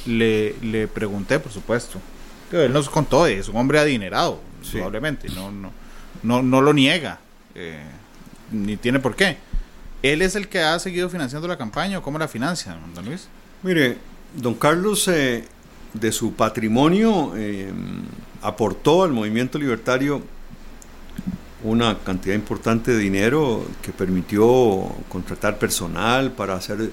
le, 0.05 0.57
le 0.61 0.89
pregunté, 0.89 1.39
por 1.39 1.53
supuesto. 1.53 2.01
Él 2.51 2.73
nos 2.73 2.89
contó, 2.89 3.27
es 3.27 3.49
un 3.49 3.57
hombre 3.57 3.79
adinerado, 3.79 4.39
probablemente, 4.71 5.29
no, 5.29 5.51
no, 5.51 5.71
no, 6.23 6.41
no 6.41 6.61
lo 6.61 6.73
niega, 6.73 7.19
eh, 7.55 7.83
ni 8.51 8.77
tiene 8.77 8.99
por 8.99 9.15
qué. 9.15 9.37
¿Él 10.03 10.21
es 10.21 10.35
el 10.35 10.47
que 10.47 10.61
ha 10.61 10.77
seguido 10.79 11.09
financiando 11.09 11.47
la 11.47 11.57
campaña 11.57 11.97
o 11.97 12.01
cómo 12.01 12.19
la 12.19 12.27
financia, 12.27 12.77
don 12.93 13.05
Luis? 13.05 13.27
Mire, 13.63 13.97
don 14.35 14.53
Carlos 14.53 15.07
eh, 15.07 15.45
de 15.93 16.11
su 16.11 16.33
patrimonio 16.33 17.33
eh, 17.35 17.71
aportó 18.41 19.03
al 19.03 19.11
movimiento 19.11 19.57
libertario 19.57 20.21
una 21.63 21.97
cantidad 21.97 22.35
importante 22.35 22.91
de 22.91 22.99
dinero 22.99 23.65
que 23.81 23.91
permitió 23.91 24.45
contratar 25.09 25.57
personal 25.57 26.31
para 26.31 26.53
hacer 26.53 26.91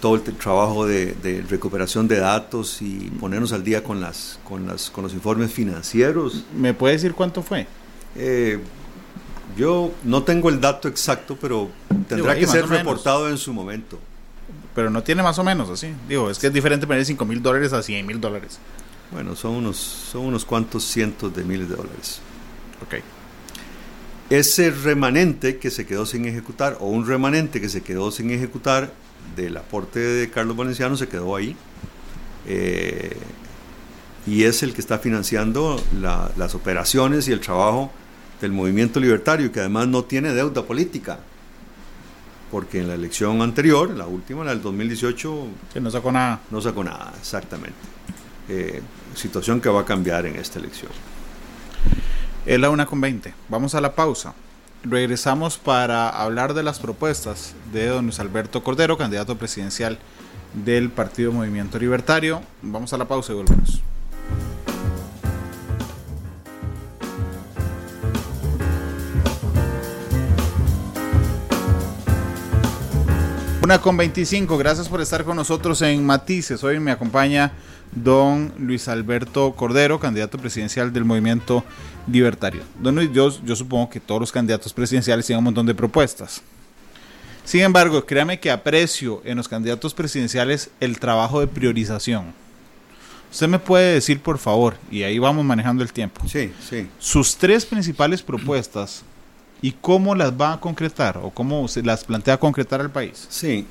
todo 0.00 0.16
el 0.16 0.22
trabajo 0.22 0.86
de, 0.86 1.44
recuperación 1.48 2.08
de 2.08 2.18
datos 2.18 2.82
y 2.82 3.10
ponernos 3.20 3.52
al 3.52 3.64
día 3.64 3.82
con 3.82 4.00
las 4.00 4.38
con 4.44 4.66
las 4.66 4.90
con 4.90 5.04
los 5.04 5.14
informes 5.14 5.52
financieros. 5.52 6.44
¿Me 6.54 6.74
puede 6.74 6.94
decir 6.94 7.14
cuánto 7.14 7.42
fue? 7.42 7.66
Eh, 8.14 8.58
yo 9.56 9.92
no 10.04 10.22
tengo 10.22 10.48
el 10.48 10.60
dato 10.60 10.88
exacto, 10.88 11.36
pero 11.40 11.70
tendrá 12.08 12.36
que 12.36 12.46
ser 12.46 12.68
reportado 12.68 13.28
en 13.28 13.38
su 13.38 13.52
momento 13.52 13.98
pero 14.76 14.90
no 14.90 15.02
tiene 15.02 15.22
más 15.22 15.38
o 15.38 15.42
menos 15.42 15.70
así. 15.70 15.88
Digo, 16.06 16.30
es 16.30 16.38
que 16.38 16.48
es 16.48 16.52
diferente 16.52 16.86
poner 16.86 17.02
5 17.06 17.24
mil 17.24 17.42
dólares 17.42 17.72
a 17.72 17.82
100 17.82 18.04
mil 18.06 18.20
dólares. 18.20 18.58
Bueno, 19.10 19.34
son 19.34 19.52
unos, 19.52 19.78
son 19.78 20.26
unos 20.26 20.44
cuantos 20.44 20.84
cientos 20.84 21.34
de 21.34 21.44
miles 21.44 21.70
de 21.70 21.76
dólares. 21.76 22.20
Ok. 22.84 22.96
Ese 24.28 24.70
remanente 24.70 25.56
que 25.56 25.70
se 25.70 25.86
quedó 25.86 26.04
sin 26.04 26.26
ejecutar, 26.26 26.76
o 26.78 26.88
un 26.88 27.06
remanente 27.06 27.58
que 27.58 27.70
se 27.70 27.80
quedó 27.80 28.10
sin 28.10 28.30
ejecutar 28.30 28.92
del 29.34 29.56
aporte 29.56 30.00
de 30.00 30.30
Carlos 30.30 30.56
Valenciano, 30.56 30.96
se 30.96 31.08
quedó 31.08 31.34
ahí. 31.34 31.56
Eh, 32.46 33.16
y 34.26 34.44
es 34.44 34.62
el 34.62 34.74
que 34.74 34.80
está 34.80 34.98
financiando 34.98 35.80
las 36.00 36.54
operaciones 36.54 37.28
y 37.28 37.32
el 37.32 37.40
trabajo 37.40 37.90
del 38.40 38.52
movimiento 38.52 39.00
libertario, 39.00 39.50
que 39.52 39.60
además 39.60 39.88
no 39.88 40.04
tiene 40.04 40.32
deuda 40.32 40.62
política 40.64 41.18
porque 42.50 42.80
en 42.80 42.88
la 42.88 42.94
elección 42.94 43.42
anterior, 43.42 43.90
la 43.90 44.06
última, 44.06 44.44
la 44.44 44.50
del 44.50 44.62
2018, 44.62 45.46
que 45.72 45.80
no 45.80 45.90
sacó 45.90 46.12
nada. 46.12 46.40
No 46.50 46.60
sacó 46.60 46.84
nada, 46.84 47.12
exactamente. 47.18 47.76
Eh, 48.48 48.80
situación 49.14 49.60
que 49.60 49.68
va 49.68 49.80
a 49.80 49.84
cambiar 49.84 50.26
en 50.26 50.36
esta 50.36 50.58
elección. 50.58 50.90
Es 52.44 52.60
la 52.60 52.70
una 52.70 52.86
con 52.86 53.00
20. 53.00 53.34
Vamos 53.48 53.74
a 53.74 53.80
la 53.80 53.94
pausa. 53.94 54.32
Regresamos 54.88 55.58
para 55.58 56.08
hablar 56.08 56.54
de 56.54 56.62
las 56.62 56.78
propuestas 56.78 57.54
de 57.72 57.88
don 57.88 58.04
Luis 58.04 58.20
Alberto 58.20 58.62
Cordero, 58.62 58.96
candidato 58.96 59.36
presidencial 59.36 59.98
del 60.54 60.90
Partido 60.90 61.32
Movimiento 61.32 61.76
Libertario. 61.76 62.40
Vamos 62.62 62.92
a 62.92 62.98
la 62.98 63.08
pausa 63.08 63.32
y 63.32 63.34
volvemos. 63.34 63.82
Una 73.64 73.80
con 73.80 73.96
25, 73.96 74.56
gracias 74.56 74.88
por 74.88 75.00
estar 75.00 75.24
con 75.24 75.34
nosotros 75.34 75.82
en 75.82 76.06
Matices. 76.06 76.62
Hoy 76.62 76.78
me 76.78 76.92
acompaña 76.92 77.50
don 77.92 78.52
Luis 78.58 78.88
Alberto 78.88 79.52
Cordero, 79.52 79.98
candidato 79.98 80.38
presidencial 80.38 80.92
del 80.92 81.04
movimiento 81.04 81.64
libertario. 82.06 82.62
Don 82.80 82.94
Luis, 82.94 83.10
yo, 83.12 83.30
yo 83.44 83.56
supongo 83.56 83.90
que 83.90 84.00
todos 84.00 84.20
los 84.20 84.32
candidatos 84.32 84.72
presidenciales 84.72 85.26
tienen 85.26 85.38
un 85.38 85.44
montón 85.44 85.66
de 85.66 85.74
propuestas. 85.74 86.42
Sin 87.44 87.60
embargo, 87.60 88.04
créame 88.04 88.40
que 88.40 88.50
aprecio 88.50 89.22
en 89.24 89.36
los 89.36 89.48
candidatos 89.48 89.94
presidenciales 89.94 90.70
el 90.80 90.98
trabajo 90.98 91.40
de 91.40 91.46
priorización. 91.46 92.34
Usted 93.30 93.48
me 93.48 93.58
puede 93.58 93.94
decir, 93.94 94.20
por 94.20 94.38
favor, 94.38 94.76
y 94.90 95.02
ahí 95.02 95.18
vamos 95.18 95.44
manejando 95.44 95.82
el 95.82 95.92
tiempo. 95.92 96.22
Sí, 96.26 96.52
sí. 96.68 96.88
Sus 96.98 97.36
tres 97.36 97.66
principales 97.66 98.22
propuestas 98.22 99.04
y 99.62 99.72
cómo 99.72 100.14
las 100.14 100.32
va 100.32 100.54
a 100.54 100.60
concretar 100.60 101.18
o 101.18 101.30
cómo 101.30 101.66
se 101.68 101.82
las 101.82 102.04
plantea 102.04 102.38
concretar 102.38 102.80
al 102.80 102.90
país. 102.90 103.26
Sí, 103.28 103.66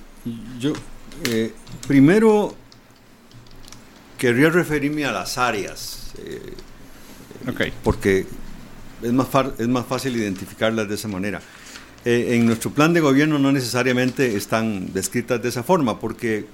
yo 0.60 0.74
eh, 1.26 1.54
primero 1.88 2.56
querría 4.18 4.50
referirme 4.50 5.06
a 5.06 5.12
las 5.12 5.38
áreas, 5.38 6.12
eh, 6.20 6.54
porque 7.84 8.26
es 9.02 9.14
más, 9.14 9.28
es 9.58 9.68
más 9.68 9.86
fácil 9.86 10.16
identificarlas 10.16 10.88
de 10.88 10.96
esa 10.96 11.08
manera. 11.08 11.42
Eh, 12.06 12.36
en 12.36 12.46
nuestro 12.46 12.72
plan 12.72 12.94
de 12.94 13.02
gobierno 13.02 13.40
no 13.40 13.52
necesariamente 13.52 14.36
están 14.36 14.94
descritas 14.94 15.42
de 15.42 15.50
esa 15.50 15.64
forma, 15.64 16.00
porque 16.00 16.46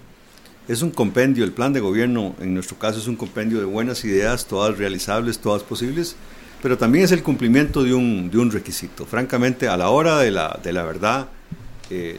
es 0.68 0.82
un 0.82 0.92
compendio, 0.92 1.44
el 1.44 1.52
plan 1.52 1.74
de 1.74 1.80
gobierno 1.80 2.36
en 2.40 2.54
nuestro 2.54 2.78
caso 2.78 3.00
es 3.00 3.08
un 3.08 3.16
compendio 3.16 3.60
de 3.60 3.66
buenas 3.66 4.06
ideas, 4.06 4.46
todas 4.48 4.78
realizables, 4.78 5.40
todas 5.40 5.64
posibles, 5.64 6.16
pero 6.62 6.78
también 6.78 7.06
es 7.06 7.12
el 7.12 7.24
cumplimiento 7.24 7.84
de 7.84 7.94
un, 7.94 8.30
de 8.30 8.38
un 8.38 8.52
requisito. 8.52 9.06
Francamente, 9.06 9.68
a 9.68 9.76
la 9.78 9.90
hora 9.90 10.20
de 10.20 10.32
la, 10.32 10.60
de 10.64 10.72
la 10.72 10.84
verdad, 10.84 11.28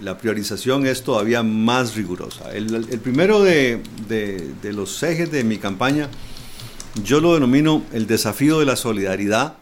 la 0.00 0.18
priorización 0.18 0.86
es 0.86 1.02
todavía 1.02 1.42
más 1.42 1.94
rigurosa. 1.94 2.52
El, 2.52 3.00
primero 3.00 3.42
de, 3.42 3.80
los 4.62 5.02
ejes 5.02 5.30
de 5.30 5.44
mi 5.44 5.58
campaña, 5.58 6.08
yo 7.04 7.20
lo 7.20 7.34
denomino 7.34 7.82
el 7.92 8.06
desafío 8.06 8.58
de 8.58 8.66
la 8.66 8.76
solidaridad, 8.76 9.54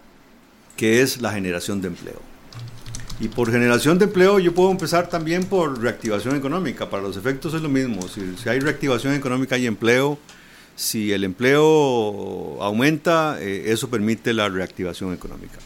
que 0.76 1.02
es 1.02 1.20
la 1.20 1.32
generación 1.32 1.80
de 1.80 1.88
empleo. 1.88 2.20
Y 3.20 3.28
por 3.28 3.52
generación 3.52 3.98
de 3.98 4.06
empleo 4.06 4.38
yo 4.38 4.54
puedo 4.54 4.70
empezar 4.70 5.08
también 5.08 5.44
por 5.44 5.80
reactivación 5.80 6.36
económica. 6.36 6.88
Para 6.88 7.02
los 7.02 7.16
efectos 7.16 7.52
es 7.52 7.60
lo 7.60 7.68
mismo. 7.68 8.08
Si, 8.08 8.36
si 8.42 8.48
hay 8.48 8.60
reactivación 8.60 9.14
económica 9.14 9.56
hay 9.56 9.66
empleo 9.66 10.18
si 10.80 11.12
el 11.12 11.24
empleo 11.24 12.56
aumenta, 12.62 13.36
eh, 13.38 13.64
eso 13.66 13.90
permite 13.90 14.32
la 14.32 14.48
reactivación 14.48 15.12
económica. 15.12 15.58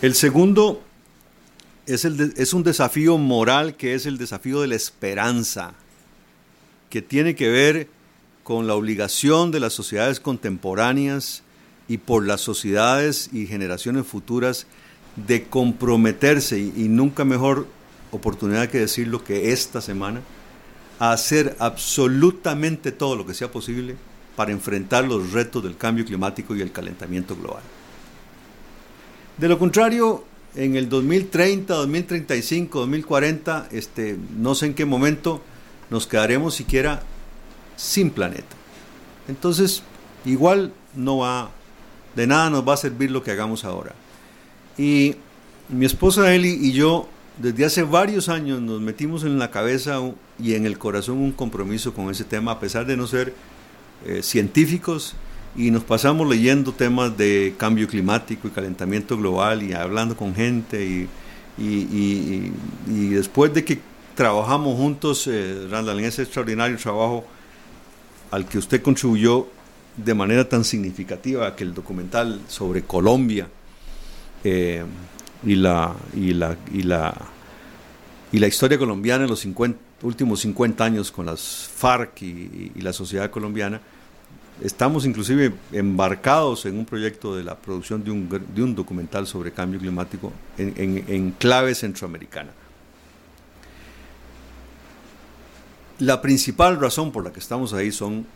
El 0.00 0.14
segundo 0.14 0.80
es, 1.88 2.52
un 2.52 2.62
desafío 2.62 3.16
moral 3.16 3.74
que 3.76 3.94
es 3.94 4.04
el 4.04 4.18
desafío 4.18 4.60
de 4.60 4.68
la 4.68 4.74
esperanza, 4.74 5.72
que 6.90 7.00
tiene 7.00 7.34
que 7.34 7.48
ver 7.48 7.88
con 8.44 8.66
la 8.66 8.74
obligación 8.74 9.50
de 9.50 9.60
las 9.60 9.72
sociedades 9.72 10.20
contemporáneas 10.20 11.42
y 11.88 11.96
por 11.96 12.26
las 12.26 12.42
sociedades 12.42 13.30
y 13.32 13.46
generaciones 13.46 14.06
futuras 14.06 14.66
de 15.16 15.44
comprometerse, 15.44 16.58
y, 16.58 16.72
y 16.76 16.88
nunca 16.88 17.24
mejor 17.24 17.66
oportunidad 18.10 18.68
que 18.68 18.78
decirlo 18.78 19.24
que 19.24 19.52
esta 19.52 19.80
semana, 19.80 20.20
a 20.98 21.12
hacer 21.12 21.56
absolutamente 21.58 22.92
todo 22.92 23.16
lo 23.16 23.24
que 23.24 23.34
sea 23.34 23.50
posible 23.50 23.96
para 24.36 24.52
enfrentar 24.52 25.04
los 25.04 25.32
retos 25.32 25.62
del 25.62 25.76
cambio 25.76 26.04
climático 26.04 26.54
y 26.54 26.60
el 26.60 26.70
calentamiento 26.70 27.34
global. 27.34 27.62
De 29.38 29.48
lo 29.48 29.58
contrario, 29.58 30.24
en 30.58 30.74
el 30.74 30.88
2030, 30.88 31.72
2035, 31.72 32.80
2040, 32.80 33.68
este, 33.70 34.18
no 34.36 34.56
sé 34.56 34.66
en 34.66 34.74
qué 34.74 34.84
momento 34.84 35.40
nos 35.88 36.08
quedaremos 36.08 36.56
siquiera 36.56 37.00
sin 37.76 38.10
planeta. 38.10 38.56
Entonces, 39.28 39.84
igual 40.24 40.72
no 40.96 41.18
va, 41.18 41.52
de 42.16 42.26
nada 42.26 42.50
nos 42.50 42.66
va 42.66 42.74
a 42.74 42.76
servir 42.76 43.12
lo 43.12 43.22
que 43.22 43.30
hagamos 43.30 43.64
ahora. 43.64 43.94
Y 44.76 45.14
mi 45.68 45.86
esposa 45.86 46.34
Eli 46.34 46.58
y 46.60 46.72
yo, 46.72 47.08
desde 47.40 47.64
hace 47.64 47.84
varios 47.84 48.28
años, 48.28 48.60
nos 48.60 48.80
metimos 48.80 49.22
en 49.22 49.38
la 49.38 49.52
cabeza 49.52 50.00
y 50.40 50.54
en 50.54 50.66
el 50.66 50.76
corazón 50.76 51.18
un 51.18 51.30
compromiso 51.30 51.94
con 51.94 52.10
ese 52.10 52.24
tema, 52.24 52.50
a 52.50 52.58
pesar 52.58 52.84
de 52.84 52.96
no 52.96 53.06
ser 53.06 53.32
eh, 54.04 54.24
científicos 54.24 55.14
y 55.56 55.70
nos 55.70 55.84
pasamos 55.84 56.28
leyendo 56.28 56.72
temas 56.72 57.16
de 57.16 57.54
cambio 57.56 57.88
climático 57.88 58.48
y 58.48 58.50
calentamiento 58.50 59.16
global 59.16 59.62
y 59.62 59.72
hablando 59.72 60.16
con 60.16 60.34
gente 60.34 60.84
y, 60.84 61.08
y, 61.58 62.52
después 63.10 63.52
de 63.52 63.64
que 63.64 63.80
trabajamos 64.14 64.76
juntos, 64.76 65.26
eh, 65.26 65.66
Randall, 65.70 65.98
en 65.98 66.04
ese 66.04 66.22
extraordinario 66.22 66.76
trabajo 66.76 67.24
al 68.30 68.46
que 68.46 68.58
usted 68.58 68.82
contribuyó 68.82 69.48
de 69.96 70.14
manera 70.14 70.48
tan 70.48 70.64
significativa 70.64 71.54
que 71.56 71.64
el 71.64 71.74
documental 71.74 72.40
sobre 72.48 72.82
Colombia 72.82 73.48
eh, 74.44 74.84
y, 75.44 75.54
la, 75.56 75.94
y, 76.14 76.32
la, 76.32 76.56
y, 76.72 76.82
la, 76.82 77.14
y 78.30 78.38
la 78.38 78.46
historia 78.46 78.78
colombiana 78.78 79.24
en 79.24 79.30
los 79.30 79.40
50, 79.40 79.78
últimos 80.02 80.40
50 80.40 80.84
años 80.84 81.10
con 81.10 81.26
las 81.26 81.68
FARC 81.74 82.22
y, 82.22 82.72
la 82.80 82.92
sociedad 82.92 83.30
colombiana, 83.30 83.80
estamos 84.62 85.06
inclusive 85.06 85.52
embarcados 85.72 86.66
en 86.66 86.78
un 86.78 86.84
proyecto 86.84 87.36
de 87.36 87.44
la 87.44 87.56
producción 87.56 88.02
de 88.02 88.10
un, 88.10 88.28
de 88.54 88.62
un 88.62 88.74
documental 88.74 89.26
sobre 89.26 89.52
cambio 89.52 89.80
climático 89.80 90.32
en, 90.56 91.04
en 91.06 91.30
clave 91.32 91.74
centroamericana. 91.74 92.50
La 95.98 96.22
principal 96.22 96.78
razón 96.80 97.10
por 97.10 97.24
la 97.24 97.32
que 97.32 97.40
estamos 97.40 97.72
ahí 97.72 97.90
son 97.90 98.26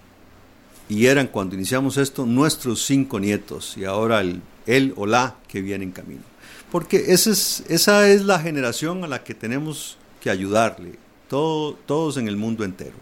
y 0.88 1.06
eran 1.06 1.28
cuando 1.28 1.54
iniciamos 1.54 1.96
esto 1.96 2.26
nuestros 2.26 2.84
cinco 2.84 3.20
nietos 3.20 3.76
y 3.76 3.84
ahora 3.84 4.20
el, 4.20 4.42
él 4.66 4.92
o 4.96 5.06
la 5.06 5.36
que 5.48 5.62
viene 5.62 5.84
en 5.84 5.92
camino. 5.92 6.22
Porque 6.70 7.12
esa 7.12 7.30
es, 7.30 7.64
esa 7.68 8.08
es 8.08 8.24
la 8.24 8.40
generación 8.40 9.04
a 9.04 9.08
la 9.08 9.22
que 9.22 9.34
tenemos 9.34 9.96
que 10.20 10.30
ayudarle, 10.30 10.98
todo, 11.28 11.74
todos 11.86 12.16
en 12.16 12.28
el 12.28 12.36
mundo 12.36 12.64
entero. 12.64 12.96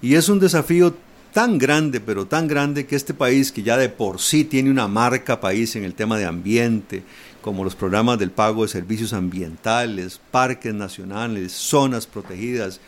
Y 0.00 0.14
es 0.14 0.28
un 0.28 0.38
desafío 0.38 0.94
tan 1.34 1.58
grande, 1.58 1.98
pero 2.00 2.26
tan 2.26 2.46
grande 2.46 2.86
que 2.86 2.94
este 2.94 3.12
país, 3.12 3.50
que 3.50 3.64
ya 3.64 3.76
de 3.76 3.88
por 3.88 4.20
sí 4.20 4.44
tiene 4.44 4.70
una 4.70 4.86
marca 4.86 5.40
país 5.40 5.74
en 5.74 5.82
el 5.82 5.92
tema 5.92 6.16
de 6.16 6.26
ambiente, 6.26 7.02
como 7.42 7.64
los 7.64 7.74
programas 7.74 8.20
del 8.20 8.30
pago 8.30 8.62
de 8.62 8.68
servicios 8.68 9.12
ambientales, 9.12 10.20
parques 10.30 10.72
nacionales, 10.72 11.50
zonas 11.50 12.06
protegidas, 12.06 12.80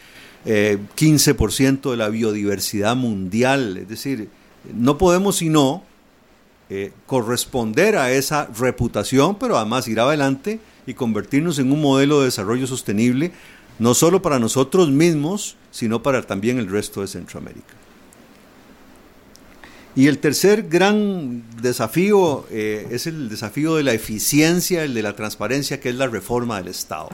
15% 0.45 1.89
eh, 1.89 1.91
de 1.91 1.97
la 1.97 2.09
biodiversidad 2.09 2.95
mundial. 2.95 3.79
Es 3.79 3.89
decir, 3.89 4.29
no 4.73 4.97
podemos 4.97 5.39
sino 5.39 5.83
eh, 6.71 6.93
corresponder 7.07 7.97
a 7.97 8.13
esa 8.13 8.47
reputación, 8.57 9.41
pero 9.41 9.57
además 9.57 9.89
ir 9.89 9.99
adelante 9.99 10.61
y 10.87 10.95
convertirnos 10.95 11.59
en 11.59 11.73
un 11.73 11.83
modelo 11.83 12.21
de 12.21 12.27
desarrollo 12.27 12.69
sostenible, 12.69 13.33
no 13.81 13.93
solo 13.93 14.23
para 14.23 14.39
nosotros 14.39 14.89
mismos, 14.89 15.57
sino 15.73 16.01
para 16.05 16.23
también 16.23 16.59
el 16.59 16.71
resto 16.71 17.01
de 17.01 17.09
Centroamérica. 17.09 17.86
Y 19.97 20.09
el 20.09 20.19
tercer 20.19 20.69
gran 20.69 21.43
desafío 21.63 22.47
eh, 22.51 22.87
es 22.91 23.07
el 23.07 23.29
desafío 23.31 23.77
de 23.77 23.83
la 23.83 23.95
eficiencia, 23.95 24.85
el 24.85 24.93
de 24.93 25.03
la 25.03 25.17
transparencia, 25.17 25.81
que 25.81 25.89
es 25.89 25.97
la 25.97 26.07
reforma 26.07 26.59
del 26.59 26.69
Estado. 26.69 27.09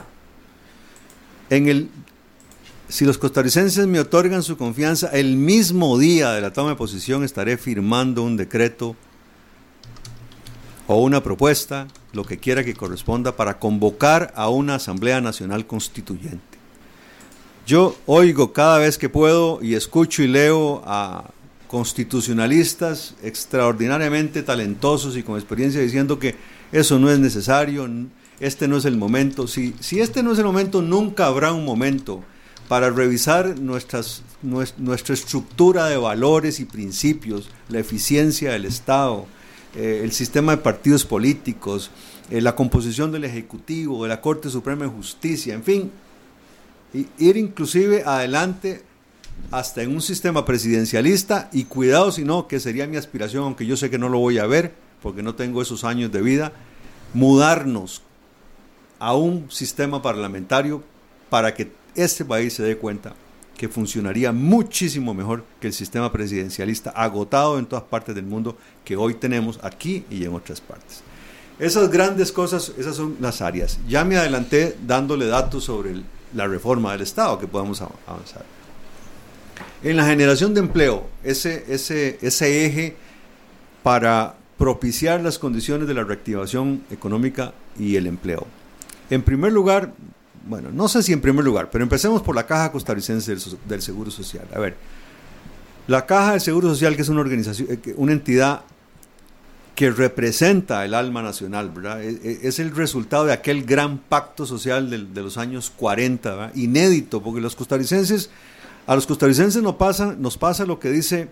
En 1.49 1.69
el 1.69 1.89
si 2.89 3.05
los 3.05 3.17
costarricenses 3.17 3.87
me 3.87 3.99
otorgan 3.99 4.43
su 4.43 4.55
confianza, 4.55 5.07
el 5.07 5.35
mismo 5.35 5.97
día 5.97 6.31
de 6.33 6.41
la 6.41 6.53
toma 6.53 6.69
de 6.69 6.75
posición 6.75 7.23
estaré 7.23 7.57
firmando 7.57 8.21
un 8.21 8.37
decreto 8.37 8.95
o 10.85 11.01
una 11.01 11.23
propuesta, 11.23 11.87
lo 12.11 12.23
que 12.23 12.37
quiera 12.37 12.63
que 12.63 12.75
corresponda, 12.75 13.35
para 13.35 13.57
convocar 13.57 14.31
a 14.35 14.49
una 14.49 14.75
Asamblea 14.75 15.21
Nacional 15.21 15.65
Constituyente. 15.65 16.59
Yo 17.65 17.95
oigo 18.05 18.53
cada 18.53 18.77
vez 18.77 18.99
que 18.99 19.09
puedo 19.09 19.59
y 19.63 19.73
escucho 19.73 20.21
y 20.21 20.27
leo 20.27 20.83
a 20.85 21.31
constitucionalistas 21.73 23.15
extraordinariamente 23.23 24.43
talentosos 24.43 25.17
y 25.17 25.23
con 25.23 25.37
experiencia 25.37 25.81
diciendo 25.81 26.19
que 26.19 26.35
eso 26.71 26.99
no 26.99 27.09
es 27.09 27.17
necesario, 27.17 27.89
este 28.39 28.67
no 28.67 28.77
es 28.77 28.85
el 28.85 28.95
momento. 28.95 29.47
Si, 29.47 29.73
si 29.79 29.99
este 29.99 30.21
no 30.21 30.33
es 30.33 30.37
el 30.37 30.45
momento, 30.45 30.83
nunca 30.83 31.25
habrá 31.25 31.51
un 31.51 31.65
momento 31.65 32.23
para 32.67 32.91
revisar 32.91 33.59
nuestras, 33.59 34.21
nuestra 34.43 35.15
estructura 35.15 35.87
de 35.87 35.97
valores 35.97 36.59
y 36.59 36.65
principios, 36.65 37.49
la 37.69 37.79
eficiencia 37.79 38.51
del 38.51 38.65
Estado, 38.65 39.25
eh, 39.75 40.01
el 40.03 40.11
sistema 40.11 40.55
de 40.55 40.61
partidos 40.61 41.05
políticos, 41.05 41.89
eh, 42.29 42.39
la 42.39 42.55
composición 42.55 43.11
del 43.11 43.23
Ejecutivo, 43.23 44.03
de 44.03 44.09
la 44.09 44.21
Corte 44.21 44.51
Suprema 44.51 44.83
de 44.83 44.91
Justicia, 44.91 45.55
en 45.55 45.63
fin, 45.63 45.91
ir 47.17 47.35
inclusive 47.35 48.03
adelante 48.05 48.83
hasta 49.51 49.83
en 49.83 49.93
un 49.93 50.01
sistema 50.01 50.45
presidencialista 50.45 51.49
y 51.51 51.65
cuidado 51.65 52.11
si 52.11 52.23
no, 52.23 52.47
que 52.47 52.59
sería 52.59 52.87
mi 52.87 52.97
aspiración, 52.97 53.43
aunque 53.43 53.65
yo 53.65 53.77
sé 53.77 53.89
que 53.89 53.99
no 53.99 54.09
lo 54.09 54.19
voy 54.19 54.39
a 54.39 54.47
ver 54.47 54.73
porque 55.01 55.21
no 55.21 55.35
tengo 55.35 55.61
esos 55.61 55.83
años 55.83 56.11
de 56.11 56.21
vida, 56.21 56.53
mudarnos 57.13 58.01
a 58.99 59.15
un 59.15 59.51
sistema 59.51 60.01
parlamentario 60.01 60.81
para 61.29 61.53
que 61.53 61.71
este 61.93 62.25
país 62.25 62.53
se 62.53 62.63
dé 62.63 62.77
cuenta 62.77 63.13
que 63.57 63.69
funcionaría 63.69 64.31
muchísimo 64.31 65.13
mejor 65.13 65.45
que 65.59 65.67
el 65.67 65.73
sistema 65.73 66.11
presidencialista 66.11 66.89
agotado 66.89 67.59
en 67.59 67.65
todas 67.65 67.83
partes 67.83 68.15
del 68.15 68.25
mundo 68.25 68.57
que 68.83 68.95
hoy 68.95 69.13
tenemos 69.13 69.59
aquí 69.61 70.05
y 70.09 70.23
en 70.23 70.33
otras 70.33 70.61
partes. 70.61 71.01
Esas 71.59 71.91
grandes 71.91 72.31
cosas, 72.31 72.73
esas 72.77 72.95
son 72.95 73.17
las 73.19 73.41
áreas. 73.41 73.79
Ya 73.87 74.03
me 74.03 74.17
adelanté 74.17 74.75
dándole 74.85 75.27
datos 75.27 75.65
sobre 75.65 76.01
la 76.33 76.47
reforma 76.47 76.93
del 76.93 77.01
Estado 77.01 77.37
que 77.37 77.47
podemos 77.47 77.81
avanzar. 77.81 78.43
En 79.83 79.97
la 79.97 80.05
generación 80.05 80.53
de 80.53 80.61
empleo, 80.61 81.07
ese, 81.23 81.65
ese, 81.67 82.17
ese 82.21 82.65
eje 82.65 82.95
para 83.83 84.35
propiciar 84.57 85.21
las 85.21 85.39
condiciones 85.39 85.87
de 85.87 85.93
la 85.93 86.03
reactivación 86.03 86.83
económica 86.89 87.53
y 87.77 87.95
el 87.95 88.07
empleo. 88.07 88.47
En 89.09 89.21
primer 89.21 89.51
lugar, 89.51 89.93
bueno, 90.47 90.69
no 90.71 90.87
sé 90.87 91.03
si 91.03 91.13
en 91.13 91.21
primer 91.21 91.43
lugar, 91.43 91.69
pero 91.71 91.83
empecemos 91.83 92.21
por 92.21 92.35
la 92.35 92.45
Caja 92.45 92.71
Costarricense 92.71 93.35
del, 93.65 93.81
Seguro 93.81 94.11
Social. 94.11 94.47
A 94.53 94.59
ver, 94.59 94.75
la 95.87 96.05
Caja 96.05 96.31
del 96.31 96.41
Seguro 96.41 96.69
Social, 96.69 96.95
que 96.95 97.01
es 97.01 97.09
una 97.09 97.21
organización, 97.21 97.67
eh, 97.71 97.93
una 97.97 98.13
entidad 98.13 98.61
que 99.75 99.89
representa 99.89 100.85
el 100.85 100.93
alma 100.93 101.21
nacional, 101.21 101.71
¿verdad? 101.71 102.03
E, 102.03 102.09
e, 102.23 102.47
es, 102.47 102.59
el 102.59 102.75
resultado 102.75 103.25
de 103.25 103.33
aquel 103.33 103.63
gran 103.63 103.97
pacto 103.97 104.45
social 104.45 104.89
de, 104.89 105.21
los 105.21 105.37
años 105.37 105.71
40, 105.75 106.51
inédito, 106.55 107.23
porque 107.23 107.41
los 107.41 107.55
costarricenses, 107.55 108.29
a 108.85 108.95
los 108.95 109.07
costarricenses 109.07 109.61
nos 109.63 109.75
pasa, 109.75 110.15
nos 110.17 110.37
pasa 110.37 110.65
lo 110.65 110.79
que 110.79 110.89
dice 110.89 111.29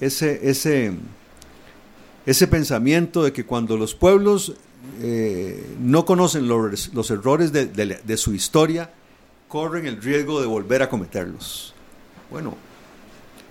ese, 0.00 0.48
ese, 0.48 0.92
ese 2.26 2.46
pensamiento 2.46 3.22
de 3.22 3.32
que 3.32 3.44
cuando 3.44 3.76
los 3.76 3.94
pueblos 3.94 4.54
eh, 5.02 5.76
no 5.78 6.04
conocen 6.04 6.48
los, 6.48 7.10
errores 7.10 7.52
de, 7.52 8.16
su 8.16 8.34
historia, 8.34 8.90
corren 9.48 9.86
el 9.86 10.00
riesgo 10.00 10.40
de 10.40 10.46
volver 10.46 10.82
a 10.82 10.88
cometerlos. 10.88 11.74
Bueno, 12.30 12.56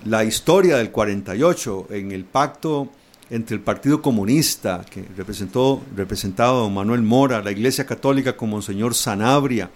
la 0.05 0.23
historia 0.23 0.77
del 0.77 0.91
48 0.91 1.88
en 1.91 2.11
el 2.11 2.25
pacto 2.25 2.89
entre 3.30 3.55
el 3.55 3.61
Partido 3.61 4.01
Comunista, 4.01 4.84
que 4.89 5.05
representó, 5.15 5.84
representado 5.95 6.65
a 6.65 6.69
Manuel 6.69 7.03
Mora, 7.03 7.43
la 7.43 7.51
Iglesia 7.51 7.86
Católica 7.86 8.36
con 8.36 8.49
Monseñor 8.49 8.95
Sanabria, 8.95 9.69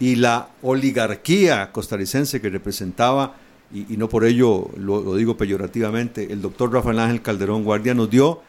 y 0.00 0.16
la 0.16 0.48
oligarquía 0.62 1.70
costarricense 1.70 2.40
que 2.40 2.48
representaba, 2.48 3.36
y, 3.72 3.96
no 3.96 4.08
por 4.08 4.24
ello 4.24 4.68
lo, 4.76 5.14
digo 5.14 5.36
peyorativamente, 5.36 6.32
el 6.32 6.42
doctor 6.42 6.72
Rafael 6.72 6.98
Ángel 6.98 7.22
Calderón 7.22 7.62
Guardia, 7.62 7.94
nos 7.94 8.10
dio 8.10 8.40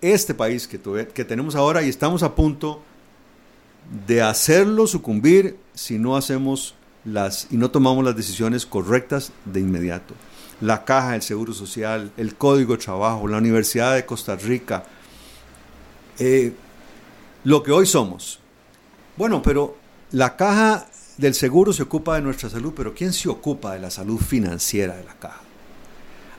este 0.00 0.34
país 0.34 0.66
que, 0.66 0.80
que 1.14 1.24
tenemos 1.24 1.54
ahora 1.54 1.82
y 1.82 1.88
estamos 1.88 2.24
a 2.24 2.34
punto 2.34 2.82
de 4.06 4.22
hacerlo 4.22 4.86
sucumbir 4.86 5.56
si 5.74 5.98
no 5.98 6.16
hacemos 6.16 6.74
las 7.04 7.48
y 7.50 7.58
no 7.58 7.70
tomamos 7.70 8.02
las 8.02 8.16
decisiones 8.16 8.64
correctas 8.66 9.30
de 9.44 9.60
inmediato. 9.60 10.14
La 10.60 10.84
caja 10.84 11.12
del 11.12 11.22
Seguro 11.22 11.52
Social, 11.52 12.10
el 12.16 12.34
Código 12.34 12.76
de 12.76 12.82
Trabajo, 12.82 13.28
la 13.28 13.36
Universidad 13.36 13.94
de 13.94 14.06
Costa 14.06 14.36
Rica, 14.36 14.84
eh, 16.18 16.54
lo 17.44 17.62
que 17.62 17.72
hoy 17.72 17.86
somos. 17.86 18.40
Bueno, 19.16 19.42
pero 19.42 19.76
la 20.12 20.36
caja 20.36 20.86
del 21.16 21.34
seguro 21.34 21.72
se 21.72 21.82
ocupa 21.82 22.16
de 22.16 22.22
nuestra 22.22 22.50
salud, 22.50 22.72
pero 22.74 22.94
¿quién 22.94 23.12
se 23.12 23.28
ocupa 23.28 23.74
de 23.74 23.80
la 23.80 23.90
salud 23.90 24.18
financiera 24.18 24.96
de 24.96 25.04
la 25.04 25.14
caja? 25.14 25.40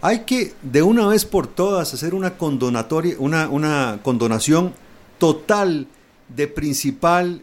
Hay 0.02 0.20
que 0.20 0.54
de 0.62 0.82
una 0.82 1.08
vez 1.08 1.26
por 1.26 1.48
todas 1.48 1.94
hacer 1.94 2.14
una 2.14 2.38
condonatoria, 2.38 3.16
una, 3.18 4.00
condonación 4.04 4.74
total 5.18 5.88
de 6.28 6.48
principal 6.48 7.42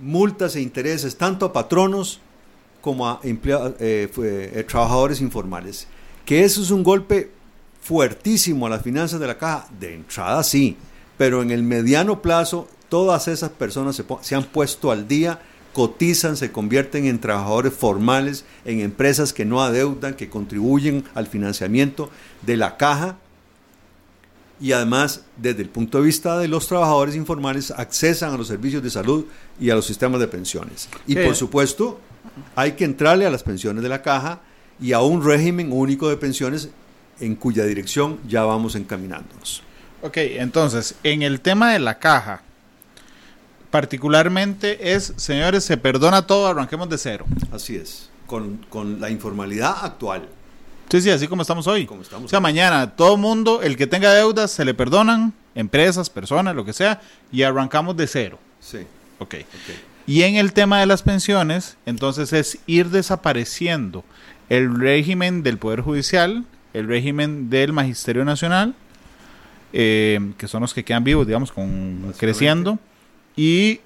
multas 0.00 0.56
e 0.56 0.60
intereses, 0.60 1.16
tanto 1.16 1.46
a 1.46 1.52
patronos 1.52 2.20
como 2.80 3.08
a 3.08 3.20
eh, 3.22 3.36
eh, 3.78 4.64
trabajadores 4.68 5.20
informales. 5.20 5.86
Que 6.24 6.44
eso 6.44 6.60
es 6.60 6.70
un 6.70 6.82
golpe 6.82 7.30
fuertísimo 7.80 8.66
a 8.66 8.70
las 8.70 8.82
finanzas 8.82 9.20
de 9.20 9.26
la 9.26 9.38
caja, 9.38 9.66
de 9.78 9.94
entrada 9.94 10.42
sí, 10.42 10.76
pero 11.16 11.42
en 11.42 11.50
el 11.50 11.62
mediano 11.62 12.20
plazo 12.20 12.68
todas 12.88 13.28
esas 13.28 13.50
personas 13.50 14.02
se 14.20 14.34
han 14.34 14.44
puesto 14.44 14.90
al 14.90 15.08
día 15.08 15.40
cotizan, 15.72 16.36
se 16.36 16.52
convierten 16.52 17.06
en 17.06 17.20
trabajadores 17.20 17.72
formales, 17.72 18.44
en 18.64 18.80
empresas 18.80 19.32
que 19.32 19.44
no 19.44 19.62
adeudan, 19.62 20.14
que 20.14 20.28
contribuyen 20.28 21.04
al 21.14 21.26
financiamiento 21.26 22.10
de 22.42 22.56
la 22.56 22.76
caja 22.76 23.16
y 24.62 24.70
además, 24.70 25.24
desde 25.36 25.62
el 25.62 25.68
punto 25.68 25.98
de 25.98 26.04
vista 26.04 26.38
de 26.38 26.46
los 26.46 26.68
trabajadores 26.68 27.16
informales, 27.16 27.72
accesan 27.72 28.32
a 28.32 28.36
los 28.36 28.46
servicios 28.46 28.80
de 28.80 28.90
salud 28.90 29.24
y 29.58 29.70
a 29.70 29.74
los 29.74 29.84
sistemas 29.84 30.20
de 30.20 30.28
pensiones. 30.28 30.88
Y 31.04 31.16
por 31.16 31.34
supuesto, 31.34 32.00
hay 32.54 32.72
que 32.72 32.84
entrarle 32.84 33.26
a 33.26 33.30
las 33.30 33.42
pensiones 33.42 33.82
de 33.82 33.88
la 33.88 34.02
caja 34.02 34.40
y 34.80 34.92
a 34.92 35.00
un 35.00 35.24
régimen 35.24 35.72
único 35.72 36.08
de 36.08 36.16
pensiones 36.16 36.68
en 37.18 37.34
cuya 37.34 37.64
dirección 37.64 38.20
ya 38.28 38.44
vamos 38.44 38.76
encaminándonos. 38.76 39.64
Ok, 40.00 40.18
entonces, 40.18 40.94
en 41.02 41.22
el 41.22 41.40
tema 41.40 41.72
de 41.72 41.80
la 41.80 41.98
caja, 41.98 42.42
particularmente 43.72 44.92
es, 44.92 45.14
señores, 45.16 45.64
se 45.64 45.78
perdona 45.78 46.26
todo, 46.26 46.46
arranquemos 46.46 46.90
de 46.90 46.98
cero. 46.98 47.24
Así 47.50 47.74
es, 47.74 48.10
con, 48.26 48.58
con 48.68 49.00
la 49.00 49.10
informalidad 49.10 49.74
actual. 49.82 50.28
Sí, 50.90 51.00
sí, 51.00 51.08
así 51.08 51.26
como 51.26 51.40
estamos 51.40 51.66
hoy. 51.66 51.88
o 51.90 52.28
sea, 52.28 52.38
mañana 52.38 52.90
todo 52.90 53.16
mundo, 53.16 53.62
el 53.62 53.78
que 53.78 53.86
tenga 53.86 54.12
deudas, 54.12 54.50
se 54.50 54.66
le 54.66 54.74
perdonan, 54.74 55.32
empresas, 55.54 56.10
personas, 56.10 56.54
lo 56.54 56.66
que 56.66 56.74
sea, 56.74 57.00
y 57.32 57.42
arrancamos 57.44 57.96
de 57.96 58.06
cero. 58.06 58.38
Sí. 58.60 58.80
Ok. 59.18 59.36
Y 60.06 60.22
en 60.24 60.34
el 60.34 60.52
tema 60.52 60.80
de 60.80 60.86
las 60.86 61.02
pensiones, 61.02 61.78
entonces 61.86 62.34
es 62.34 62.58
ir 62.66 62.90
desapareciendo 62.90 64.04
el 64.50 64.78
régimen 64.78 65.42
del 65.42 65.56
Poder 65.56 65.80
Judicial, 65.80 66.44
el 66.74 66.88
régimen 66.88 67.48
del 67.48 67.72
Magisterio 67.72 68.26
Nacional, 68.26 68.74
eh, 69.72 70.20
que 70.36 70.46
son 70.46 70.60
los 70.60 70.74
que 70.74 70.84
quedan 70.84 71.04
vivos, 71.04 71.26
digamos, 71.26 71.52
con, 71.52 72.12
creciendo, 72.18 72.78
y 73.36 73.80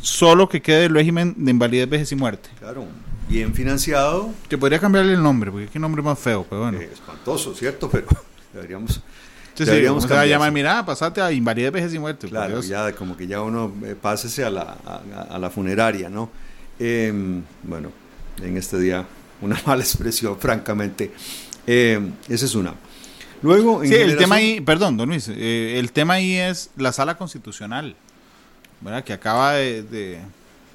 solo 0.00 0.48
que 0.48 0.60
quede 0.62 0.86
el 0.86 0.94
régimen 0.94 1.34
de 1.36 1.50
invalidez, 1.50 1.88
vejez 1.88 2.12
y 2.12 2.16
muerte. 2.16 2.50
Claro, 2.58 2.86
bien 3.28 3.54
financiado. 3.54 4.30
Que 4.48 4.58
podría 4.58 4.78
cambiarle 4.78 5.14
el 5.14 5.22
nombre, 5.22 5.50
porque 5.50 5.68
qué 5.68 5.78
nombre 5.78 6.02
más 6.02 6.18
feo, 6.18 6.46
pero 6.48 6.62
bueno. 6.62 6.80
Eh, 6.80 6.90
espantoso, 6.92 7.54
¿cierto? 7.54 7.90
Pero 7.90 8.06
deberíamos... 8.52 9.00
Sí, 9.54 9.64
deberíamos 9.66 10.04
sí, 10.04 10.12
a 10.12 10.24
llamar, 10.24 10.50
mira, 10.50 10.84
pasate 10.86 11.20
a 11.20 11.30
invalidez, 11.30 11.70
vejez 11.70 11.92
y 11.92 11.98
muerte. 11.98 12.26
Claro, 12.26 12.62
ya 12.62 12.90
como 12.92 13.18
que 13.18 13.26
ya 13.26 13.42
uno 13.42 13.70
eh, 13.84 13.94
pásese 14.00 14.44
a 14.44 14.50
la, 14.50 14.62
a, 15.28 15.38
la 15.38 15.50
funeraria, 15.50 16.08
¿no? 16.08 16.30
Em, 16.78 17.42
bueno, 17.62 17.90
en 18.42 18.56
este 18.56 18.80
día 18.80 19.04
una 19.42 19.60
mala 19.66 19.82
expresión, 19.82 20.38
francamente. 20.38 21.12
Em, 21.66 22.12
esa 22.30 22.46
es 22.46 22.54
una. 22.54 22.74
Luego, 23.42 23.82
en 23.82 23.90
sí, 23.90 23.94
el 23.94 24.16
tema 24.16 24.36
ahí, 24.36 24.60
perdón, 24.62 24.96
don 24.96 25.10
Luis, 25.10 25.28
eh, 25.28 25.78
el 25.78 25.92
tema 25.92 26.14
ahí 26.14 26.36
es 26.36 26.70
la 26.76 26.92
sala 26.92 27.18
constitucional, 27.18 27.94
¿verdad? 28.82 29.04
Que 29.04 29.12
acaba 29.12 29.54
de 29.54 30.20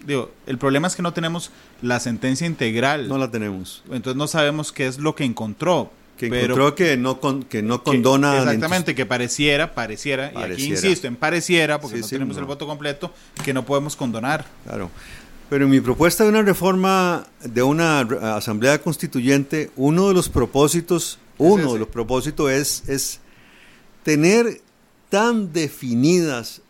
digo, 0.08 0.32
el 0.46 0.58
problema 0.58 0.88
es 0.88 0.96
que 0.96 1.02
no 1.02 1.14
tenemos 1.14 1.52
la 1.82 2.00
sentencia 2.00 2.48
integral. 2.48 3.08
No 3.08 3.18
la 3.18 3.30
tenemos. 3.30 3.84
Entonces 3.92 4.16
no 4.16 4.28
sabemos 4.28 4.72
qué 4.72 4.88
es 4.88 4.98
lo 4.98 5.16
que 5.16 5.24
encontró. 5.24 5.92
Que 6.18 6.28
encontró 6.28 6.74
que 6.74 6.98
no, 6.98 7.20
que 7.48 7.62
no 7.62 7.84
condona. 7.84 8.40
exactamente, 8.40 8.96
que 8.96 9.06
pareciera, 9.06 9.76
pareciera, 9.76 10.32
y 10.34 10.52
aquí 10.52 10.66
insisto 10.66 11.06
en 11.06 11.16
pareciera, 11.16 11.80
porque 11.80 12.00
no 12.00 12.08
tenemos 12.08 12.38
el 12.38 12.46
voto 12.46 12.66
completo, 12.66 13.14
que 13.44 13.54
no 13.54 13.64
podemos 13.64 13.96
condonar. 13.96 14.46
Claro. 14.66 14.90
Pero 15.48 15.66
en 15.66 15.72
mi 15.72 15.80
propuesta 15.80 16.24
de 16.24 16.32
una 16.32 16.42
reforma 16.42 17.28
de 17.44 17.62
una 17.62 18.00
asamblea 18.36 18.82
constituyente, 18.82 19.70
uno 19.76 20.08
de 20.08 20.16
los 20.16 20.28
propósitos, 20.28 21.20
uno 21.38 21.74
de 21.74 21.80
los 21.80 21.88
propósitos 21.88 22.50
es, 22.50 22.90
es 22.90 23.20
tener 24.02 24.62
tan 25.10 25.54
definidas 25.54 26.62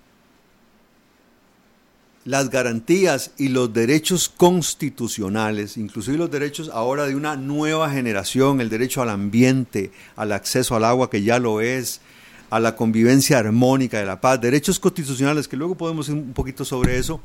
las 2.28 2.49
garantías 2.49 3.32
y 3.38 3.47
los 3.47 3.71
derechos 3.71 4.28
constitucionales, 4.28 5.78
inclusive 5.78 6.17
los 6.17 6.30
derechos 6.30 6.69
ahora 6.73 7.05
de 7.05 7.15
una 7.15 7.38
nueva 7.38 7.89
generación, 7.89 8.59
el 8.59 8.67
derecho 8.67 9.01
al 9.01 9.11
ambiente, 9.11 9.91
al 10.17 10.34
acceso 10.34 10.75
al 10.75 10.84
agua 10.84 11.09
que 11.09 11.23
ya 11.23 11.39
lo 11.39 11.61
es, 11.61 12.01
a 12.49 12.59
la 12.59 12.75
convivencia 12.75 13.39
armónica 13.39 13.99
de 13.99 14.05
la 14.05 14.19
paz, 14.19 14.41
derechos 14.41 14.78
constitucionales, 14.78 15.47
que 15.47 15.55
luego 15.55 15.75
podemos 15.75 16.09
ir 16.09 16.15
un 16.15 16.34
poquito 16.34 16.65
sobre 16.65 16.97
eso, 16.97 17.21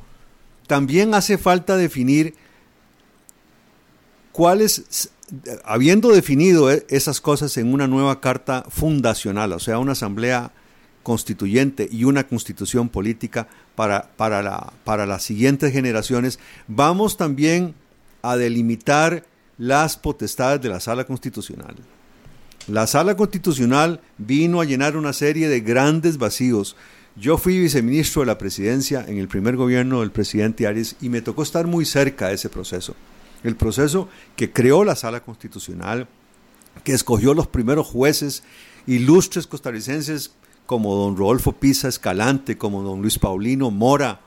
también 0.69 1.15
hace 1.15 1.37
falta 1.37 1.77
definir 1.77 2.37
cuáles, 4.31 5.11
habiendo 5.65 6.11
definido 6.11 6.71
e, 6.71 6.87
esas 6.89 7.21
cosas 7.21 7.57
en 7.57 7.75
una 7.75 7.89
nueva 7.89 8.21
carta 8.21 8.67
fundacional, 8.69 9.53
o 9.53 9.59
sea, 9.59 9.81
una 9.81 9.93
asamblea 9.93 10.53
constituyente 11.03 11.89
y 11.91 12.05
una 12.05 12.29
constitución 12.29 12.89
política 12.89 13.49
para, 13.75 14.11
para, 14.17 14.43
la, 14.43 14.73
para 14.85 15.07
las 15.07 15.23
siguientes 15.23 15.73
generaciones, 15.73 16.39
vamos 16.69 17.17
también 17.17 17.75
a 18.23 18.37
delimitar 18.37 19.25
las 19.59 19.97
potestades 19.97 20.61
de 20.61 20.69
la 20.69 20.81
sala 20.81 21.05
constitucional. 21.05 21.75
La 22.69 22.87
sala 22.87 23.17
constitucional 23.17 24.01
vino 24.19 24.61
a 24.61 24.65
llenar 24.65 24.97
una 24.97 25.13
serie 25.13 25.49
de 25.49 25.61
grandes 25.61 26.17
vacíos. 26.17 26.77
Yo 27.17 27.37
fui 27.37 27.59
viceministro 27.59 28.23
de 28.23 28.27
la 28.27 28.39
presidencia 28.39 29.05
en 29.07 29.19
el 29.19 29.29
primer 29.29 29.57
gobierno 29.57 30.01
del 30.01 30.13
presidente 30.13 30.67
Arias 30.67 30.97
y 31.01 31.09
me 31.09 31.23
tocó 31.23 31.43
estar 31.43 31.67
muy 31.67 31.85
cerca 31.85 32.29
de 32.29 32.35
ese 32.35 32.49
proceso. 32.49 32.95
El 33.43 33.57
proceso 33.57 34.09
que 34.37 34.53
creó 34.53 34.85
la 34.85 34.95
sala 34.95 35.21
constitucional, 35.21 36.07
que 36.85 36.93
escogió 36.93 37.35
los 37.35 37.49
primeros 37.49 37.87
jueces 37.89 38.45
ilustres 38.87 39.47
costarricenses 39.47 40.33
como 40.73 40.95
don 40.97 41.19
Rodolfo 41.19 41.53
Pisa 41.53 41.89
Escalante, 41.89 42.57
como 42.57 42.83
don 42.83 43.03
Luis 43.03 43.19
Paulino 43.19 43.71
Mora 43.71 44.21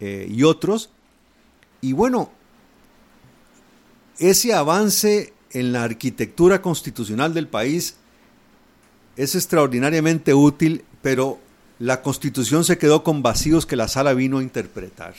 eh, 0.00 0.26
y 0.30 0.44
otros. 0.44 0.88
Y 1.82 1.92
bueno, 1.92 2.30
ese 4.18 4.54
avance 4.54 5.34
en 5.50 5.74
la 5.74 5.84
arquitectura 5.84 6.62
constitucional 6.62 7.34
del 7.34 7.48
país 7.48 7.96
es 9.14 9.34
extraordinariamente 9.34 10.32
útil, 10.32 10.86
pero 11.02 11.38
la 11.78 12.00
constitución 12.00 12.64
se 12.64 12.78
quedó 12.78 13.04
con 13.04 13.22
vacíos 13.22 13.66
que 13.66 13.76
la 13.76 13.86
sala 13.86 14.14
vino 14.14 14.38
a 14.38 14.42
interpretar. 14.42 15.12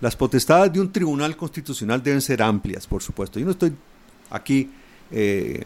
Las 0.00 0.16
potestades 0.16 0.72
de 0.72 0.80
un 0.80 0.92
tribunal 0.92 1.36
constitucional 1.36 2.02
deben 2.02 2.22
ser 2.22 2.40
amplias, 2.42 2.86
por 2.86 3.02
supuesto. 3.02 3.38
Yo 3.38 3.44
no 3.44 3.52
estoy 3.52 3.74
aquí 4.30 4.70
eh, 5.10 5.62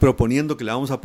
proponiendo 0.00 0.56
que 0.56 0.64
le 0.64 0.72
vamos 0.72 0.90
a, 0.90 1.00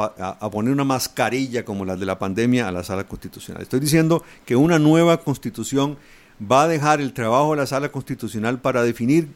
poner 0.50 0.72
una 0.72 0.86
mascarilla 0.86 1.66
como 1.66 1.84
la 1.84 1.98
de 1.98 2.06
la 2.06 2.18
pandemia 2.18 2.68
a 2.68 2.72
la 2.72 2.82
sala 2.82 3.04
constitucional. 3.04 3.62
Estoy 3.62 3.82
diciendo 3.82 4.24
que 4.46 4.56
una 4.56 4.80
nueva 4.80 5.18
constitución 5.18 5.98
va 6.42 6.64
a 6.64 6.68
dejar 6.68 7.02
el 7.02 7.14
trabajo 7.14 7.52
de 7.52 7.58
la 7.58 7.68
sala 7.68 7.92
constitucional 7.92 8.60
para 8.60 8.84
definir 8.84 9.28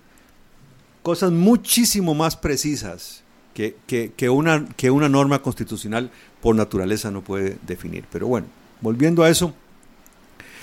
cosas 1.03 1.32
muchísimo 1.32 2.16
más 2.16 2.38
precisas 2.38 3.22
que, 3.53 3.76
que, 4.16 4.30
una, 4.30 4.66
que 4.78 4.89
una 4.89 5.10
norma 5.10 5.41
constitucional 5.41 6.10
por 6.41 6.55
naturaleza 6.55 7.12
no 7.12 7.22
puede 7.22 7.57
definir. 7.68 8.05
Pero 8.10 8.28
bueno, 8.28 8.47
volviendo 8.80 9.24
a 9.24 9.30
eso, 9.30 9.53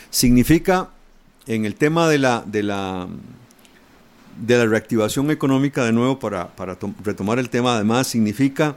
significa 0.08 0.88
en 1.46 1.66
el 1.66 1.74
tema 1.74 2.08
de 2.08 2.18
la, 2.18 2.42
de 2.46 2.62
la, 2.62 3.08
de 4.40 4.58
la 4.58 4.66
reactivación 4.66 5.30
económica, 5.30 5.84
de 5.84 5.92
nuevo, 5.92 6.18
para, 6.18 6.54
para 6.54 6.76
retomar 7.02 7.38
el 7.38 7.50
tema, 7.50 7.74
además, 7.74 8.06
significa 8.06 8.76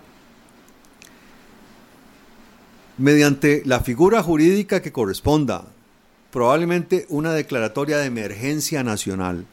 mediante 2.97 3.61
la 3.65 3.79
figura 3.79 4.21
jurídica 4.21 4.81
que 4.81 4.91
corresponda, 4.91 5.65
probablemente 6.31 7.05
una 7.09 7.33
declaratoria 7.33 7.97
de 7.97 8.05
emergencia 8.05 8.83
nacional, 8.83 9.45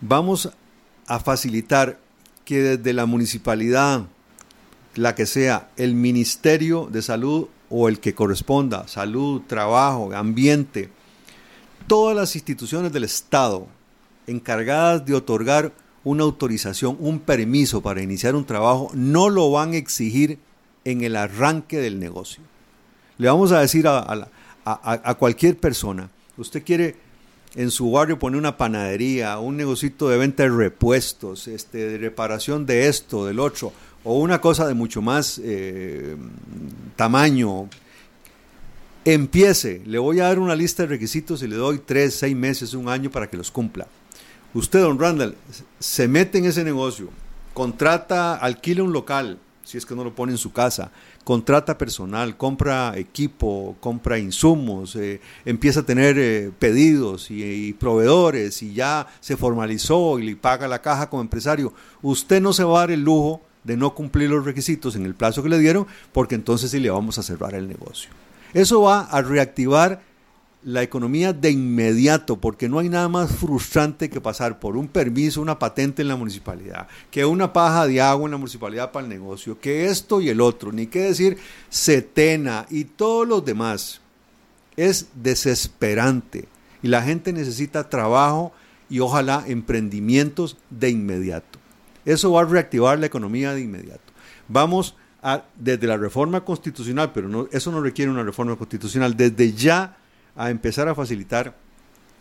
vamos 0.00 0.50
a 1.06 1.20
facilitar 1.20 1.98
que 2.44 2.60
desde 2.60 2.92
la 2.92 3.06
municipalidad, 3.06 4.06
la 4.94 5.14
que 5.14 5.26
sea, 5.26 5.70
el 5.76 5.94
Ministerio 5.94 6.88
de 6.90 7.00
Salud 7.00 7.48
o 7.70 7.88
el 7.88 8.00
que 8.00 8.14
corresponda, 8.14 8.88
salud, 8.88 9.42
trabajo, 9.46 10.12
ambiente, 10.12 10.90
todas 11.86 12.16
las 12.16 12.34
instituciones 12.34 12.92
del 12.92 13.04
Estado 13.04 13.66
encargadas 14.26 15.04
de 15.04 15.14
otorgar 15.14 15.72
una 16.04 16.24
autorización, 16.24 16.96
un 17.00 17.20
permiso 17.20 17.80
para 17.80 18.02
iniciar 18.02 18.34
un 18.34 18.44
trabajo, 18.44 18.90
no 18.94 19.28
lo 19.30 19.50
van 19.50 19.72
a 19.72 19.76
exigir 19.76 20.38
en 20.84 21.02
el 21.02 21.16
arranque 21.16 21.78
del 21.78 21.98
negocio. 21.98 22.42
Le 23.18 23.28
vamos 23.28 23.52
a 23.52 23.60
decir 23.60 23.86
a, 23.86 25.16
cualquier 25.18 25.56
persona, 25.56 26.10
usted 26.36 26.64
quiere 26.64 26.96
en 27.54 27.70
su 27.70 27.90
barrio 27.90 28.18
poner 28.18 28.38
una 28.38 28.56
panadería, 28.56 29.38
un 29.38 29.56
negocito 29.56 30.08
de 30.08 30.16
venta 30.16 30.42
de 30.42 30.48
repuestos, 30.48 31.46
este, 31.46 31.78
de 31.86 31.98
reparación 31.98 32.64
de 32.66 32.88
esto, 32.88 33.26
del 33.26 33.38
otro, 33.38 33.72
o 34.04 34.18
una 34.18 34.40
cosa 34.40 34.66
de 34.66 34.74
mucho 34.74 35.02
más 35.02 35.40
eh, 35.44 36.16
tamaño, 36.96 37.68
empiece, 39.04 39.82
le 39.84 39.98
voy 39.98 40.20
a 40.20 40.24
dar 40.24 40.38
una 40.38 40.56
lista 40.56 40.84
de 40.84 40.88
requisitos 40.88 41.42
y 41.42 41.48
le 41.48 41.56
doy 41.56 41.80
tres, 41.84 42.14
seis 42.14 42.34
meses, 42.34 42.74
un 42.74 42.88
año 42.88 43.10
para 43.10 43.28
que 43.28 43.36
los 43.36 43.50
cumpla. 43.50 43.86
Usted, 44.54 44.80
don 44.80 44.98
Randall, 44.98 45.34
se 45.78 46.08
mete 46.08 46.38
en 46.38 46.44
ese 46.44 46.62
negocio, 46.62 47.08
contrata, 47.54 48.34
alquila 48.34 48.82
un 48.82 48.92
local, 48.92 49.38
si 49.64 49.78
es 49.78 49.86
que 49.86 49.94
no 49.94 50.04
lo 50.04 50.14
pone 50.14 50.32
en 50.32 50.38
su 50.38 50.52
casa, 50.52 50.90
contrata 51.24 51.78
personal, 51.78 52.36
compra 52.36 52.92
equipo, 52.98 53.76
compra 53.80 54.18
insumos, 54.18 54.94
eh, 54.96 55.20
empieza 55.46 55.80
a 55.80 55.84
tener 55.84 56.18
eh, 56.18 56.50
pedidos 56.58 57.30
y, 57.30 57.72
proveedores 57.72 58.62
y 58.62 58.74
ya 58.74 59.06
se 59.20 59.38
formalizó 59.38 60.18
y 60.18 60.24
le 60.24 60.36
paga 60.36 60.68
la 60.68 60.82
caja 60.82 61.08
como 61.08 61.22
empresario, 61.22 61.72
usted 62.02 62.42
no 62.42 62.52
se 62.52 62.64
va 62.64 62.78
a 62.78 62.80
dar 62.80 62.90
el 62.90 63.00
lujo 63.00 63.40
de 63.64 63.76
no 63.78 63.94
cumplir 63.94 64.28
los 64.28 64.44
requisitos 64.44 64.96
en 64.96 65.06
el 65.06 65.14
plazo 65.14 65.42
que 65.42 65.48
le 65.48 65.58
dieron, 65.58 65.86
porque 66.12 66.34
entonces 66.34 66.70
sí 66.70 66.78
le 66.80 66.90
vamos 66.90 67.16
a 67.18 67.22
cerrar 67.22 67.54
el 67.54 67.68
negocio. 67.68 68.10
Eso 68.52 68.82
va 68.82 69.02
a 69.02 69.22
reactivar 69.22 70.02
la 70.64 70.82
economía 70.82 71.32
de 71.32 71.50
inmediato, 71.50 72.40
porque 72.40 72.68
no 72.68 72.78
hay 72.78 72.88
nada 72.88 73.08
más 73.08 73.32
frustrante 73.32 74.08
que 74.08 74.20
pasar 74.20 74.60
por 74.60 74.76
un 74.76 74.86
permiso, 74.86 75.40
una 75.40 75.58
patente 75.58 76.02
en 76.02 76.08
la 76.08 76.16
municipalidad, 76.16 76.86
que 77.10 77.24
una 77.24 77.52
paja 77.52 77.86
de 77.86 78.00
agua 78.00 78.26
en 78.26 78.32
la 78.32 78.36
municipalidad 78.36 78.92
para 78.92 79.04
el 79.04 79.10
negocio, 79.10 79.58
que 79.58 79.86
esto 79.86 80.20
y 80.20 80.28
el 80.28 80.40
otro, 80.40 80.72
ni 80.72 80.86
qué 80.86 81.00
decir 81.00 81.38
Setena 81.68 82.66
y 82.70 82.84
todos 82.84 83.26
los 83.26 83.44
demás. 83.44 84.00
Es 84.76 85.08
desesperante 85.14 86.48
y 86.82 86.88
la 86.88 87.02
gente 87.02 87.32
necesita 87.32 87.88
trabajo 87.88 88.52
y 88.88 89.00
ojalá 89.00 89.44
emprendimientos 89.46 90.56
de 90.70 90.90
inmediato. 90.90 91.58
Eso 92.04 92.32
va 92.32 92.42
a 92.42 92.44
reactivar 92.44 92.98
la 92.98 93.06
economía 93.06 93.52
de 93.52 93.60
inmediato. 93.60 94.12
Vamos 94.48 94.96
a, 95.22 95.44
desde 95.56 95.86
la 95.86 95.96
reforma 95.96 96.44
constitucional, 96.44 97.12
pero 97.12 97.48
eso 97.52 97.70
no 97.70 97.80
requiere 97.80 98.10
una 98.10 98.24
reforma 98.24 98.56
constitucional, 98.56 99.16
desde 99.16 99.52
ya 99.52 99.96
a 100.36 100.50
empezar 100.50 100.88
a 100.88 100.94
facilitar 100.94 101.54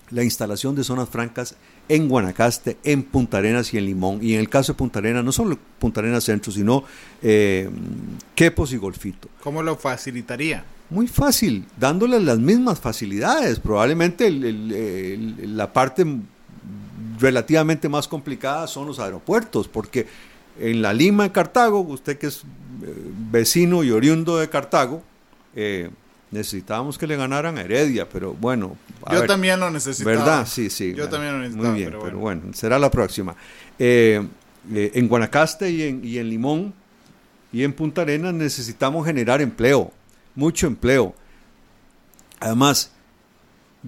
la 0.10 0.24
instalación 0.24 0.76
de 0.76 0.84
zonas 0.84 1.10
francas 1.10 1.56
en 1.88 2.08
Guanacaste, 2.08 2.78
en 2.84 3.04
Punta 3.04 3.38
Arenas 3.38 3.74
y 3.74 3.78
en 3.78 3.86
Limón. 3.86 4.20
Y 4.22 4.34
en 4.34 4.40
el 4.40 4.50
caso 4.50 4.74
de 4.74 4.78
Punta 4.78 5.00
Arenas, 5.00 5.24
no 5.24 5.32
solo 5.32 5.58
Punta 5.80 6.02
Arenas 6.02 6.24
Centro, 6.24 6.52
sino 6.52 6.84
eh, 7.22 7.70
Quepos 8.36 8.74
y 8.74 8.78
Golfito. 8.78 9.30
¿Cómo 9.42 9.64
lo 9.64 9.76
facilitaría? 9.76 10.64
Muy 10.90 11.08
fácil, 11.08 11.66
dándoles 11.78 12.22
las 12.24 12.38
mismas 12.38 12.80
facilidades. 12.80 13.60
Probablemente 13.60 14.30
la 14.30 15.72
parte 15.72 16.06
relativamente 17.20 17.88
más 17.88 18.08
complicada 18.08 18.68
son 18.68 18.88
los 18.88 19.00
aeropuertos, 19.00 19.68
porque 19.68 20.08
en 20.60 20.82
la 20.82 20.94
Lima 20.94 21.24
de 21.24 21.32
Cartago, 21.32 21.80
usted 21.80 22.18
que 22.18 22.28
es 22.28 22.40
eh, 22.40 22.94
vecino 23.32 23.84
y 23.84 23.92
oriundo 23.92 24.38
de 24.38 24.50
Cartago, 24.50 25.02
eh, 25.56 25.90
necesitábamos 26.32 26.98
que 26.98 27.06
le 27.06 27.18
ganaran 27.18 27.58
a 27.58 27.62
Heredia, 27.62 28.08
pero 28.08 28.34
bueno. 28.34 28.78
Yo 29.12 29.26
también 29.26 29.60
lo 29.60 29.70
necesitaba. 29.70 30.16
¿Verdad? 30.16 30.48
Sí, 30.50 30.70
sí. 30.70 30.94
Yo 30.96 31.10
también 31.10 31.34
lo 31.34 31.40
necesitaba. 31.40 31.70
Muy 31.70 31.80
bien, 31.80 31.98
pero 32.02 32.18
bueno, 32.18 32.42
será 32.54 32.80
la 32.80 32.90
próxima. 32.90 33.36
Eh, 33.78 34.26
eh, 34.74 34.92
en 34.96 35.08
Guanacaste 35.08 35.70
y 35.70 35.84
en, 35.84 36.06
y 36.06 36.18
en 36.18 36.30
Limón 36.30 36.74
y 37.52 37.64
en 37.64 37.74
Punta 37.74 38.04
Arenas 38.04 38.34
necesitamos 38.34 39.06
generar 39.06 39.42
empleo, 39.42 39.92
mucho 40.36 40.68
empleo. 40.68 41.14
Además, 42.40 42.92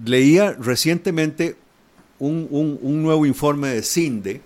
leía 0.04 0.52
recientemente 0.52 1.56
un, 2.18 2.46
un, 2.50 3.02
nuevo 3.02 3.26
informe 3.26 3.68
de 3.68 3.82
CINDE 3.82 4.42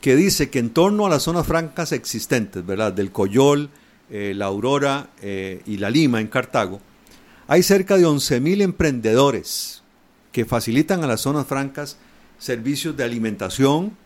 que 0.00 0.16
dice 0.16 0.50
que 0.50 0.58
en 0.58 0.70
torno 0.70 1.06
a 1.06 1.10
las 1.10 1.22
zonas 1.22 1.46
francas 1.46 1.92
existentes, 1.92 2.64
¿verdad? 2.64 2.92
Del 2.92 3.10
Coyol, 3.10 3.70
eh, 4.10 4.34
la 4.36 4.46
Aurora 4.46 5.08
y 5.22 5.78
la 5.78 5.90
Lima 5.90 6.20
en 6.20 6.28
Cartago, 6.28 6.80
hay 7.48 7.62
cerca 7.62 7.96
de 7.96 8.06
11.000 8.06 8.62
emprendedores 8.62 9.82
que 10.32 10.44
facilitan 10.44 11.02
a 11.04 11.06
las 11.06 11.20
zonas 11.20 11.46
francas 11.46 11.98
servicios 12.38 12.96
de 12.96 13.04
alimentación, 13.04 13.96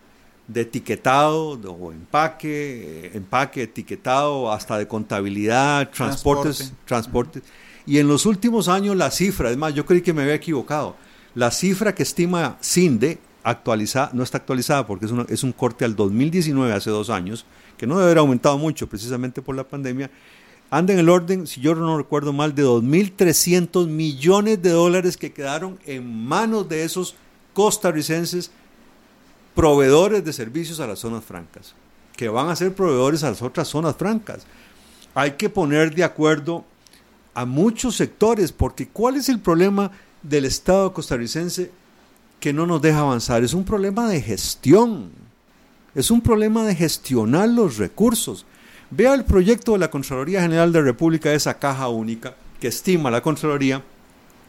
de 0.47 0.62
etiquetado 0.62 1.53
o 1.53 1.93
empaque, 1.93 3.07
eh, 3.07 3.11
empaque, 3.14 3.64
etiquetado, 3.64 4.53
hasta 4.53 4.78
de 4.78 4.86
contabilidad, 4.86 5.91
transportes, 5.91 6.72
transportes. 6.84 7.43
Y 7.86 7.99
en 7.99 8.09
los 8.09 8.26
últimos 8.26 8.68
años 8.68 8.97
la 8.97 9.11
cifra, 9.11 9.51
es 9.51 9.57
más, 9.57 9.74
yo 9.74 9.86
creí 9.86 10.03
que 10.03 10.12
me 10.12 10.22
había 10.22 10.34
equivocado, 10.34 10.97
la 11.34 11.51
cifra 11.51 11.95
que 11.95 12.03
estima 12.03 12.59
CINDE, 12.62 13.18
actualizada, 13.43 14.11
no 14.12 14.22
está 14.22 14.38
actualizada 14.38 14.86
porque 14.86 15.07
es, 15.07 15.12
es 15.28 15.43
un 15.43 15.53
corte 15.53 15.84
al 15.84 15.97
2019, 15.97 16.72
hace 16.72 16.91
dos 16.91 17.11
años, 17.11 17.47
que 17.78 17.86
no 17.86 17.95
debe 17.95 18.07
haber 18.07 18.18
aumentado 18.18 18.59
mucho 18.59 18.88
precisamente 18.88 19.41
por 19.41 19.57
la 19.57 19.66
pandemia, 19.66 20.11
anda 20.70 20.92
en 20.92 21.00
el 21.00 21.08
orden, 21.08 21.46
si 21.46 21.60
yo 21.60 21.74
no 21.74 21.98
recuerdo 21.98 22.32
mal, 22.32 22.54
de 22.54 22.64
2.300 22.64 23.88
millones 23.88 24.62
de 24.62 24.70
dólares 24.70 25.16
que 25.16 25.32
quedaron 25.32 25.78
en 25.84 26.24
manos 26.26 26.68
de 26.68 26.84
esos 26.84 27.16
costarricenses 27.52 28.52
proveedores 29.54 30.24
de 30.24 30.32
servicios 30.32 30.78
a 30.78 30.86
las 30.86 31.00
zonas 31.00 31.24
francas, 31.24 31.74
que 32.16 32.28
van 32.28 32.48
a 32.48 32.56
ser 32.56 32.72
proveedores 32.72 33.24
a 33.24 33.30
las 33.30 33.42
otras 33.42 33.66
zonas 33.66 33.96
francas. 33.96 34.46
Hay 35.14 35.32
que 35.32 35.50
poner 35.50 35.92
de 35.92 36.04
acuerdo 36.04 36.64
a 37.34 37.44
muchos 37.44 37.96
sectores, 37.96 38.52
porque 38.52 38.88
¿cuál 38.88 39.16
es 39.16 39.28
el 39.28 39.40
problema 39.40 39.90
del 40.22 40.44
Estado 40.44 40.92
costarricense 40.92 41.72
que 42.38 42.52
no 42.52 42.64
nos 42.64 42.80
deja 42.80 43.00
avanzar? 43.00 43.42
Es 43.42 43.54
un 43.54 43.64
problema 43.64 44.08
de 44.08 44.22
gestión, 44.22 45.10
es 45.96 46.12
un 46.12 46.20
problema 46.20 46.64
de 46.64 46.76
gestionar 46.76 47.48
los 47.48 47.76
recursos. 47.76 48.46
Vea 48.91 49.14
el 49.14 49.24
proyecto 49.24 49.72
de 49.72 49.78
la 49.78 49.91
Contraloría 49.91 50.43
General 50.43 50.72
de 50.72 50.80
la 50.80 50.84
República, 50.84 51.32
esa 51.32 51.59
caja 51.59 51.88
única 51.88 52.34
que 52.61 52.68
estima 52.68 53.11
la 53.11 53.22
Contraloría 53.22 53.82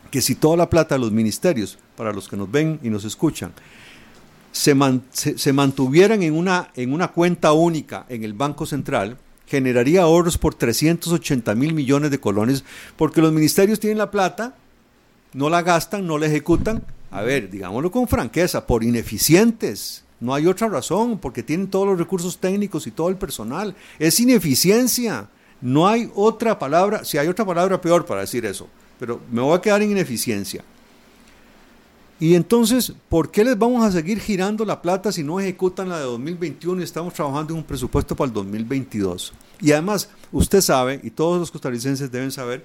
que 0.10 0.22
si 0.22 0.36
toda 0.36 0.58
la 0.58 0.70
plata 0.70 0.96
de 0.96 1.00
los 1.00 1.12
ministerios, 1.12 1.78
para 1.96 2.12
los 2.12 2.28
que 2.28 2.36
nos 2.36 2.52
ven 2.52 2.80
y 2.84 2.90
nos 2.90 3.06
escuchan, 3.06 3.54
se, 4.52 4.76
se, 5.14 5.54
mantuvieran 5.54 6.22
en 6.24 6.34
una, 6.34 6.70
en 6.76 6.92
una 6.92 7.08
cuenta 7.10 7.54
única 7.54 8.06
en 8.10 8.24
el 8.24 8.34
Banco 8.34 8.66
Central, 8.66 9.18
generaría 9.48 10.02
ahorros 10.02 10.38
por 10.38 10.56
380 10.56 11.56
mil 11.56 11.74
millones 11.74 12.12
de 12.12 12.20
colones, 12.20 12.66
porque 12.98 13.22
los 13.22 13.32
ministerios 13.32 13.80
tienen 13.80 14.00
la 14.00 14.12
plata, 14.12 14.56
no 15.34 15.50
la 15.50 15.62
gastan, 15.62 16.06
no 16.06 16.18
la 16.18 16.26
ejecutan, 16.26 16.84
a 17.12 17.22
ver, 17.22 17.50
digámoslo 17.50 17.92
con 17.92 18.08
franqueza, 18.08 18.68
por 18.68 18.84
ineficientes, 18.84 20.04
no 20.22 20.36
hay 20.36 20.46
otra 20.46 20.70
razón, 20.70 21.18
porque 21.18 21.42
tienen 21.42 21.68
todos 21.68 21.88
los 21.88 21.98
recursos 21.98 22.38
técnicos 22.38 22.86
y 22.86 22.92
todo 22.92 23.10
el 23.10 23.18
personal. 23.18 23.76
Es 23.98 24.20
ineficiencia. 24.20 25.28
No 25.60 25.88
hay 25.88 26.10
otra 26.16 26.58
palabra, 26.58 27.04
si 27.04 27.18
hay 27.18 27.28
otra 27.28 27.44
palabra 27.44 27.82
peor 27.82 28.06
para 28.06 28.22
decir 28.22 28.46
eso, 28.46 28.68
pero 29.00 29.20
me 29.32 29.42
voy 29.42 29.58
a 29.58 29.62
quedar 29.62 29.82
en 29.82 29.92
ineficiencia. 29.92 30.64
Y 32.20 32.36
entonces, 32.36 32.94
¿por 33.10 33.32
qué 33.32 33.44
les 33.44 33.58
vamos 33.58 33.84
a 33.84 33.92
seguir 33.92 34.20
girando 34.20 34.64
la 34.64 34.80
plata 34.80 35.12
si 35.12 35.24
no 35.24 35.40
ejecutan 35.40 35.90
la 35.90 35.98
de 35.98 36.06
2021 36.06 36.82
y 36.82 36.84
estamos 36.84 37.16
trabajando 37.16 37.54
en 37.54 37.60
un 37.60 37.66
presupuesto 37.66 38.16
para 38.16 38.28
el 38.28 38.34
2022? 38.34 39.34
Y 39.60 39.72
además, 39.72 40.08
usted 40.32 40.62
sabe, 40.62 41.00
y 41.02 41.10
todos 41.10 41.40
los 41.40 41.50
costarricenses 41.50 42.12
deben 42.12 42.32
saber, 42.32 42.64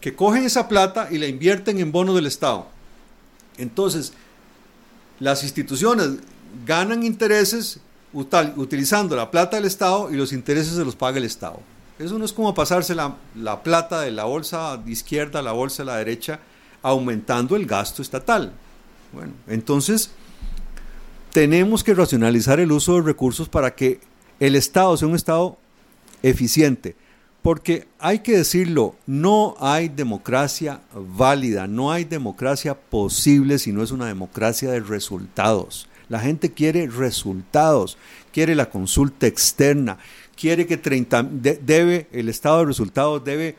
que 0.00 0.16
cogen 0.16 0.44
esa 0.44 0.66
plata 0.66 1.08
y 1.12 1.18
la 1.18 1.28
invierten 1.28 1.78
en 1.78 1.92
bonos 1.92 2.16
del 2.16 2.26
Estado. 2.26 2.66
Entonces, 3.56 4.12
las 5.20 5.44
instituciones 5.44 6.10
ganan 6.66 7.02
intereses 7.02 7.80
utilizando 8.12 9.14
la 9.14 9.30
plata 9.30 9.56
del 9.56 9.66
Estado 9.66 10.10
y 10.10 10.16
los 10.16 10.32
intereses 10.32 10.74
se 10.74 10.84
los 10.84 10.96
paga 10.96 11.18
el 11.18 11.24
Estado. 11.24 11.60
Eso 11.98 12.18
no 12.18 12.24
es 12.24 12.32
como 12.32 12.54
pasarse 12.54 12.94
la, 12.94 13.16
la 13.34 13.62
plata 13.62 14.00
de 14.00 14.10
la 14.10 14.24
bolsa 14.24 14.76
de 14.76 14.90
izquierda 14.90 15.40
a 15.40 15.42
la 15.42 15.52
bolsa 15.52 15.82
de 15.82 15.86
la 15.86 15.96
derecha 15.96 16.40
aumentando 16.82 17.56
el 17.56 17.66
gasto 17.66 18.02
estatal. 18.02 18.52
Bueno, 19.12 19.32
entonces 19.46 20.10
tenemos 21.32 21.84
que 21.84 21.94
racionalizar 21.94 22.58
el 22.58 22.72
uso 22.72 22.94
de 22.94 23.02
recursos 23.02 23.48
para 23.48 23.74
que 23.74 24.00
el 24.40 24.56
Estado 24.56 24.96
sea 24.96 25.08
un 25.08 25.14
Estado 25.14 25.58
eficiente. 26.22 26.96
Porque 27.42 27.88
hay 27.98 28.18
que 28.18 28.36
decirlo, 28.36 28.96
no 29.06 29.56
hay 29.60 29.88
democracia 29.88 30.82
válida, 30.94 31.66
no 31.66 31.90
hay 31.90 32.04
democracia 32.04 32.74
posible 32.74 33.58
si 33.58 33.72
no 33.72 33.82
es 33.82 33.92
una 33.92 34.06
democracia 34.06 34.70
de 34.70 34.80
resultados. 34.80 35.88
La 36.10 36.20
gente 36.20 36.52
quiere 36.52 36.88
resultados, 36.88 37.96
quiere 38.32 38.54
la 38.54 38.68
consulta 38.68 39.26
externa, 39.26 39.96
quiere 40.36 40.66
que 40.66 40.76
30, 40.76 41.22
debe, 41.22 42.08
el 42.12 42.28
estado 42.28 42.58
de 42.58 42.66
resultados 42.66 43.24
debe 43.24 43.56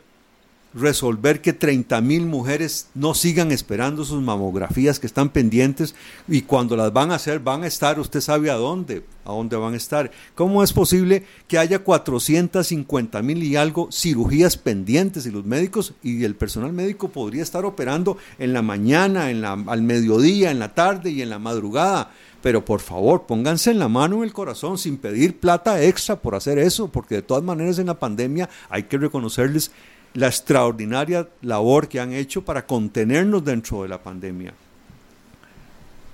resolver 0.74 1.42
que 1.42 1.54
30 1.54 2.00
mil 2.02 2.26
mujeres 2.26 2.88
no 2.94 3.14
sigan 3.14 3.52
esperando 3.52 4.06
sus 4.06 4.22
mamografías 4.22 5.00
que 5.00 5.08
están 5.08 5.30
pendientes 5.30 5.96
y 6.28 6.44
cuando 6.44 6.78
las 6.78 6.94
van 6.94 7.12
a 7.12 7.16
hacer 7.16 7.40
van 7.40 7.64
a 7.64 7.68
estar, 7.68 8.00
usted 8.00 8.22
sabe 8.22 8.50
a 8.50 8.56
dónde, 8.56 9.04
a 9.26 9.32
dónde 9.32 9.58
van 9.58 9.74
a 9.74 9.78
estar. 9.78 10.12
¿Cómo 10.34 10.64
es 10.64 10.72
posible 10.72 11.26
que 11.48 11.58
haya 11.58 11.80
450 11.80 13.22
mil 13.22 13.44
y 13.44 13.58
algo 13.58 13.90
cirugías 13.92 14.56
pendientes 14.56 15.26
y 15.26 15.32
los 15.32 15.46
médicos 15.46 15.94
y 16.04 16.24
el 16.24 16.36
personal 16.36 16.72
médico 16.72 17.10
podría 17.10 17.44
estar 17.44 17.66
operando 17.66 18.18
en 18.40 18.54
la 18.54 18.62
mañana, 18.62 19.30
en 19.30 19.42
la, 19.42 19.54
al 19.54 19.82
mediodía, 19.82 20.52
en 20.52 20.60
la 20.60 20.74
tarde 20.74 21.12
y 21.12 21.22
en 21.22 21.30
la 21.30 21.40
madrugada? 21.40 22.12
Pero 22.42 22.66
por 22.66 22.80
favor, 22.80 23.24
pónganse 23.24 23.72
en 23.72 23.80
la 23.80 23.88
mano 23.88 24.18
en 24.18 24.24
el 24.24 24.34
corazón 24.34 24.78
sin 24.78 24.98
pedir 24.98 25.40
plata 25.40 25.82
extra 25.82 26.16
por 26.16 26.36
hacer 26.36 26.58
eso, 26.58 26.88
porque 26.88 27.16
de 27.16 27.22
todas 27.22 27.44
maneras 27.44 27.78
en 27.80 27.88
la 27.88 28.00
pandemia 28.00 28.50
hay 28.70 28.84
que 28.84 28.98
reconocerles 28.98 29.72
la 30.14 30.28
extraordinaria 30.28 31.28
labor 31.42 31.88
que 31.88 32.00
han 32.00 32.14
hecho 32.14 32.44
para 32.44 32.66
contenernos 32.66 33.46
dentro 33.46 33.84
de 33.84 33.90
la 33.90 34.02
pandemia. 34.02 34.54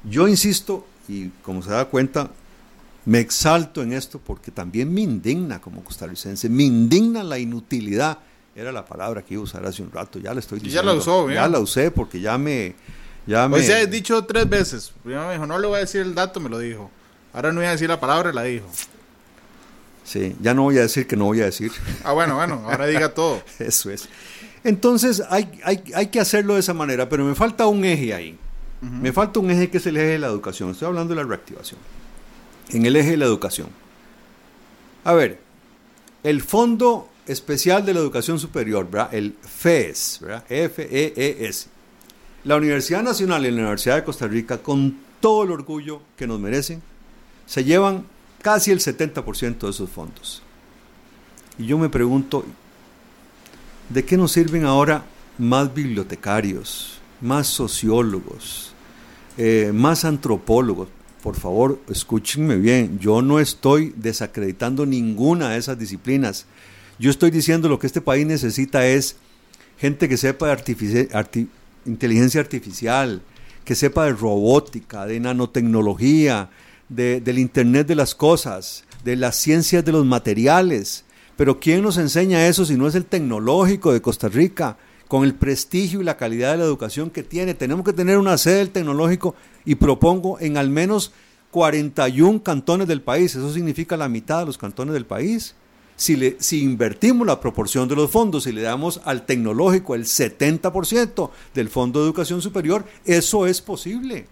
Yo 0.09 0.27
insisto, 0.27 0.85
y 1.07 1.29
como 1.41 1.61
se 1.61 1.71
da 1.71 1.85
cuenta, 1.85 2.29
me 3.05 3.19
exalto 3.19 3.81
en 3.81 3.93
esto 3.93 4.19
porque 4.19 4.51
también 4.51 4.93
me 4.93 5.01
indigna 5.01 5.59
como 5.59 5.83
costarricense, 5.83 6.49
me 6.49 6.63
indigna 6.63 7.23
la 7.23 7.39
inutilidad, 7.39 8.19
era 8.55 8.71
la 8.71 8.85
palabra 8.85 9.23
que 9.23 9.35
iba 9.35 9.41
a 9.41 9.45
usar 9.45 9.65
hace 9.65 9.81
un 9.81 9.91
rato, 9.91 10.19
ya 10.19 10.33
la 10.33 10.39
estoy 10.39 10.59
diciendo. 10.59 10.81
ya 10.81 10.93
la 10.93 10.99
usó, 10.99 11.29
Ya 11.29 11.47
la 11.47 11.59
usé 11.59 11.91
porque 11.91 12.19
ya 12.19 12.37
me... 12.37 12.75
Ya 13.27 13.47
me... 13.47 13.57
O 13.57 13.61
sea, 13.61 13.81
he 13.81 13.87
dicho 13.87 14.23
tres 14.23 14.49
veces. 14.49 14.91
Primero 15.03 15.27
me 15.27 15.33
dijo, 15.33 15.45
no 15.45 15.59
le 15.59 15.67
voy 15.67 15.77
a 15.77 15.79
decir 15.81 16.01
el 16.01 16.15
dato, 16.15 16.39
me 16.39 16.49
lo 16.49 16.59
dijo. 16.59 16.89
Ahora 17.33 17.51
no 17.51 17.59
voy 17.59 17.67
a 17.67 17.71
decir 17.71 17.89
la 17.89 17.99
palabra, 17.99 18.33
la 18.33 18.43
dijo. 18.43 18.67
Sí, 20.03 20.35
ya 20.41 20.53
no 20.53 20.63
voy 20.63 20.77
a 20.77 20.81
decir 20.81 21.05
que 21.05 21.17
no 21.17 21.25
voy 21.25 21.41
a 21.41 21.45
decir. 21.45 21.71
Ah, 22.03 22.13
bueno, 22.13 22.35
bueno, 22.35 22.63
ahora 22.65 22.87
diga 22.87 23.13
todo. 23.13 23.43
Eso 23.59 23.91
es. 23.91 24.07
Entonces 24.63 25.21
hay, 25.29 25.59
hay, 25.63 25.83
hay, 25.93 26.07
que 26.07 26.19
hacerlo 26.19 26.53
de 26.53 26.61
esa 26.61 26.73
manera, 26.73 27.09
pero 27.09 27.25
me 27.25 27.35
falta 27.35 27.67
un 27.67 27.83
eje 27.83 28.13
ahí. 28.13 28.39
Me 28.79 29.11
falta 29.11 29.39
un 29.39 29.49
eje 29.51 29.69
que 29.69 29.77
es 29.77 29.85
el 29.87 29.97
eje 29.97 30.05
de 30.05 30.19
la 30.19 30.27
educación. 30.27 30.71
Estoy 30.71 30.87
hablando 30.87 31.13
de 31.13 31.21
la 31.21 31.27
reactivación. 31.27 31.79
En 32.69 32.85
el 32.85 32.95
eje 32.95 33.11
de 33.11 33.17
la 33.17 33.25
educación. 33.25 33.67
A 35.03 35.13
ver, 35.13 35.39
el 36.23 36.41
Fondo 36.41 37.09
Especial 37.25 37.85
de 37.85 37.93
la 37.93 37.99
Educación 37.99 38.39
Superior, 38.39 38.89
¿verdad? 38.89 39.13
el 39.13 39.35
FES, 39.41 40.19
¿verdad? 40.21 40.43
F-E-E-S. 40.47 41.69
La 42.47 42.55
Universidad 42.55 43.03
Nacional 43.03 43.45
y 43.45 43.51
la 43.51 43.57
Universidad 43.57 43.97
de 43.97 44.05
Costa 44.05 44.25
Rica, 44.25 44.59
con 44.59 44.97
todo 45.19 45.43
el 45.43 45.51
orgullo 45.51 46.01
que 46.15 46.27
nos 46.27 46.39
merecen, 46.39 46.81
se 47.45 47.65
llevan 47.65 48.05
casi 48.41 48.71
el 48.71 48.79
70% 48.79 49.57
de 49.59 49.69
esos 49.69 49.89
fondos. 49.89 50.41
Y 51.59 51.65
yo 51.65 51.77
me 51.77 51.89
pregunto, 51.89 52.45
¿de 53.89 54.05
qué 54.05 54.15
nos 54.15 54.31
sirven 54.31 54.63
ahora 54.63 55.03
más 55.37 55.73
bibliotecarios, 55.73 56.99
más 57.19 57.47
sociólogos, 57.47 58.71
eh, 59.37 59.71
más 59.73 60.05
antropólogos? 60.05 60.87
Por 61.21 61.35
favor, 61.35 61.81
escúchenme 61.89 62.55
bien, 62.55 62.97
yo 62.97 63.21
no 63.21 63.41
estoy 63.41 63.93
desacreditando 63.97 64.85
ninguna 64.85 65.49
de 65.49 65.57
esas 65.57 65.77
disciplinas. 65.77 66.45
Yo 66.97 67.11
estoy 67.11 67.29
diciendo 67.29 67.67
lo 67.67 67.77
que 67.77 67.87
este 67.87 67.99
país 67.99 68.25
necesita 68.25 68.87
es 68.87 69.17
gente 69.77 70.07
que 70.07 70.15
sepa 70.15 70.47
de 70.47 70.53
inteligencia 71.87 72.41
artificial, 72.41 73.21
que 73.65 73.75
sepa 73.75 74.05
de 74.05 74.13
robótica, 74.13 75.05
de 75.05 75.19
nanotecnología, 75.19 76.49
del 76.89 77.39
Internet 77.39 77.87
de 77.87 77.95
las 77.95 78.15
cosas, 78.15 78.85
de 79.03 79.15
las 79.15 79.35
ciencias 79.35 79.83
de 79.83 79.91
los 79.91 80.05
materiales. 80.05 81.03
Pero 81.35 81.59
¿quién 81.59 81.81
nos 81.81 81.97
enseña 81.97 82.47
eso 82.47 82.65
si 82.65 82.75
no 82.75 82.87
es 82.87 82.95
el 82.95 83.05
tecnológico 83.05 83.91
de 83.91 84.01
Costa 84.01 84.29
Rica? 84.29 84.77
Con 85.07 85.23
el 85.23 85.35
prestigio 85.35 86.01
y 86.01 86.03
la 86.03 86.17
calidad 86.17 86.51
de 86.51 86.57
la 86.57 86.63
educación 86.65 87.09
que 87.09 87.23
tiene. 87.23 87.53
Tenemos 87.53 87.85
que 87.85 87.93
tener 87.93 88.17
una 88.17 88.37
sede 88.37 88.57
del 88.57 88.71
tecnológico 88.71 89.35
y 89.63 89.75
propongo 89.75 90.39
en 90.39 90.57
al 90.57 90.69
menos 90.69 91.13
41 91.51 92.43
cantones 92.43 92.87
del 92.87 93.01
país. 93.01 93.35
Eso 93.35 93.53
significa 93.53 93.95
la 93.95 94.09
mitad 94.09 94.39
de 94.39 94.45
los 94.47 94.57
cantones 94.57 94.93
del 94.93 95.05
país. 95.05 95.55
Si, 95.97 96.15
le, 96.15 96.37
si 96.39 96.63
invertimos 96.63 97.27
la 97.27 97.41
proporción 97.41 97.89
de 97.89 97.95
los 97.95 98.09
fondos 98.09 98.45
y 98.47 98.51
le 98.51 98.61
damos 98.61 99.01
al 99.03 99.25
tecnológico 99.25 99.95
el 99.95 100.05
70% 100.05 101.31
del 101.55 101.69
Fondo 101.69 101.99
de 101.99 102.05
Educación 102.05 102.41
Superior, 102.41 102.85
eso 103.03 103.47
es 103.47 103.61
posible. 103.61 104.27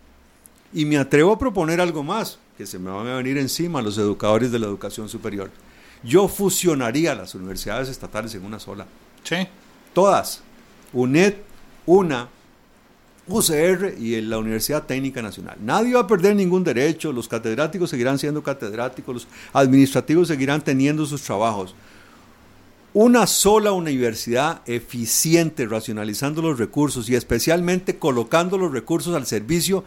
Y 0.73 0.85
me 0.85 0.97
atrevo 0.97 1.33
a 1.33 1.39
proponer 1.39 1.81
algo 1.81 2.03
más, 2.03 2.37
que 2.57 2.67
se 2.67 2.77
me 2.77 2.91
van 2.91 3.07
a 3.07 3.17
venir 3.17 3.37
encima 3.39 3.81
los 3.81 3.97
educadores 3.97 4.51
de 4.51 4.59
la 4.59 4.67
educación 4.67 5.09
superior. 5.09 5.49
Yo 6.03 6.27
fusionaría 6.27 7.15
las 7.15 7.33
universidades 7.33 7.89
estatales 7.89 8.35
en 8.35 8.45
una 8.45 8.59
sola. 8.59 8.85
Sí. 9.23 9.47
Todas. 9.93 10.43
UNED, 10.93 11.33
una, 11.87 12.29
UCR 13.27 13.95
y 13.99 14.21
la 14.21 14.37
Universidad 14.37 14.83
Técnica 14.83 15.21
Nacional. 15.21 15.57
Nadie 15.61 15.95
va 15.95 16.01
a 16.01 16.07
perder 16.07 16.35
ningún 16.35 16.63
derecho, 16.63 17.11
los 17.11 17.27
catedráticos 17.27 17.89
seguirán 17.89 18.19
siendo 18.19 18.43
catedráticos, 18.43 19.13
los 19.13 19.27
administrativos 19.53 20.27
seguirán 20.27 20.63
teniendo 20.63 21.05
sus 21.05 21.21
trabajos. 21.23 21.75
Una 22.93 23.27
sola 23.27 23.71
universidad 23.71 24.61
eficiente, 24.67 25.65
racionalizando 25.65 26.41
los 26.41 26.57
recursos 26.57 27.09
y 27.09 27.15
especialmente 27.15 27.97
colocando 27.97 28.57
los 28.57 28.71
recursos 28.71 29.15
al 29.15 29.25
servicio 29.25 29.83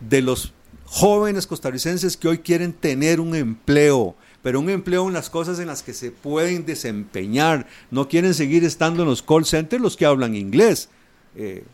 de 0.00 0.20
los 0.20 0.52
jóvenes 0.84 1.46
costarricenses 1.46 2.18
que 2.18 2.28
hoy 2.28 2.38
quieren 2.38 2.74
tener 2.74 3.20
un 3.20 3.34
empleo, 3.34 4.14
pero 4.42 4.60
un 4.60 4.68
empleo 4.68 5.06
en 5.06 5.14
las 5.14 5.30
cosas 5.30 5.58
en 5.60 5.68
las 5.68 5.82
que 5.82 5.94
se 5.94 6.10
pueden 6.10 6.66
desempeñar. 6.66 7.66
No 7.90 8.08
quieren 8.08 8.34
seguir 8.34 8.64
estando 8.64 9.02
en 9.02 9.08
los 9.08 9.22
call 9.22 9.46
centers 9.46 9.80
los 9.80 9.96
que 9.96 10.04
hablan 10.04 10.34
inglés. 10.34 10.90
Eh, 11.34 11.64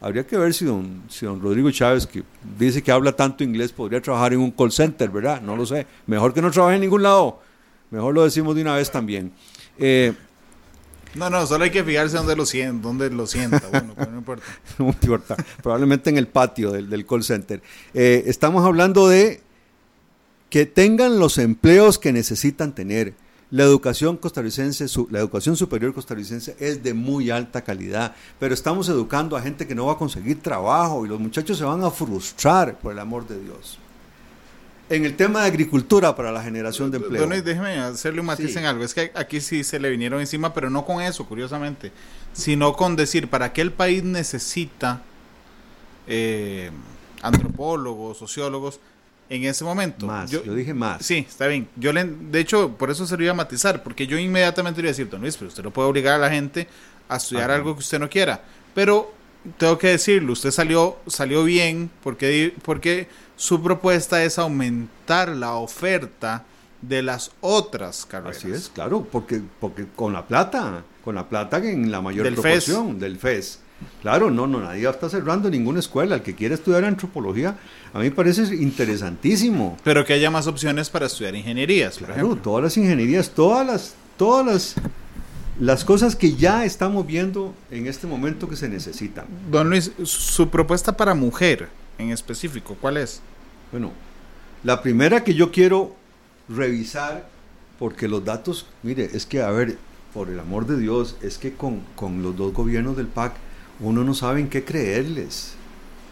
Habría 0.00 0.26
que 0.26 0.36
ver 0.36 0.52
si 0.52 0.64
don, 0.64 1.02
si 1.08 1.24
don 1.24 1.40
Rodrigo 1.40 1.70
Chávez, 1.70 2.06
que 2.06 2.22
dice 2.58 2.82
que 2.82 2.92
habla 2.92 3.12
tanto 3.12 3.42
inglés, 3.42 3.72
podría 3.72 4.00
trabajar 4.00 4.34
en 4.34 4.40
un 4.40 4.50
call 4.50 4.70
center, 4.70 5.10
¿verdad? 5.10 5.40
No 5.40 5.56
lo 5.56 5.64
sé. 5.64 5.86
Mejor 6.06 6.34
que 6.34 6.42
no 6.42 6.50
trabaje 6.50 6.76
en 6.76 6.82
ningún 6.82 7.02
lado. 7.02 7.40
Mejor 7.90 8.14
lo 8.14 8.24
decimos 8.24 8.54
de 8.54 8.62
una 8.62 8.76
vez 8.76 8.90
también. 8.90 9.32
Eh, 9.78 10.12
no, 11.14 11.30
no, 11.30 11.46
solo 11.46 11.64
hay 11.64 11.70
que 11.70 11.82
fijarse 11.82 12.16
dónde 12.16 12.36
lo 12.36 12.44
sienta, 12.44 12.82
dónde 12.86 13.10
lo 13.10 13.26
sienta. 13.26 13.62
Bueno, 13.70 13.94
no 13.96 14.18
importa. 14.18 14.44
no 14.78 14.88
importa. 14.88 15.36
Probablemente 15.62 16.10
en 16.10 16.18
el 16.18 16.28
patio 16.28 16.72
del, 16.72 16.90
del 16.90 17.06
call 17.06 17.24
center. 17.24 17.62
Eh, 17.94 18.24
estamos 18.26 18.66
hablando 18.66 19.08
de 19.08 19.40
que 20.50 20.66
tengan 20.66 21.18
los 21.18 21.38
empleos 21.38 21.98
que 21.98 22.12
necesitan 22.12 22.74
tener 22.74 23.14
la 23.50 23.62
educación 23.62 24.16
costarricense, 24.16 24.86
la 25.10 25.20
educación 25.20 25.56
superior 25.56 25.94
costarricense 25.94 26.56
es 26.58 26.82
de 26.82 26.94
muy 26.94 27.30
alta 27.30 27.62
calidad, 27.62 28.14
pero 28.40 28.54
estamos 28.54 28.88
educando 28.88 29.36
a 29.36 29.42
gente 29.42 29.66
que 29.66 29.74
no 29.74 29.86
va 29.86 29.92
a 29.92 29.98
conseguir 29.98 30.42
trabajo 30.42 31.04
y 31.06 31.08
los 31.08 31.20
muchachos 31.20 31.56
se 31.58 31.64
van 31.64 31.84
a 31.84 31.90
frustrar, 31.90 32.78
por 32.78 32.92
el 32.92 32.98
amor 32.98 33.26
de 33.28 33.40
Dios. 33.40 33.78
En 34.88 35.04
el 35.04 35.16
tema 35.16 35.42
de 35.42 35.46
agricultura 35.46 36.14
para 36.14 36.30
la 36.30 36.42
generación 36.42 36.90
de 36.90 36.98
empleo. 36.98 37.26
déjeme 37.26 37.78
hacerle 37.78 38.20
un 38.20 38.26
matiz 38.26 38.54
en 38.56 38.66
algo. 38.66 38.84
Es 38.84 38.94
que 38.94 39.10
aquí 39.14 39.40
sí 39.40 39.64
se 39.64 39.80
le 39.80 39.90
vinieron 39.90 40.20
encima, 40.20 40.54
pero 40.54 40.70
no 40.70 40.84
con 40.84 41.00
eso, 41.00 41.26
curiosamente, 41.26 41.90
sino 42.32 42.72
con 42.74 42.94
decir 42.94 43.28
para 43.28 43.52
qué 43.52 43.62
el 43.62 43.72
país 43.72 44.04
necesita 44.04 45.02
eh, 46.06 46.70
antropólogos, 47.20 48.18
sociólogos 48.18 48.78
en 49.28 49.44
ese 49.44 49.64
momento. 49.64 50.06
Más, 50.06 50.30
yo, 50.30 50.40
dije 50.54 50.74
más. 50.74 51.04
Sí, 51.04 51.26
está 51.28 51.46
bien. 51.46 51.68
Yo 51.76 51.92
le, 51.92 52.04
de 52.04 52.40
hecho, 52.40 52.72
por 52.76 52.90
eso 52.90 53.06
se 53.06 53.16
lo 53.16 53.22
iba 53.22 53.32
a 53.32 53.36
matizar, 53.36 53.82
porque 53.82 54.06
yo 54.06 54.18
inmediatamente 54.18 54.80
le 54.80 54.86
iba 54.86 54.90
a 54.90 54.92
decir, 54.92 55.08
don 55.08 55.20
Luis, 55.20 55.36
pero 55.36 55.48
usted 55.48 55.62
no 55.62 55.70
puede 55.70 55.88
obligar 55.88 56.14
a 56.14 56.18
la 56.18 56.30
gente 56.30 56.68
a 57.08 57.16
estudiar 57.16 57.50
algo 57.50 57.74
que 57.74 57.80
usted 57.80 57.98
no 57.98 58.08
quiera. 58.08 58.42
Pero 58.74 59.12
tengo 59.58 59.78
que 59.78 59.88
decirlo, 59.88 60.32
usted 60.32 60.50
salió, 60.50 60.96
salió 61.06 61.44
bien 61.44 61.90
porque, 62.02 62.54
porque 62.62 63.08
su 63.36 63.62
propuesta 63.62 64.22
es 64.22 64.38
aumentar 64.38 65.28
la 65.30 65.54
oferta 65.54 66.44
de 66.82 67.02
las 67.02 67.32
otras 67.40 68.06
carreras. 68.06 68.36
Así 68.36 68.50
es, 68.50 68.68
claro, 68.68 69.06
porque, 69.10 69.40
porque 69.60 69.86
con 69.94 70.12
la 70.12 70.26
plata, 70.26 70.84
con 71.04 71.14
la 71.14 71.28
plata 71.28 71.58
en 71.58 71.90
la 71.90 72.00
mayor 72.00 72.32
proporción 72.32 72.98
del 72.98 73.18
FES 73.18 73.60
Claro, 74.00 74.30
no, 74.30 74.46
no, 74.46 74.60
nadie 74.60 74.88
está 74.88 75.08
cerrando 75.08 75.50
ninguna 75.50 75.80
escuela. 75.80 76.16
El 76.16 76.22
que 76.22 76.34
quiera 76.34 76.54
estudiar 76.54 76.84
antropología, 76.84 77.58
a 77.92 77.98
mí 77.98 78.04
me 78.04 78.10
parece 78.10 78.54
interesantísimo. 78.54 79.76
Pero 79.84 80.04
que 80.04 80.12
haya 80.12 80.30
más 80.30 80.46
opciones 80.46 80.88
para 80.90 81.06
estudiar 81.06 81.34
ingenierías, 81.34 81.98
claro, 81.98 82.36
todas 82.36 82.64
las 82.64 82.76
ingenierías, 82.76 83.30
todas 83.30 83.66
las, 83.66 83.94
todas 84.16 84.46
las, 84.46 84.74
las 85.60 85.84
cosas 85.84 86.16
que 86.16 86.34
ya 86.34 86.64
estamos 86.64 87.06
viendo 87.06 87.54
en 87.70 87.86
este 87.86 88.06
momento 88.06 88.48
que 88.48 88.56
se 88.56 88.68
necesitan. 88.68 89.26
Don 89.50 89.68
Luis, 89.68 89.92
su 90.04 90.48
propuesta 90.48 90.96
para 90.96 91.14
mujer 91.14 91.68
en 91.98 92.10
específico, 92.10 92.76
¿cuál 92.80 92.96
es? 92.96 93.20
Bueno, 93.72 93.92
la 94.62 94.82
primera 94.82 95.24
que 95.24 95.34
yo 95.34 95.50
quiero 95.50 95.94
revisar, 96.48 97.28
porque 97.78 98.08
los 98.08 98.24
datos, 98.24 98.66
mire, 98.82 99.10
es 99.12 99.26
que, 99.26 99.42
a 99.42 99.50
ver, 99.50 99.78
por 100.14 100.28
el 100.28 100.40
amor 100.40 100.66
de 100.66 100.78
Dios, 100.78 101.16
es 101.22 101.38
que 101.38 101.52
con, 101.52 101.80
con 101.94 102.22
los 102.22 102.36
dos 102.36 102.52
gobiernos 102.52 102.96
del 102.96 103.06
PAC, 103.06 103.34
uno 103.80 104.04
no 104.04 104.14
sabe 104.14 104.40
en 104.40 104.48
qué 104.48 104.64
creerles. 104.64 105.54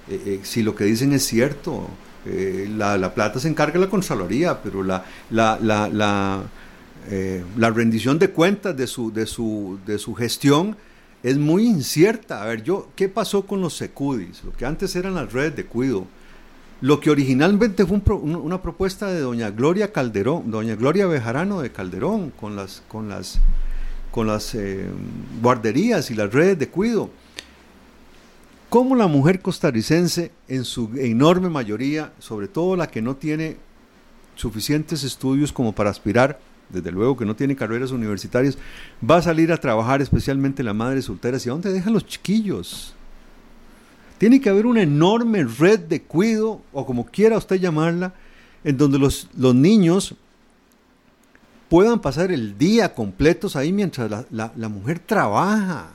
Eh, 0.08 0.22
eh, 0.26 0.40
si 0.42 0.62
lo 0.62 0.74
que 0.74 0.84
dicen 0.84 1.12
es 1.12 1.24
cierto, 1.24 1.88
eh, 2.26 2.68
la, 2.76 3.14
plata 3.14 3.38
se 3.40 3.48
encarga 3.48 3.78
la 3.78 3.88
Contraloría, 3.88 4.62
pero 4.62 4.82
la, 4.82 5.04
la, 5.30 5.58
la, 5.60 5.88
la, 5.88 7.70
rendición 7.70 8.18
de 8.18 8.30
cuentas 8.30 8.76
de 8.76 8.86
su, 8.86 9.12
de, 9.12 9.26
su, 9.26 9.78
de 9.86 9.98
su 9.98 10.14
gestión 10.14 10.76
es 11.22 11.38
muy 11.38 11.66
incierta. 11.66 12.42
A 12.42 12.46
ver, 12.46 12.62
yo, 12.62 12.88
¿qué 12.96 13.08
pasó 13.08 13.46
con 13.46 13.60
los 13.60 13.76
secudis? 13.76 14.44
Lo 14.44 14.52
que 14.52 14.66
antes 14.66 14.94
eran 14.96 15.14
las 15.14 15.32
redes 15.32 15.56
de 15.56 15.64
cuido. 15.64 16.06
Lo 16.80 17.00
que 17.00 17.08
originalmente 17.08 17.86
fue 17.86 17.98
una 18.16 18.60
propuesta 18.60 19.06
de 19.06 19.20
doña 19.20 19.50
Gloria 19.50 19.90
Calderón, 19.90 20.50
doña 20.50 20.74
Gloria 20.74 21.06
Bejarano 21.06 21.62
de 21.62 21.72
Calderón, 21.72 22.30
con 22.30 22.56
las, 22.56 22.82
con 22.88 23.08
las, 23.08 23.38
con 24.10 24.26
las 24.26 24.54
guarderías 25.40 26.10
y 26.10 26.14
las 26.14 26.30
redes 26.30 26.58
de 26.58 26.68
cuido 26.68 27.10
cómo 28.74 28.96
la 28.96 29.06
mujer 29.06 29.40
costarricense, 29.40 30.32
en 30.48 30.64
su 30.64 30.90
enorme 30.96 31.48
mayoría, 31.48 32.12
sobre 32.18 32.48
todo 32.48 32.74
la 32.74 32.88
que 32.88 33.00
no 33.00 33.14
tiene 33.14 33.56
suficientes 34.34 35.04
estudios 35.04 35.52
como 35.52 35.72
para 35.72 35.90
aspirar, 35.90 36.40
desde 36.70 36.90
luego 36.90 37.16
que 37.16 37.24
no 37.24 37.36
tiene 37.36 37.54
carreras 37.54 37.92
universitarias, 37.92 38.58
va 39.08 39.18
a 39.18 39.22
salir 39.22 39.52
a 39.52 39.58
trabajar, 39.58 40.02
especialmente 40.02 40.64
la 40.64 40.74
madre 40.74 41.02
soltera. 41.02 41.38
¿Y 41.38 41.48
a 41.48 41.52
dónde 41.52 41.72
dejan 41.72 41.92
los 41.92 42.04
chiquillos? 42.04 42.96
Tiene 44.18 44.40
que 44.40 44.50
haber 44.50 44.66
una 44.66 44.82
enorme 44.82 45.44
red 45.44 45.78
de 45.78 46.02
cuido, 46.02 46.60
o 46.72 46.84
como 46.84 47.06
quiera 47.06 47.38
usted 47.38 47.60
llamarla, 47.60 48.12
en 48.64 48.76
donde 48.76 48.98
los, 48.98 49.28
los 49.36 49.54
niños 49.54 50.16
puedan 51.68 52.00
pasar 52.00 52.32
el 52.32 52.58
día 52.58 52.92
completos 52.92 53.54
ahí 53.54 53.70
mientras 53.70 54.26
la 54.32 54.68
mujer 54.68 54.98
trabaja 54.98 55.92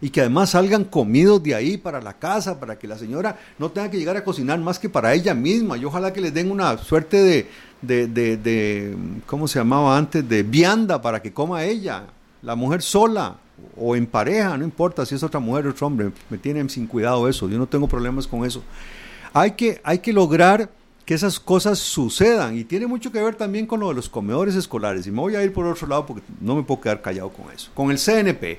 y 0.00 0.10
que 0.10 0.20
además 0.20 0.50
salgan 0.50 0.84
comidos 0.84 1.42
de 1.42 1.54
ahí 1.54 1.76
para 1.76 2.00
la 2.00 2.14
casa, 2.14 2.60
para 2.60 2.78
que 2.78 2.86
la 2.86 2.98
señora 2.98 3.38
no 3.58 3.70
tenga 3.70 3.90
que 3.90 3.98
llegar 3.98 4.16
a 4.16 4.24
cocinar 4.24 4.58
más 4.58 4.78
que 4.78 4.88
para 4.88 5.14
ella 5.14 5.34
misma. 5.34 5.76
Y 5.76 5.84
ojalá 5.84 6.12
que 6.12 6.20
les 6.20 6.34
den 6.34 6.50
una 6.50 6.76
suerte 6.78 7.16
de, 7.16 7.46
de, 7.82 8.36
de, 8.36 8.96
¿cómo 9.26 9.48
se 9.48 9.58
llamaba 9.58 9.96
antes? 9.96 10.28
De 10.28 10.42
vianda 10.42 11.00
para 11.00 11.20
que 11.20 11.32
coma 11.32 11.64
ella, 11.64 12.04
la 12.42 12.54
mujer 12.54 12.82
sola 12.82 13.36
o 13.76 13.96
en 13.96 14.06
pareja, 14.06 14.56
no 14.56 14.64
importa 14.64 15.06
si 15.06 15.14
es 15.14 15.22
otra 15.22 15.40
mujer 15.40 15.66
o 15.66 15.70
otro 15.70 15.86
hombre, 15.86 16.10
me 16.28 16.38
tienen 16.38 16.68
sin 16.68 16.86
cuidado 16.86 17.28
eso, 17.28 17.48
yo 17.48 17.58
no 17.58 17.66
tengo 17.66 17.88
problemas 17.88 18.26
con 18.26 18.44
eso. 18.44 18.62
Hay 19.32 19.52
que, 19.52 19.80
hay 19.82 19.98
que 19.98 20.12
lograr 20.12 20.70
que 21.06 21.14
esas 21.14 21.38
cosas 21.38 21.78
sucedan 21.78 22.58
y 22.58 22.64
tiene 22.64 22.86
mucho 22.86 23.12
que 23.12 23.22
ver 23.22 23.36
también 23.36 23.66
con 23.66 23.80
lo 23.80 23.88
de 23.88 23.94
los 23.94 24.08
comedores 24.08 24.56
escolares. 24.56 25.06
Y 25.06 25.12
me 25.12 25.20
voy 25.20 25.36
a 25.36 25.42
ir 25.44 25.52
por 25.52 25.64
otro 25.66 25.86
lado 25.86 26.04
porque 26.04 26.22
no 26.40 26.56
me 26.56 26.64
puedo 26.64 26.80
quedar 26.80 27.00
callado 27.00 27.30
con 27.30 27.50
eso. 27.54 27.70
Con 27.74 27.92
el 27.92 27.98
CNP. 27.98 28.58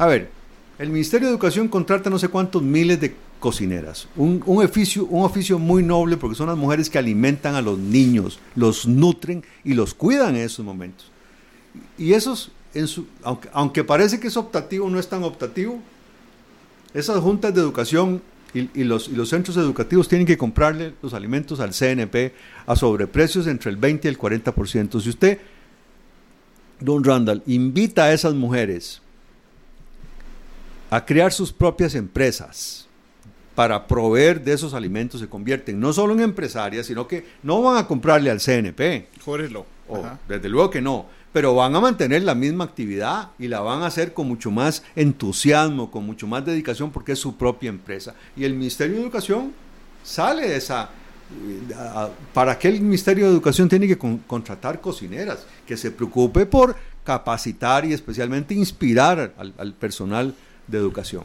A 0.00 0.06
ver, 0.06 0.30
el 0.78 0.88
Ministerio 0.88 1.28
de 1.28 1.34
Educación 1.34 1.68
contrata 1.68 2.08
no 2.08 2.18
sé 2.18 2.28
cuántos 2.28 2.62
miles 2.62 2.98
de 3.02 3.14
cocineras. 3.38 4.08
Un, 4.16 4.42
oficio, 4.46 5.04
un 5.04 5.26
oficio 5.26 5.58
muy 5.58 5.82
noble 5.82 6.16
porque 6.16 6.36
son 6.36 6.46
las 6.46 6.56
mujeres 6.56 6.88
que 6.88 6.96
alimentan 6.96 7.54
a 7.54 7.60
los 7.60 7.78
niños, 7.78 8.40
los 8.56 8.88
nutren 8.88 9.44
y 9.62 9.74
los 9.74 9.92
cuidan 9.92 10.36
en 10.36 10.40
esos 10.40 10.64
momentos. 10.64 11.12
Y 11.98 12.14
esos, 12.14 12.50
aunque 13.52 13.84
parece 13.84 14.18
que 14.18 14.28
es 14.28 14.38
optativo, 14.38 14.88
no 14.88 14.98
es 14.98 15.06
tan 15.06 15.22
optativo, 15.22 15.78
esas 16.94 17.18
juntas 17.18 17.54
de 17.54 17.60
educación 17.60 18.22
y, 18.54 18.84
los, 18.84 19.06
y, 19.06 19.12
los, 19.12 19.28
centros 19.28 19.58
educativos 19.58 20.08
tienen 20.08 20.26
que 20.26 20.38
comprarle 20.38 20.94
los 21.02 21.12
alimentos 21.12 21.60
al 21.60 21.74
CNP 21.74 22.32
a 22.64 22.74
sobreprecios 22.74 23.46
entre 23.46 23.70
el 23.70 23.76
20 23.76 24.08
y 24.08 24.10
el 24.10 24.18
40%. 24.18 24.98
Si 24.98 25.10
usted, 25.10 25.40
don 26.80 27.04
Randall, 27.04 27.42
invita 27.44 28.04
a 28.04 28.14
esas 28.14 28.32
mujeres 28.32 29.02
a 30.90 31.04
crear 31.04 31.32
sus 31.32 31.52
propias 31.52 31.94
empresas 31.94 32.86
para 33.54 33.86
proveer 33.86 34.42
de 34.42 34.52
esos 34.52 34.74
alimentos 34.74 35.20
se 35.20 35.28
convierten 35.28 35.78
no 35.78 35.92
solo 35.92 36.14
en 36.14 36.20
empresarias, 36.20 36.86
sino 36.86 37.06
que 37.06 37.26
no 37.42 37.62
van 37.62 37.76
a 37.76 37.86
comprarle 37.86 38.30
al 38.30 38.40
CNP. 38.40 39.08
O, 39.88 40.02
desde 40.28 40.48
luego 40.48 40.70
que 40.70 40.80
no, 40.80 41.06
pero 41.32 41.54
van 41.54 41.74
a 41.74 41.80
mantener 41.80 42.22
la 42.22 42.34
misma 42.34 42.64
actividad 42.64 43.30
y 43.38 43.48
la 43.48 43.60
van 43.60 43.82
a 43.82 43.86
hacer 43.86 44.14
con 44.14 44.28
mucho 44.28 44.50
más 44.50 44.82
entusiasmo, 44.96 45.90
con 45.90 46.06
mucho 46.06 46.26
más 46.26 46.44
dedicación, 46.44 46.90
porque 46.90 47.12
es 47.12 47.18
su 47.18 47.36
propia 47.36 47.68
empresa. 47.68 48.14
Y 48.36 48.44
el 48.44 48.54
Ministerio 48.54 48.96
de 48.96 49.02
Educación 49.02 49.52
sale 50.02 50.48
de 50.48 50.56
esa... 50.56 50.90
¿Para 52.34 52.58
qué 52.58 52.68
el 52.68 52.80
Ministerio 52.80 53.26
de 53.26 53.32
Educación 53.32 53.68
tiene 53.68 53.86
que 53.86 53.96
contratar 53.96 54.80
cocineras? 54.80 55.46
Que 55.64 55.76
se 55.76 55.92
preocupe 55.92 56.46
por 56.46 56.74
capacitar 57.04 57.84
y 57.84 57.92
especialmente 57.92 58.54
inspirar 58.54 59.34
al 59.36 59.74
personal 59.74 60.34
de 60.70 60.78
educación. 60.78 61.24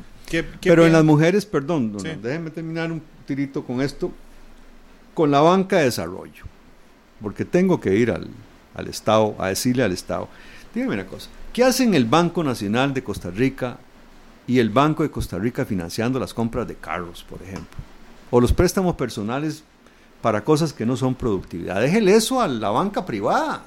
Pero 0.62 0.86
en 0.86 0.94
las 0.94 1.04
mujeres, 1.04 1.46
perdón, 1.46 1.96
déjenme 2.22 2.50
terminar 2.50 2.92
un 2.92 3.02
tirito 3.26 3.64
con 3.64 3.82
esto, 3.82 4.12
con 5.14 5.32
la 5.32 5.42
banca 5.42 5.78
de 5.78 5.86
desarrollo, 5.86 6.46
porque 7.22 7.46
tengo 7.46 7.80
que 7.80 7.96
ir 7.96 8.12
al, 8.12 8.28
al 8.74 8.88
Estado, 8.88 9.36
a 9.40 9.50
decirle 9.50 9.84
al 9.84 9.92
Estado, 9.92 10.28
dígame 10.74 10.96
una 10.96 11.06
cosa, 11.06 11.30
¿qué 11.54 11.64
hacen 11.64 11.94
el 11.94 12.06
Banco 12.06 12.44
Nacional 12.44 12.94
de 12.94 13.04
Costa 13.04 13.30
Rica 13.30 13.78
y 14.48 14.60
el 14.60 14.70
Banco 14.70 15.04
de 15.04 15.12
Costa 15.12 15.38
Rica 15.38 15.66
financiando 15.66 16.20
las 16.20 16.34
compras 16.34 16.68
de 16.68 16.76
carros, 16.76 17.24
por 17.24 17.42
ejemplo? 17.42 17.78
O 18.32 18.42
los 18.42 18.52
préstamos 18.52 18.96
personales 18.96 19.64
para 20.22 20.44
cosas 20.44 20.74
que 20.74 20.86
no 20.86 20.98
son 20.98 21.14
productividad. 21.14 21.80
Déjele 21.80 22.16
eso 22.16 22.42
a 22.42 22.48
la 22.48 22.70
banca 22.70 23.06
privada. 23.06 23.64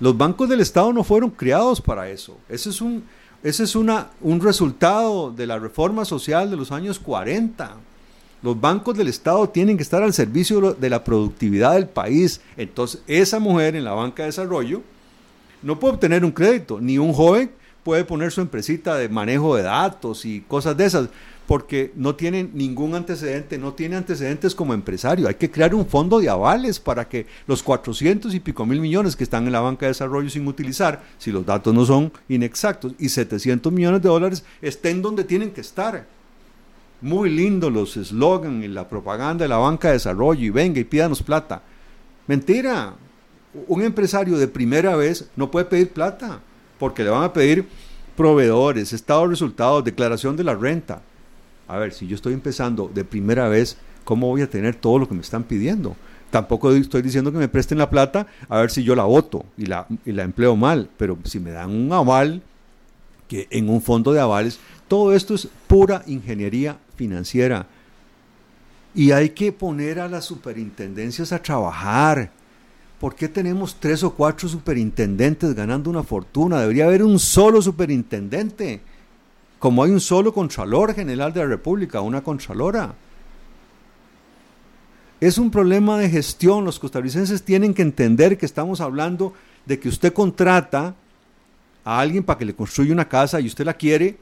Los 0.00 0.16
bancos 0.16 0.48
del 0.48 0.60
Estado 0.60 0.92
no 0.92 1.04
fueron 1.04 1.30
criados 1.30 1.80
para 1.80 2.08
eso. 2.08 2.38
Ese 2.48 2.70
es 2.70 2.80
un, 2.80 3.04
ese 3.44 3.64
es 3.64 3.76
una, 3.76 4.08
un 4.22 4.40
resultado 4.40 5.30
de 5.30 5.46
la 5.46 5.58
reforma 5.58 6.06
social 6.06 6.50
de 6.50 6.56
los 6.56 6.72
años 6.72 6.98
40. 6.98 7.76
Los 8.42 8.58
bancos 8.58 8.96
del 8.96 9.08
Estado 9.08 9.46
tienen 9.50 9.76
que 9.76 9.82
estar 9.82 10.02
al 10.02 10.14
servicio 10.14 10.72
de 10.72 10.88
la 10.88 11.04
productividad 11.04 11.74
del 11.74 11.86
país. 11.86 12.40
Entonces, 12.56 13.02
esa 13.06 13.38
mujer 13.38 13.76
en 13.76 13.84
la 13.84 13.92
banca 13.92 14.22
de 14.22 14.28
desarrollo 14.30 14.80
no 15.62 15.78
puede 15.78 15.92
obtener 15.92 16.24
un 16.24 16.32
crédito, 16.32 16.80
ni 16.80 16.96
un 16.96 17.12
joven 17.12 17.50
puede 17.82 18.06
poner 18.06 18.32
su 18.32 18.40
empresita 18.40 18.96
de 18.96 19.10
manejo 19.10 19.54
de 19.56 19.62
datos 19.62 20.24
y 20.24 20.40
cosas 20.40 20.74
de 20.78 20.86
esas 20.86 21.08
porque 21.46 21.92
no 21.94 22.14
tienen 22.14 22.50
ningún 22.54 22.94
antecedente, 22.94 23.58
no 23.58 23.74
tiene 23.74 23.96
antecedentes 23.96 24.54
como 24.54 24.72
empresario. 24.72 25.28
Hay 25.28 25.34
que 25.34 25.50
crear 25.50 25.74
un 25.74 25.86
fondo 25.86 26.18
de 26.18 26.30
avales 26.30 26.80
para 26.80 27.06
que 27.06 27.26
los 27.46 27.62
400 27.62 28.34
y 28.34 28.40
pico 28.40 28.64
mil 28.64 28.80
millones 28.80 29.14
que 29.14 29.24
están 29.24 29.46
en 29.46 29.52
la 29.52 29.60
banca 29.60 29.84
de 29.86 29.90
desarrollo 29.90 30.30
sin 30.30 30.46
utilizar, 30.46 31.02
si 31.18 31.30
los 31.30 31.44
datos 31.44 31.74
no 31.74 31.84
son 31.84 32.12
inexactos, 32.28 32.94
y 32.98 33.10
700 33.10 33.72
millones 33.72 34.00
de 34.00 34.08
dólares 34.08 34.44
estén 34.62 35.02
donde 35.02 35.24
tienen 35.24 35.50
que 35.50 35.60
estar. 35.60 36.06
Muy 37.02 37.28
lindo 37.28 37.68
los 37.68 37.96
eslogans 37.98 38.64
y 38.64 38.68
la 38.68 38.88
propaganda 38.88 39.44
de 39.44 39.48
la 39.48 39.58
banca 39.58 39.88
de 39.88 39.94
desarrollo 39.94 40.42
y 40.42 40.50
venga 40.50 40.80
y 40.80 40.84
pídanos 40.84 41.22
plata. 41.22 41.62
Mentira. 42.26 42.94
Un 43.68 43.82
empresario 43.82 44.36
de 44.36 44.48
primera 44.48 44.96
vez 44.96 45.28
no 45.36 45.48
puede 45.48 45.66
pedir 45.66 45.90
plata 45.90 46.40
porque 46.78 47.04
le 47.04 47.10
van 47.10 47.22
a 47.22 47.32
pedir 47.32 47.68
proveedores, 48.16 48.92
estado 48.92 49.22
de 49.22 49.28
resultados, 49.28 49.84
declaración 49.84 50.36
de 50.36 50.42
la 50.42 50.54
renta 50.54 51.02
a 51.68 51.78
ver, 51.78 51.92
si 51.92 52.06
yo 52.06 52.14
estoy 52.14 52.34
empezando 52.34 52.90
de 52.92 53.04
primera 53.04 53.48
vez, 53.48 53.76
¿cómo 54.04 54.28
voy 54.28 54.42
a 54.42 54.50
tener 54.50 54.74
todo 54.74 54.98
lo 54.98 55.08
que 55.08 55.14
me 55.14 55.22
están 55.22 55.44
pidiendo? 55.44 55.96
Tampoco 56.30 56.72
estoy 56.72 57.02
diciendo 57.02 57.30
que 57.30 57.38
me 57.38 57.48
presten 57.48 57.78
la 57.78 57.90
plata 57.90 58.26
a 58.48 58.58
ver 58.58 58.70
si 58.70 58.82
yo 58.82 58.96
la 58.96 59.04
voto 59.04 59.44
y 59.56 59.66
la, 59.66 59.86
y 60.04 60.12
la 60.12 60.24
empleo 60.24 60.56
mal, 60.56 60.90
pero 60.96 61.16
si 61.24 61.38
me 61.38 61.52
dan 61.52 61.70
un 61.70 61.92
aval, 61.92 62.42
que 63.28 63.46
en 63.50 63.68
un 63.68 63.80
fondo 63.80 64.12
de 64.12 64.20
avales, 64.20 64.58
todo 64.88 65.14
esto 65.14 65.34
es 65.34 65.48
pura 65.66 66.02
ingeniería 66.06 66.78
financiera. 66.96 67.66
Y 68.94 69.12
hay 69.12 69.30
que 69.30 69.52
poner 69.52 69.98
a 69.98 70.08
las 70.08 70.24
superintendencias 70.24 71.32
a 71.32 71.42
trabajar. 71.42 72.30
¿Por 73.00 73.14
qué 73.14 73.28
tenemos 73.28 73.76
tres 73.80 74.02
o 74.02 74.14
cuatro 74.14 74.48
superintendentes 74.48 75.54
ganando 75.54 75.90
una 75.90 76.02
fortuna? 76.02 76.60
Debería 76.60 76.86
haber 76.86 77.02
un 77.02 77.18
solo 77.18 77.60
superintendente 77.60 78.80
como 79.64 79.82
hay 79.82 79.92
un 79.92 80.00
solo 80.00 80.34
Contralor 80.34 80.94
General 80.94 81.32
de 81.32 81.40
la 81.40 81.46
República, 81.46 82.02
una 82.02 82.22
Contralora. 82.22 82.94
Es 85.22 85.38
un 85.38 85.50
problema 85.50 85.96
de 85.96 86.10
gestión. 86.10 86.66
Los 86.66 86.78
costarricenses 86.78 87.42
tienen 87.42 87.72
que 87.72 87.80
entender 87.80 88.36
que 88.36 88.44
estamos 88.44 88.82
hablando 88.82 89.32
de 89.64 89.80
que 89.80 89.88
usted 89.88 90.12
contrata 90.12 90.94
a 91.82 91.98
alguien 91.98 92.24
para 92.24 92.38
que 92.38 92.44
le 92.44 92.54
construya 92.54 92.92
una 92.92 93.08
casa 93.08 93.40
y 93.40 93.46
usted 93.46 93.64
la 93.64 93.72
quiere, 93.72 94.18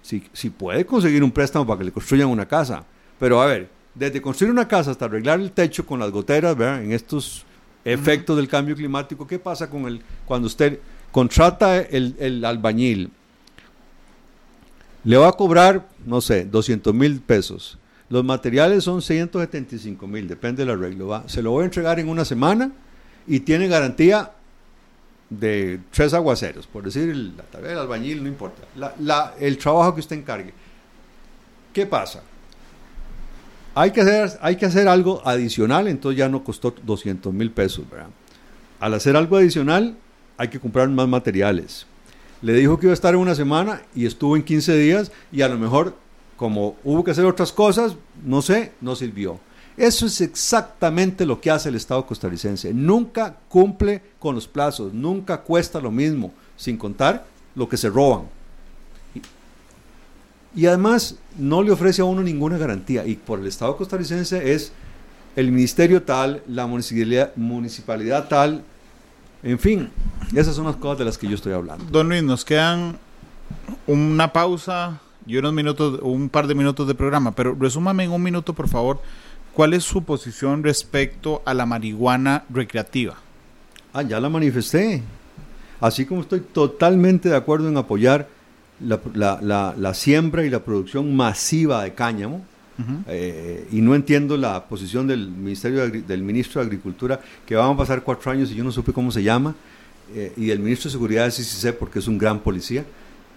si, 0.00 0.26
si 0.32 0.48
puede 0.48 0.86
conseguir 0.86 1.22
un 1.22 1.30
préstamo 1.30 1.66
para 1.66 1.80
que 1.80 1.84
le 1.84 1.92
construyan 1.92 2.30
una 2.30 2.48
casa. 2.48 2.86
Pero 3.18 3.42
a 3.42 3.44
ver, 3.44 3.68
desde 3.94 4.22
construir 4.22 4.50
una 4.50 4.66
casa 4.66 4.92
hasta 4.92 5.04
arreglar 5.04 5.40
el 5.40 5.52
techo 5.52 5.84
con 5.84 6.00
las 6.00 6.10
goteras, 6.10 6.56
en 6.58 6.90
estos 6.92 7.44
efectos 7.84 8.34
del 8.38 8.48
cambio 8.48 8.74
climático, 8.74 9.26
¿qué 9.26 9.38
pasa 9.38 9.68
con 9.68 9.84
el, 9.84 10.00
cuando 10.24 10.46
usted 10.46 10.80
contrata 11.12 11.82
el, 11.82 12.16
el 12.18 12.42
albañil, 12.46 13.10
le 15.04 15.16
va 15.16 15.28
a 15.28 15.32
cobrar, 15.32 15.88
no 16.04 16.20
sé, 16.20 16.44
200 16.44 16.92
mil 16.94 17.20
pesos. 17.20 17.78
Los 18.08 18.24
materiales 18.24 18.84
son 18.84 19.02
175 19.02 20.06
mil, 20.06 20.28
depende 20.28 20.64
del 20.64 20.76
arreglo. 20.76 21.22
Se 21.26 21.42
lo 21.42 21.50
voy 21.50 21.62
a 21.62 21.64
entregar 21.66 21.98
en 21.98 22.08
una 22.08 22.24
semana 22.24 22.70
y 23.26 23.40
tiene 23.40 23.68
garantía 23.68 24.32
de 25.28 25.80
tres 25.90 26.14
aguaceros, 26.14 26.66
por 26.66 26.84
decir, 26.84 27.14
la 27.16 27.42
tarea 27.44 27.70
del 27.70 27.78
albañil, 27.78 28.22
no 28.22 28.28
importa. 28.28 28.62
el 29.40 29.58
trabajo 29.58 29.94
que 29.94 30.00
usted 30.00 30.16
encargue. 30.16 30.52
¿Qué 31.72 31.84
pasa? 31.84 32.22
Hay 33.74 33.90
que, 33.90 34.00
hacer, 34.00 34.38
hay 34.40 34.56
que 34.56 34.66
hacer 34.66 34.88
algo 34.88 35.20
adicional, 35.26 35.88
entonces 35.88 36.18
ya 36.18 36.28
no 36.28 36.42
costó 36.42 36.74
200 36.82 37.34
mil 37.34 37.50
pesos. 37.50 37.84
Al 38.80 38.94
hacer 38.94 39.16
algo 39.16 39.36
adicional, 39.36 39.96
hay 40.38 40.48
que 40.48 40.60
comprar 40.60 40.88
más 40.88 41.08
materiales 41.08 41.86
le 42.42 42.52
dijo 42.52 42.78
que 42.78 42.86
iba 42.86 42.92
a 42.92 42.94
estar 42.94 43.14
en 43.14 43.20
una 43.20 43.34
semana 43.34 43.82
y 43.94 44.06
estuvo 44.06 44.36
en 44.36 44.42
15 44.42 44.76
días 44.76 45.12
y 45.32 45.42
a 45.42 45.48
lo 45.48 45.58
mejor 45.58 45.94
como 46.36 46.76
hubo 46.84 47.02
que 47.02 47.10
hacer 47.10 47.24
otras 47.24 47.52
cosas, 47.52 47.96
no 48.24 48.42
sé, 48.42 48.72
no 48.80 48.94
sirvió. 48.94 49.40
Eso 49.76 50.06
es 50.06 50.20
exactamente 50.20 51.26
lo 51.26 51.40
que 51.40 51.50
hace 51.50 51.68
el 51.68 51.74
Estado 51.74 52.06
costarricense. 52.06 52.72
Nunca 52.72 53.36
cumple 53.48 54.02
con 54.18 54.34
los 54.34 54.48
plazos, 54.48 54.92
nunca 54.94 55.42
cuesta 55.42 55.80
lo 55.80 55.90
mismo, 55.90 56.32
sin 56.56 56.76
contar 56.76 57.26
lo 57.54 57.68
que 57.68 57.76
se 57.76 57.90
roban. 57.90 58.22
Y, 60.54 60.64
además 60.64 61.16
no 61.36 61.62
le 61.62 61.70
ofrece 61.70 62.00
a 62.00 62.06
uno 62.06 62.22
ninguna 62.22 62.56
garantía. 62.56 63.06
Y 63.06 63.16
por 63.16 63.38
el 63.38 63.46
Estado 63.46 63.76
costarricense 63.76 64.54
es 64.54 64.72
el 65.36 65.52
ministerio 65.52 66.02
tal, 66.02 66.42
la 66.48 66.66
municipalidad, 66.66 67.36
municipalidad 67.36 68.28
tal, 68.28 68.64
en 69.42 69.58
fin, 69.58 69.90
esas 70.34 70.54
son 70.54 70.66
las 70.66 70.76
cosas 70.76 70.98
de 70.98 71.04
las 71.04 71.18
que 71.18 71.28
yo 71.28 71.34
estoy 71.34 71.52
hablando. 71.52 71.84
Don 71.90 72.08
Luis, 72.08 72.22
nos 72.22 72.44
quedan 72.44 72.98
una 73.86 74.32
pausa 74.32 75.00
y 75.26 75.36
unos 75.36 75.52
minutos, 75.52 76.00
un 76.02 76.28
par 76.28 76.46
de 76.46 76.54
minutos 76.54 76.86
de 76.86 76.94
programa, 76.94 77.32
pero 77.32 77.56
resúmame 77.58 78.04
en 78.04 78.12
un 78.12 78.22
minuto, 78.22 78.52
por 78.52 78.68
favor, 78.68 79.00
¿cuál 79.52 79.74
es 79.74 79.84
su 79.84 80.02
posición 80.04 80.62
respecto 80.62 81.42
a 81.44 81.54
la 81.54 81.66
marihuana 81.66 82.44
recreativa? 82.48 83.16
Ah, 83.92 84.02
ya 84.02 84.20
la 84.20 84.28
manifesté. 84.28 85.02
Así 85.80 86.06
como 86.06 86.22
estoy 86.22 86.40
totalmente 86.40 87.28
de 87.28 87.36
acuerdo 87.36 87.68
en 87.68 87.76
apoyar 87.76 88.28
la, 88.80 89.94
siembra 89.94 90.44
y 90.44 90.50
la 90.50 90.60
producción 90.60 91.14
masiva 91.16 91.82
de 91.82 91.94
cáñamo. 91.94 92.44
Eh, 93.08 93.68
y 93.72 93.80
no 93.80 93.94
entiendo 93.94 94.36
la 94.36 94.64
posición 94.66 95.06
del 95.06 95.28
Ministerio 95.28 95.88
del 95.88 96.22
Ministro 96.22 96.60
de 96.60 96.66
Agricultura, 96.66 97.20
que 97.46 97.54
van 97.56 97.72
a 97.72 97.76
pasar 97.76 98.02
cuatro 98.02 98.30
años 98.30 98.50
y 98.50 98.54
yo 98.54 98.64
no 98.64 98.72
supe 98.72 98.92
cómo 98.92 99.10
se 99.10 99.22
llama, 99.22 99.54
eh, 100.14 100.32
y 100.36 100.50
el 100.50 100.58
Ministro 100.58 100.88
de 100.88 100.92
Seguridad 100.92 101.30
sí 101.30 101.42
sí 101.42 101.56
sé 101.56 101.72
porque 101.72 101.98
es 101.98 102.08
un 102.08 102.18
gran 102.18 102.40
policía, 102.40 102.84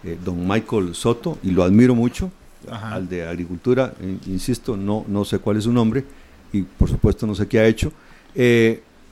eh, 0.04 0.18
don 0.24 0.48
Michael 0.48 0.94
Soto, 0.94 1.38
y 1.42 1.52
lo 1.52 1.64
admiro 1.64 1.96
mucho, 1.96 2.32
al 2.70 3.08
de 3.08 3.26
Agricultura, 3.26 3.94
insisto, 4.28 4.76
no, 4.76 5.06
no 5.08 5.24
sé 5.24 5.40
cuál 5.40 5.58
es 5.58 5.64
su 5.64 5.72
nombre, 5.72 6.04
y 6.52 6.64
por 6.64 6.90
supuesto 6.90 7.26
no 7.26 7.34
sé 7.34 7.48
qué 7.48 7.60
ha 7.60 7.66
hecho. 7.66 7.94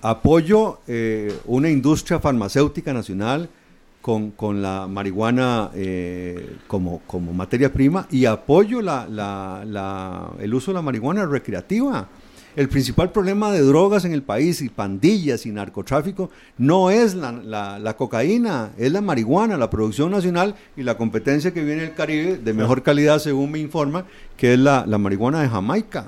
apoyo 0.01 0.79
una 1.45 1.69
industria 1.69 2.19
farmacéutica 2.19 2.93
nacional, 2.93 3.49
con, 4.37 4.61
la 4.61 4.87
marihuana 4.87 5.69
eh, 5.73 6.55
como, 6.67 7.01
como, 7.05 7.33
materia 7.33 7.73
prima 7.73 8.07
y 8.09 8.23
apoyo 8.23 8.81
la, 8.81 10.33
el 10.39 10.53
uso 10.53 10.71
de 10.71 10.75
la 10.75 10.81
marihuana 10.81 11.25
recreativa. 11.25 12.07
El 12.55 12.69
principal 12.69 13.11
problema 13.11 13.51
de 13.51 13.61
drogas 13.61 14.05
en 14.05 14.13
el 14.13 14.23
país 14.23 14.61
y 14.61 14.69
pandillas 14.69 15.45
y 15.45 15.51
narcotráfico 15.51 16.31
no 16.57 16.89
es 16.89 17.13
la, 17.13 17.31
la, 17.33 17.97
cocaína, 17.97 18.71
es 18.77 18.91
la 18.91 19.01
marihuana, 19.01 19.57
la 19.57 19.69
producción 19.69 20.09
nacional 20.09 20.55
y 20.75 20.83
la 20.83 20.97
competencia 20.97 21.53
que 21.53 21.63
viene 21.63 21.81
del 21.81 21.93
Caribe 21.93 22.37
de 22.37 22.53
mejor 22.53 22.81
calidad, 22.81 23.19
según 23.19 23.51
me 23.51 23.59
informa, 23.59 24.05
que 24.37 24.53
es 24.53 24.59
la, 24.59 24.85
marihuana 24.97 25.41
de 25.41 25.49
Jamaica. 25.49 26.07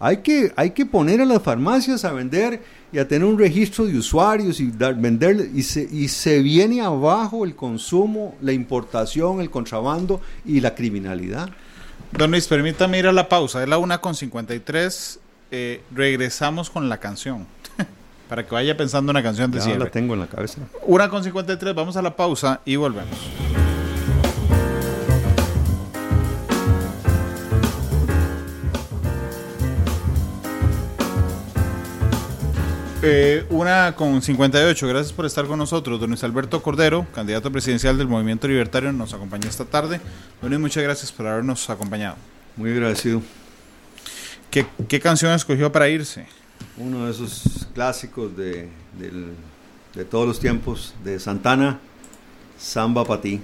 Hay 0.00 0.18
que, 0.18 0.52
hay 0.56 0.70
que 0.70 0.84
poner 0.84 1.20
a 1.20 1.24
las 1.24 1.42
farmacias 1.42 2.04
a 2.04 2.12
vender 2.12 2.62
y 2.92 2.98
a 2.98 3.08
tener 3.08 3.26
un 3.26 3.38
registro 3.38 3.86
de 3.86 3.96
usuarios 3.96 4.60
y 4.60 4.70
dar, 4.70 4.94
vender 4.94 5.48
y 5.54 5.62
se, 5.62 5.88
y 5.90 6.08
se 6.08 6.40
viene 6.40 6.80
abajo 6.80 7.44
el 7.44 7.54
consumo, 7.54 8.34
la 8.40 8.52
importación, 8.52 9.40
el 9.40 9.50
contrabando 9.50 10.20
y 10.44 10.60
la 10.60 10.74
criminalidad. 10.74 11.50
Don 12.12 12.30
Luis, 12.30 12.46
permítame 12.46 12.98
ir 12.98 13.06
a 13.06 13.12
la 13.12 13.28
pausa, 13.28 13.62
es 13.62 13.68
la 13.68 13.78
1.53, 13.78 15.18
eh, 15.50 15.82
regresamos 15.92 16.70
con 16.70 16.88
la 16.88 16.98
canción, 16.98 17.46
para 18.28 18.46
que 18.46 18.54
vaya 18.54 18.76
pensando 18.76 19.10
una 19.10 19.22
canción 19.22 19.50
de 19.50 19.58
ya 19.58 19.76
la 19.76 19.90
tengo 19.90 20.14
en 20.14 20.20
la 20.20 20.26
cabeza. 20.26 20.60
1.53, 20.86 21.74
vamos 21.74 21.96
a 21.96 22.02
la 22.02 22.14
pausa 22.14 22.60
y 22.64 22.76
volvemos. 22.76 23.18
Eh, 33.06 33.44
una 33.50 33.94
con 33.94 34.22
58, 34.22 34.88
gracias 34.88 35.12
por 35.12 35.26
estar 35.26 35.44
con 35.44 35.58
nosotros. 35.58 36.00
Don 36.00 36.08
Luis 36.08 36.24
Alberto 36.24 36.62
Cordero, 36.62 37.06
candidato 37.14 37.52
presidencial 37.52 37.98
del 37.98 38.08
Movimiento 38.08 38.48
Libertario, 38.48 38.94
nos 38.94 39.12
acompaña 39.12 39.46
esta 39.46 39.66
tarde. 39.66 40.00
Don 40.40 40.48
Luis, 40.48 40.58
muchas 40.58 40.82
gracias 40.82 41.12
por 41.12 41.26
habernos 41.26 41.68
acompañado. 41.68 42.16
Muy 42.56 42.70
agradecido. 42.70 43.20
¿Qué, 44.50 45.00
canción 45.00 45.32
escogió 45.32 45.70
para 45.70 45.90
irse? 45.90 46.26
Uno 46.78 47.04
de 47.04 47.10
esos 47.10 47.66
clásicos 47.74 48.34
de, 48.34 48.70
todos 50.10 50.26
los 50.26 50.40
tiempos, 50.40 50.94
de 51.04 51.20
Santana, 51.20 51.80
Samba 52.58 53.04
para 53.04 53.20
ti. 53.20 53.38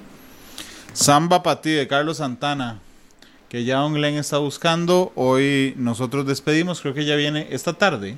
Samba 0.94 1.42
para 1.42 1.60
ti, 1.60 1.68
de 1.68 1.86
Carlos 1.86 2.16
Santana, 2.16 2.80
que 3.50 3.64
ya 3.64 3.76
Don 3.76 3.92
Glenn 3.92 4.14
está 4.14 4.38
buscando. 4.38 5.12
Hoy 5.16 5.74
nosotros 5.76 6.26
despedimos, 6.26 6.80
creo 6.80 6.94
que 6.94 7.04
ya 7.04 7.14
viene 7.14 7.48
esta 7.50 7.74
tarde. 7.74 8.16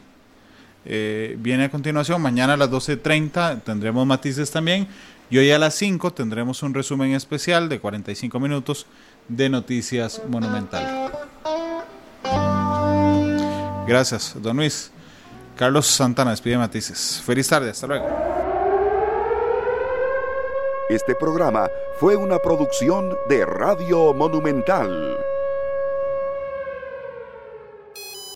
Eh, 0.84 1.36
viene 1.38 1.64
a 1.64 1.70
continuación. 1.70 2.20
Mañana 2.20 2.54
a 2.54 2.56
las 2.56 2.70
12.30 2.70 3.62
tendremos 3.62 4.06
matices 4.06 4.50
también. 4.50 4.88
Y 5.30 5.38
hoy 5.38 5.50
a 5.50 5.58
las 5.58 5.74
5 5.76 6.12
tendremos 6.12 6.62
un 6.62 6.74
resumen 6.74 7.12
especial 7.12 7.68
de 7.68 7.80
45 7.80 8.38
minutos 8.38 8.86
de 9.28 9.48
Noticias 9.48 10.20
Monumental. 10.28 11.10
Gracias, 13.86 14.34
don 14.40 14.58
Luis. 14.58 14.90
Carlos 15.56 15.86
Santana 15.86 16.32
despide 16.32 16.58
matices. 16.58 17.22
Feliz 17.24 17.48
tarde, 17.48 17.70
hasta 17.70 17.86
luego. 17.86 18.06
Este 20.88 21.14
programa 21.14 21.70
fue 21.98 22.16
una 22.16 22.38
producción 22.38 23.16
de 23.28 23.46
Radio 23.46 24.12
Monumental. 24.12 25.16